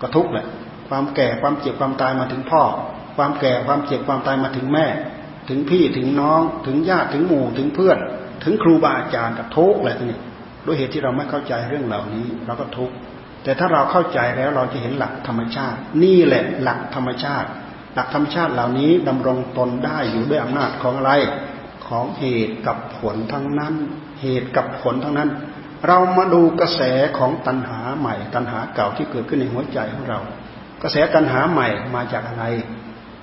[0.00, 0.46] ก็ทุกแหละ
[0.88, 2.62] ความแก่ความเจ็บความตายมาถึงพ่อ
[3.16, 4.86] ความแก่ความเจ็บความตายมาถึงแม่
[5.48, 7.98] ถึงพี่ถึงน้อง ถึงญาติถึงหมู่ถึงเพื่อน
[8.44, 10.18] ถึงครูบาอาจารย์ก็ทุกเลยทีนี้
[10.66, 12.94] ด้วยเหตุที่เราไม่เข้าใจเรื่องเหล่านี้เราก็ทุกข์
[13.44, 17.48] แต่ถ้าเราเข้าใจแล้วเราจะเห็นหลักธรรมชาติ นี่แหละหลักธรรมชาติ
[17.94, 21.12] หลักธรรมชาติเหล่านี้ดำรงตนได้อยู่ด้วยอำนาจของอะไร
[21.86, 23.74] ของเหตุกับผลทั้งนั้น
[24.20, 25.30] เหตุกับผลทั้งนั้น
[25.86, 26.82] เรามาดูกระแส
[27.18, 30.18] ของตัณหาใหม่ ตัณหาเก่าที่เกิดขึ้นในหัวใจของเรา
[30.82, 32.44] กระแสตัณหาใหม่มาจากอะไร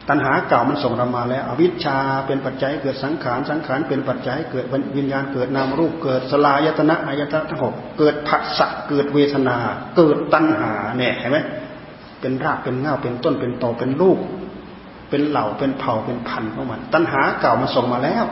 [0.10, 4.66] ตัณหาเก่ามันส่งเรามาแล้ว อวิชชาเป็นปัจจัยเกิดสังขาร สังขารเป็นปัจจัยเกิด
[4.98, 9.58] วิญญาณเกิดนามรูปเกิดสลายตนะอายตนะทั้งหกเกิดผัสสะเกิดเวทนา
[9.98, 11.38] เกิดตัณหาเนี่ยเห็นไหม
[12.22, 14.18] เป็นรากเป็นเงาเป็นต้นเป็นโตเป็นลูก
[15.12, 18.26] เป็นเหล่าเป็นเผ่าเป็นพันธุ์ของมัน ตัณหาเก่ามันส่งมาแล้ว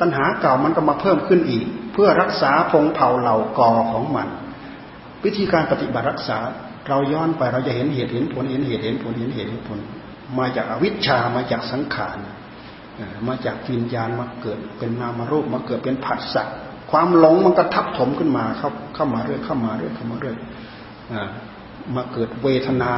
[0.00, 4.28] ตัณหาเก่ามันก็มาเพิ่มขึ้นอีก เพื่อรักษาพงเผ่าเหล่ากอของมัน
[5.24, 6.38] วิธีการปฏิบัติรักษา
[6.88, 9.78] เราย้อนไปเราจะเห็นเหตุเห็นผลเห็นเหตุเห็นผลเห็นเหตุเห็นผล
[10.38, 12.16] มาจากอวิชชามาจากสังขาร
[13.28, 16.44] มาจากวิญญาณมาเกิดเป็นนามรูปมาเกิดเป็นผัสสะ
[16.90, 20.36] ความหลงมันก็ทับถมขึ้นมาเข้าเข้ามาเรื่อยเข้ามาเรื่อยเข้ามาเรื่อย
[21.96, 22.92] มาเกิดเวทนา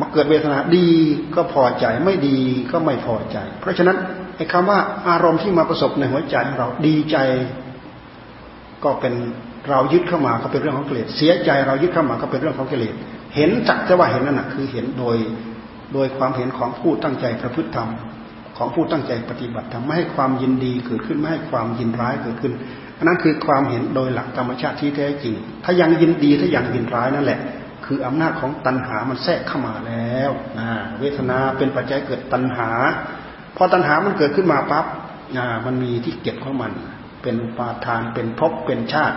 [0.00, 0.88] มาเกิดเวทนาดี
[1.34, 2.38] ก็พอใจไม่ดี
[2.72, 3.96] ก็ไม่พอใจ เพราะฉะนั้น
[4.36, 4.78] ไอ้คำว่า
[5.08, 7.16] อารมณ์ที่มาประสบในหัวใจของเราดีใจ
[8.84, 9.14] ก็เป็น
[9.70, 12.94] เรายึดเข้ามาก็เป็นเรื่องของกิเลสเสียใจเรายึดเข้ามาก็เป็นเรื่องของกิเลส
[13.34, 15.16] เห็นจักจะว่าเห็นนั่นแหะคือเห็นโดย
[15.92, 17.88] โดยความเห็นของผู้ตั้งใจประพฤติธรรม
[18.56, 22.52] ของผู้ตั้งใจปฏิบัติธรรมไม่ให้ความยินดีเกิดขึ้นไม่ให้ความยินร้ายเกิดขึ้น
[22.98, 25.34] อันนั้นคือความเห็นโดยหลักธรรมชาติที่แท้จริง
[25.64, 27.40] ถ้ายังยินดีถ้ายังยินร้ายนั่นแหละ
[27.88, 30.30] คืออำนาจของตัณหามันแทรกเข้ามาแล้ว
[31.00, 32.70] เวทนาเป็นปัจจัยเกิดตัณหา
[33.56, 34.86] พอตัณหามันเกิดขึ้นมาปั๊บ
[35.66, 36.72] มันมีที่เก็บของมัน
[37.22, 39.16] เป็นปาทาน เป็นภพ เป็นชาติ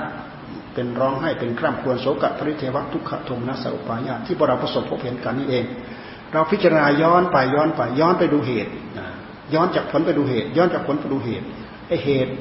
[0.73, 5.65] เป็นร้องให้ เป็นคร่ำครวญโศกปริเทวทุกขโทมนัสอุปายาที่พวกเราประสบพบเห็นกันนี่เอง
[6.33, 8.71] เราพิจารณาย้อนไปย้อนไปย้อนไปดูเหตุ
[9.53, 11.45] ย้อนจากผลไปดูเหตุ ย้อนจากผลไปดูเหตุ
[11.87, 12.31] ไอเหตุ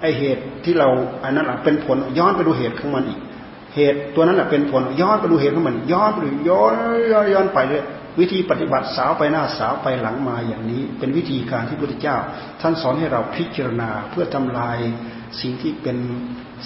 [0.00, 0.88] ไอเหตุที่เรา
[1.24, 3.20] อันนั้นเป็นผลย้อนไปดูเหตุของมันอีก
[3.74, 6.72] เหตุตัวนั้นเป็นผลย้อนไปดูเหตุของมันย้อนไปดูย้อน
[7.34, 7.82] ย้อนไปเลย
[8.20, 12.16] วิธีปฏิบัติสาวไปหน้าสาวไปหลังมาอย่างนี้ เป็นวิธีการที่พระพุทธเจ้า
[12.60, 14.78] ท่านสอนให้เราพิจารณาเพื่อทำลาย
[15.40, 15.96] สิ่งที่เป็น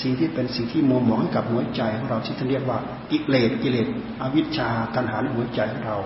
[0.03, 2.79] สิ่งที่เป็นสิ่งที่มัวหมองกับหัวใจของเราที่ท่านเรียกว่า
[3.11, 3.87] กิเลสกิเลส
[4.23, 5.99] อวิชชาตัณหาในหัวใจของเรา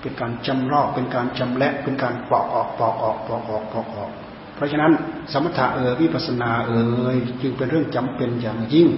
[0.00, 4.10] เป็นการจำลอกเป็นการจำและเป็นการปอกออกปอกออกปอกออกปอกออก
[4.56, 4.92] เพราะฉะนั้น
[5.32, 6.72] สมถะเออวิปัสนาเอ
[7.06, 7.08] อ
[7.42, 8.88] จึงเป็นเรื่องจำเป็นอย่างยิ่ง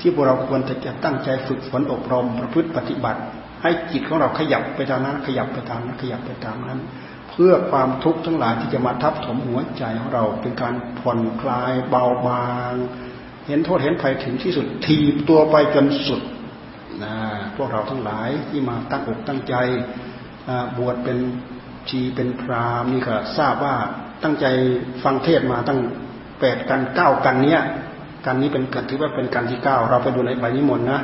[0.00, 3.20] ที่พวกเราควรจะตั้งใจฝึกฝนอบรม ประพฤติปฏิบัติ
[3.62, 6.80] ให้จิตของเราขยับไปทางนั้น ขยับไปทางนั้นขยับไปทางนั้น
[7.30, 12.74] เพื่อความทุกข์ทั้งหลายที่จะมาทับถมหัวใจของเราเป็นการผ่อนคลายเบาบาง
[13.46, 16.20] เห็นโทษเห็นภัยถึงที่สุดทีบตัวไปจนสุด
[17.02, 17.14] นะ
[17.56, 19.54] พวกเราทั้งหลายที่มาตั้งอกตั้งใจ
[20.78, 21.18] บวชเป็น
[21.88, 23.76] ชีเป็นพรามนี่ก็ทราบว่า
[24.22, 24.46] ตั้งใจ
[25.02, 25.80] ฟังเทศมาตั้ง
[26.40, 27.62] แปดกันเก้ากันเนี้ย
[28.26, 31.00] กันนี้เป็นกันถือว่าเป็นกันที่เก้าเราไปดูในใบนิมนต์นะ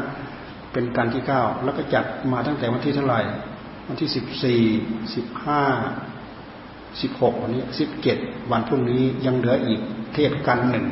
[0.73, 3.21] เป็นกันที่เก้าแล้วก็จัดมาตั้งแต่วันที่เท่าไหร่
[3.89, 4.63] วันที่สิบสี่
[5.15, 5.63] สิบห้า
[7.03, 8.19] สิบหกวันนี้สิบเจ็ด
[8.51, 9.81] วันพรุ่งนี้ยังเหลืออีก
[10.15, 10.87] เทศกันหนึ่ง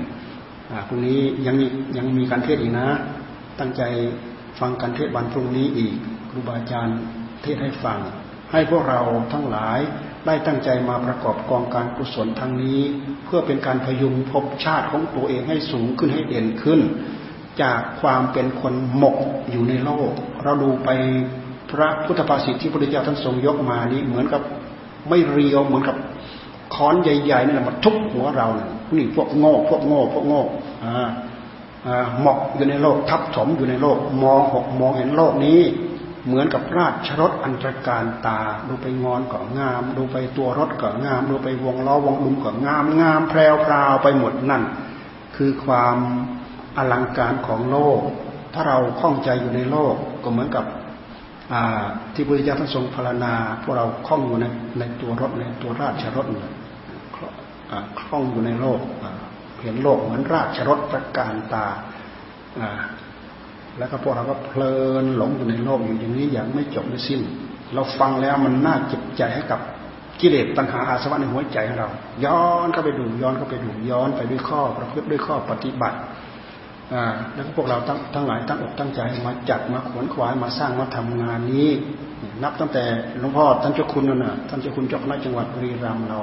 [0.89, 2.89] พรุ่งนี้ยังมียังมีการเทศอีกนะ
[3.61, 3.83] ตั้งใจ
[4.61, 5.95] ฟังการเทศวันพรุ่งนี้อีก
[6.31, 6.99] ครูบาอาจารย์
[7.43, 7.99] เทศให้ฟัง
[8.53, 9.01] ให้พวกเรา
[9.33, 9.81] ทั้งหลาย
[10.27, 12.81] ได้ตั้งใจมาประกอบกองการกุศลทั้งนี้
[13.25, 16.81] เพื่อเป็นการพยุงภพชาติของตัวเองให้สูงขึ้นให้เด่นขึ้น
[17.63, 19.17] จากความเป็นคนหมก
[19.51, 20.11] อยู่ในโลก
[20.43, 20.89] เราดูไป
[21.71, 24.43] พระพุทธภาษิตที่พระพุทธเจ้าท่านทรงยกมานี้เหมือนกับ
[25.09, 25.97] ไม่เรียวเหมือนกับ
[26.75, 28.49] ค้อนใหญ่ๆนี่แหละมาทุบหัวเรา
[28.97, 30.43] นี่พวกโง่พวกโง่พวกโง่
[32.23, 35.61] หมกอยู่ในโลกทับถมอยู่ในโลกมองหกมองเห็นโลกนี้
[36.27, 44.63] เหมือนกับราชรถอันตรการตา ดูไปงอนก็งาม ดูไปตัวรถก็งาม ดูไปวงล้อวงลุมก็งามงามแพรวพราวไปหมดนั่น
[45.37, 45.97] คือความ
[46.77, 48.01] อลังการของโลก
[48.55, 49.95] ถ้าเราคล้องใจอยู่ในโลก
[50.25, 50.65] ก็เหมือนกับ
[52.15, 54.47] ที่พระพุทธเจ้าท่านทรงพารณาพวกเราคล้องอยู่ใน
[54.79, 56.27] ในตัวรถในตัวราชรถ
[58.01, 58.81] คล้องอยู่ในโลก
[59.63, 61.67] เห็นโลกเหมือนราชรถประการตา
[63.79, 67.21] แล้วก็พวกเราก็เพลินหลงอยู่ในโลกอยู่อย่างนี้อย่างไม่จบไม่สิ้น
[67.75, 69.61] เราฟังแล้วมันน่าเจ็บใจให้กับ
[70.21, 71.89] กิเลสตัณหาอาสวะในหัวใจของเรา
[72.25, 75.99] ย้อนเข้าไปดูย้อนเข้าไปดูย้อนไปด้วยข้อประพฤติด้วยข้อปฏิบัติ
[76.93, 81.69] อ่าแล้วพวกเราทั้งทั้งหลายตั้งอกตั้งใจมาจัดมาขวนขวายมาสร้างมาทำงานนี้
[82.43, 82.85] นับตั้งแต่
[83.21, 86.21] หลวงพ่อท่านเจ้าคุณนั่นน่ะท่านเจ้าคุณเจ้าคณะจังหวัดบุรีรัมย์เรา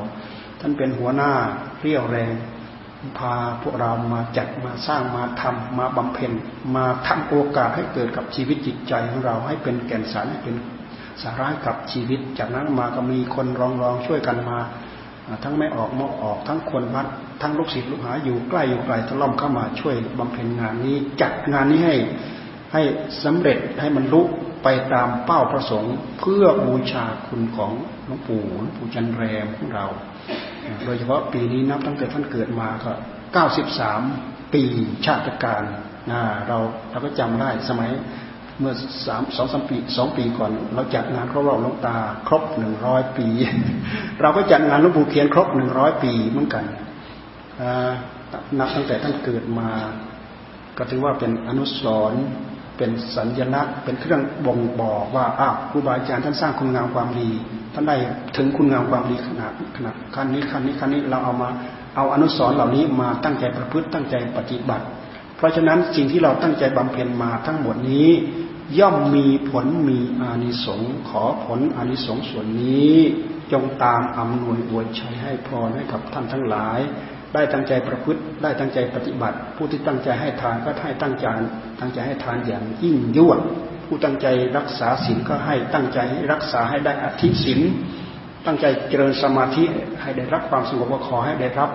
[0.61, 1.31] ท่านเป็นหัวหน้า
[1.79, 2.33] เรี่ยวแรง
[3.17, 6.31] พาพวกเรามาจัดมาสร้างมาทำมาบำเพ็ญ
[6.75, 10.55] มาทำโอกาสให้เกิดกับชีวิตจิตใจของเราให้เป็นแก่นสารให้เป็น
[11.21, 14.59] สาระกับชีวิต จากนั้นมาก็มีคนรองรองช่วยกันมา
[15.43, 17.07] ทั้งไม่ออกมอกออก ทั้งคนวัด
[17.41, 21.95] ทั้งลูกศิษย์ลูกหาอยู่ใกล้อยู่ไกลทะล่อมเข้ามาช่วยบำเพ็ญงานนี้ จัดงานนี้ให้
[22.73, 22.81] ให้
[23.23, 24.21] สำเร็จให้มันลุ
[24.63, 27.71] ไปตามเป้าประสงค์ เพื่อบูชาคุณของ
[28.05, 29.85] หลวงปู่หลวงปู่จันแรมของเรา
[30.85, 32.91] โดยเฉพาะปีนี้นับตั้งแต่ท่านเกิดมาก็
[33.73, 34.63] 93ปี
[35.05, 35.63] ชาติการ
[36.47, 36.57] เรา
[36.91, 37.89] เราก็จำได้สมัย
[38.59, 38.73] เมื่อ
[39.07, 43.27] สามสองสามปีสองปีก่อน เราจัดงานครบรอบหลวงตาครบหนึ่งร้อยปี
[44.21, 46.63] เราก็จัดงานหลวงปู่เขียนครบหนึ่งร้อยปีเหมือนกัน
[48.59, 49.69] นับตั้งแต่ท่านเกิดมา
[50.77, 52.23] ก็ถือว่าเป็นอนุสรณ์
[52.81, 57.29] เป็นสัญลักษณ์ เป็นเครื่องบ่งบอกว่าอ้าวครูบาอาจารย์ท่านสร้างคุณงามความดี
[57.73, 57.95] ท่านได้
[58.37, 61.49] ถึงคุณงามความดีขนาดขนาดขั้นนี้ขั้นนี้ขั้นนี้เราเอามา
[61.95, 64.85] เอาอนุสรณ์เหล่านี้มาตั้งใจประพฤติตั้งใจปฏิบัติ
[65.37, 68.09] เพราะฉะนั้นสิ่งที่เราตั้งใจบำเพ็ญมาทั้งหมดนี้
[68.79, 72.95] ย่อมมีผลมีอานิสงส์ขอผลอานิสงส์ส่วนนี้
[73.51, 76.79] จงตามอำนวยอวยชัยให้พรให้กับท่านทั้งหลาย
[77.33, 81.25] ได้ตั้งใจประพฤติ ได้ตั้งใจปฏิบัติ ผู้ที่ตั้งใจให้ทานก็ให้ตั้งใจ
[81.79, 83.39] ตั้งใจให้ทานอย่างยิ่งยวด
[83.85, 84.27] ผู้ตั้งใจ
[84.57, 85.99] รักษาศีลก็ให้ตั้งใจ
[86.31, 87.59] รักษาให้ได้อธิศีล
[88.45, 89.63] ตั้งใจเจริญสมาธิ
[90.01, 91.69] ให้ได้รับความสงบก็ขอให้ได้รับ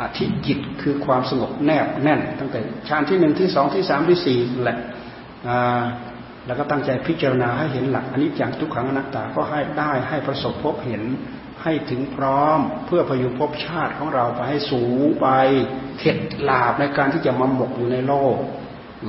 [0.00, 4.78] อธิจิตคือความสงบแนบแน่น ตั้งแต่ฌานที่หนึ่งที่สองที่สามที่สี่แหละ
[6.46, 11.02] แล้วก็ตั้งใจพิจารณาให้เห็นหลักอันนี้อย่างทุกขังอนัตตาก็ให้ได้ให้ประสบพบเห็น
[11.68, 15.26] ให้ถึงพร้อมเพื่อพยุงภพชาติของเราไปให้สูงไป
[15.98, 18.36] เข็ดหลาบในการที่จะมาหมกอยู่ในโลก
[19.02, 19.06] อ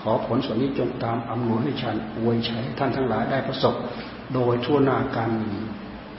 [0.00, 3.74] ขอผลส่วนนี้จงตามอำนวยให้ฉันอวยใช้ท่านทั้งหลายได้ประสบ
[4.34, 5.30] โดยทั่วหน้ากัน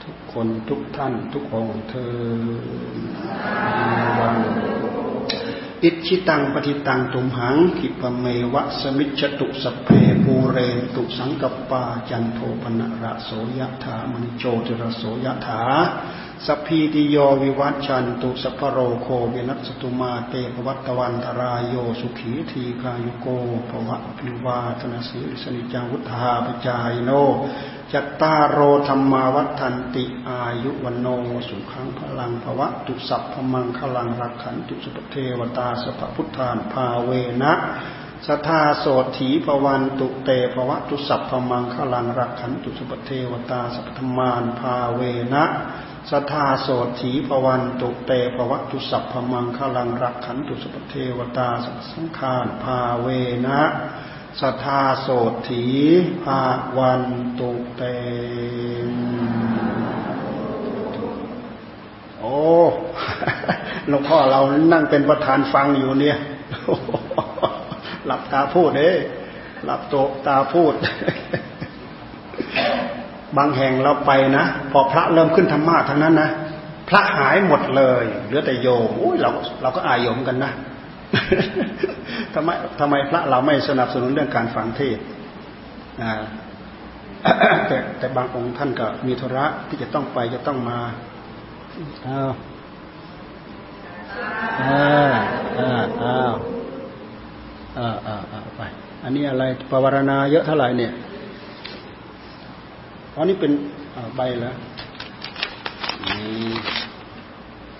[0.03, 2.13] ทุกคนทุกท่านทุกองค์เธอ
[4.19, 4.35] วัน
[5.84, 9.88] อิชิตังปฏิตังตุมหังขิปเมวะสมิจตุสเพ
[10.24, 10.58] ปูเร
[10.95, 15.62] ตุสังกปาจันโทปนะระโสยถามณิโจติระโสยถา
[16.47, 23.27] สพีติโยวิวัชชันตุสัพโรโคเวนัสตุมาเตภวัตวันตรายโยสุขีทีกายุโก
[23.69, 27.11] ภวะพิวาธนสีสนิจังวุฒาปจายโน
[27.93, 31.07] จัตตาโรธรรมาวัฏันติอายุวันโน
[31.49, 37.11] สุขังพลังภวะตุสัพพมังคลังรักขันตุสุปเทวตาสัพพุทธานภาเว
[37.41, 37.53] นะ
[38.27, 38.85] สัทธาโส
[39.18, 45.01] ถีภวันตุเตภวะตุสัพพมังคลังรักขันตุสุปเทวตาสัพพมานภาเว
[45.35, 45.45] นะ
[46.10, 46.68] สัทธาโส
[47.02, 53.07] ถีภวันตุเตภวะตุสัพพมังคลังรักขันตุสปเทวตาสัพสังขารภาเว
[53.48, 53.61] นะ
[54.40, 55.07] สัทธาโส
[55.49, 55.65] ถี
[56.23, 56.41] ภา
[56.78, 57.03] วัน
[57.40, 57.84] ตุเต
[62.19, 62.38] โอ้
[63.90, 64.41] หลวงพ่อเรา
[64.73, 66.18] นั่งเป็นประธานฟังอยู่เนี่ย
[68.06, 68.91] หลับตาพูดเอ้
[69.65, 69.95] หลับโต
[70.28, 70.73] ตาพูด
[73.38, 76.30] บางแห่งเราไปนะพอพระเริ่มขึ้นธรรมะทั้งนั้นนะ
[76.90, 79.30] พระหายหมดเลยเหลือแต่โยมโอ้ยเรา
[79.62, 80.52] เราก็อายโยมกันนะ
[82.34, 82.49] ทำไม
[82.80, 84.98] ทำไมพระเราไม่สนับสนุนเรื่องการฟังเทศ
[87.68, 90.80] แต่แต่บางองค์ท่านก็มีธุระที่จะต้องไปจะต้องมา
[92.08, 92.32] อ้าว
[94.62, 95.16] อ้าว
[95.60, 96.36] อ้าว
[97.78, 98.62] อ้าวอ้าวอ้าวไป
[99.03, 100.91] อันนี้อะไรปวารณาเยอะเท่าไหร่เนี่ย
[103.16, 103.52] อันนี้เป็น
[104.16, 104.56] ใบแล้ว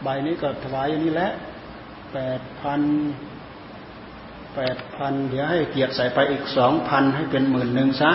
[0.03, 1.30] ใบนี้ก็ถวายอย่างนี้แหละ
[2.14, 2.82] แปดพัน
[4.56, 8.12] แปดพันเดี๋ยวให้เกียรติใส่ไปอีกสองพันให้เป็นหมื่นหนึ่งซะ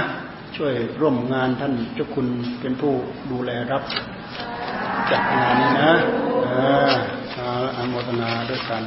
[0.57, 2.27] ช่วยร่วมงานท่านเจ้าคุณ
[2.61, 2.93] เป็นผู้
[3.31, 3.83] ดูแลรับ
[5.11, 5.93] จัดงานนี้นะ
[7.77, 8.83] อาโมทนาด้วยกัน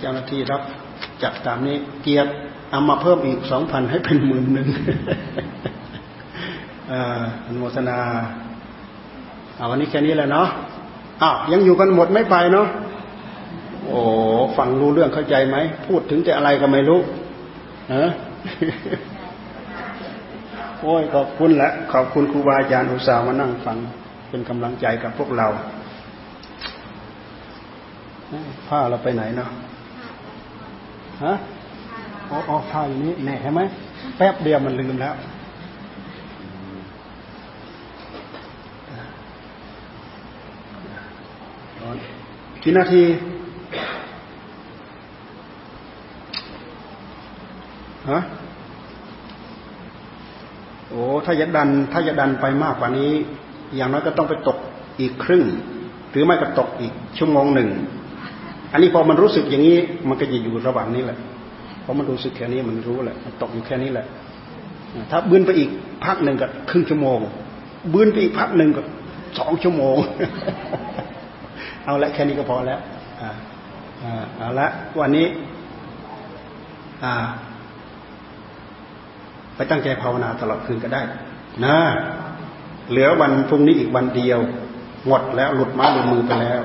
[0.00, 0.62] เจ้าหน้าที่รับ
[1.22, 2.30] จัดตามนี้เกียรติ
[2.70, 4.68] เอามาเพิ่มอีกสองพันให้เป็นหมื่นหนึ่ง
[6.92, 6.94] อ
[7.54, 7.98] นุโมทนา
[9.56, 10.48] เอาวันนี้แค่นี้แหละเนาะ
[11.22, 12.66] อ้าวยังอยู่กันหมดไม่ไปเนาะ
[13.86, 13.98] โอ้
[14.56, 15.56] ฟังรู้เรื่องเข้าใจไหม
[15.86, 17.00] พูดถึงแต่อะไรก็ไม่รู้
[17.94, 18.04] ฮะ
[20.80, 23.76] โอ้ยขอบคุณแหละขอบคุณครูบาอาจารย์อุตส่าห์มานั่งฟัง
[24.28, 25.46] เป็นกำลังใจกับพวกเรา
[28.68, 29.48] ผ้าเราไปไหนเนาะ
[31.24, 31.34] ฮะ
[32.30, 33.60] อ๋อผ้าอย่างนี้แน่ใช่ไหม
[34.16, 35.14] แป๊บเดียวมันลืมแล้ว
[42.62, 43.02] กี่นาที
[48.10, 48.20] ฮะ
[50.88, 53.12] โอ้ถ้าจะดัน ถ้าจะดันไปมากกว่านี้
[53.76, 54.58] อย่างน้อยก็ต้องไปตก
[55.00, 55.44] อีกครึ่ง
[56.10, 57.68] หรือไม่ก็ตกอีกชั่วโมงหนึ่ง
[58.72, 59.78] อันนี้พอมันรู้สึกอย่างนี้
[60.08, 61.18] มันก็จะอยู่ระหว่างนี้แหละ
[61.84, 64.06] พอมันรู้สึกแค่นี้มันรู้แหละมันตกอยู่แค่นี้แหละ
[65.10, 65.70] ถ้าบืนไปอีก
[66.04, 67.18] พักหนึ่งก็ครึ่งชั่วโมง
[67.92, 68.82] บืนไปอีกพักหนึ่งก็
[69.38, 69.96] สองชั่วโมง
[71.84, 72.80] เอาละแค่นี้ก็พอแล้ว
[73.20, 73.30] อ่า
[74.38, 74.66] เอาละ
[75.00, 75.26] วันนี้
[77.04, 77.14] อ่า
[79.56, 81.02] ไปตั้งใจภาวนาตลอดคืนก็ได้
[81.64, 81.76] นะ
[82.90, 84.38] เหลือวันพรุ่งนี้อีกวันเดียว
[85.06, 86.60] หมดแล้วหลุดมาหลุดมือไปแล้ว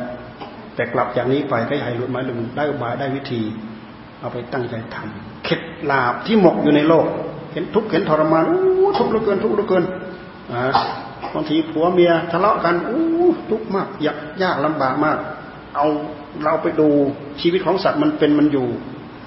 [0.75, 3.41] แต่กลับจากนี้ไปก็ให้หลุดมาหลุดมือได้อุบายได้วิธี
[4.19, 7.05] เอาไปตั้งใจทำเข็ดลาบที่หมกอยู่ในโลก
[7.53, 9.83] เห็นทุกข์เห็นทรมานอู้ทุกข์เหลือเกินทุกข์เหลือเกิน
[10.51, 10.61] อ่า
[11.35, 15.17] บางทีผัวเมียทะเลาะกันอู้ทุกข์มากยากยากลำบากมาก
[15.75, 15.85] เอา
[16.43, 16.87] เราไปดู
[17.41, 18.67] ชีวิตของสัตว์มันเป็นมันอยู่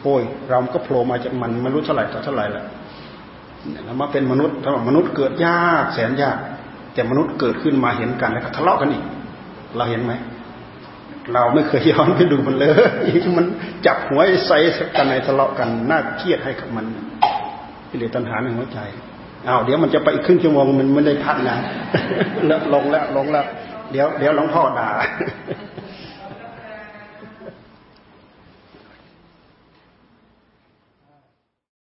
[0.03, 2.67] โอ้ยเราก็โผล่มาจากมันไม่รู้เท่าไหร่ต่อเท่าไหร่แหล้ว
[3.85, 6.39] เรามาเป็นมนุษย์ถ้ามนุษย์เกิดยากแสนยาก
[6.95, 9.05] แต่มนุษย์เกิดขึ้นมาเห็นกันแล้วก็ทะเลาะกันอีก
[9.77, 10.13] เราเห็นไหม
[11.33, 12.71] เราไม่เคยย้อนไปดูมันเลย
[13.37, 13.47] มัน
[13.87, 14.59] จับหัวใส่
[14.97, 16.87] กันในทะเลาะกันน่าเครียดให้กับมัน
[17.91, 18.79] กิเลสตัณหาในหัวใจ
[19.47, 21.57] เอาเดี๋ยวมันจะไปอีกครึ่งชั่วโมงมันไม่ได้พักนะ
[22.47, 23.45] แล้วลงแล้วลงแล้ว
[23.93, 24.89] เดี๋ยวเดี๋ยวหลวงพ่อด่า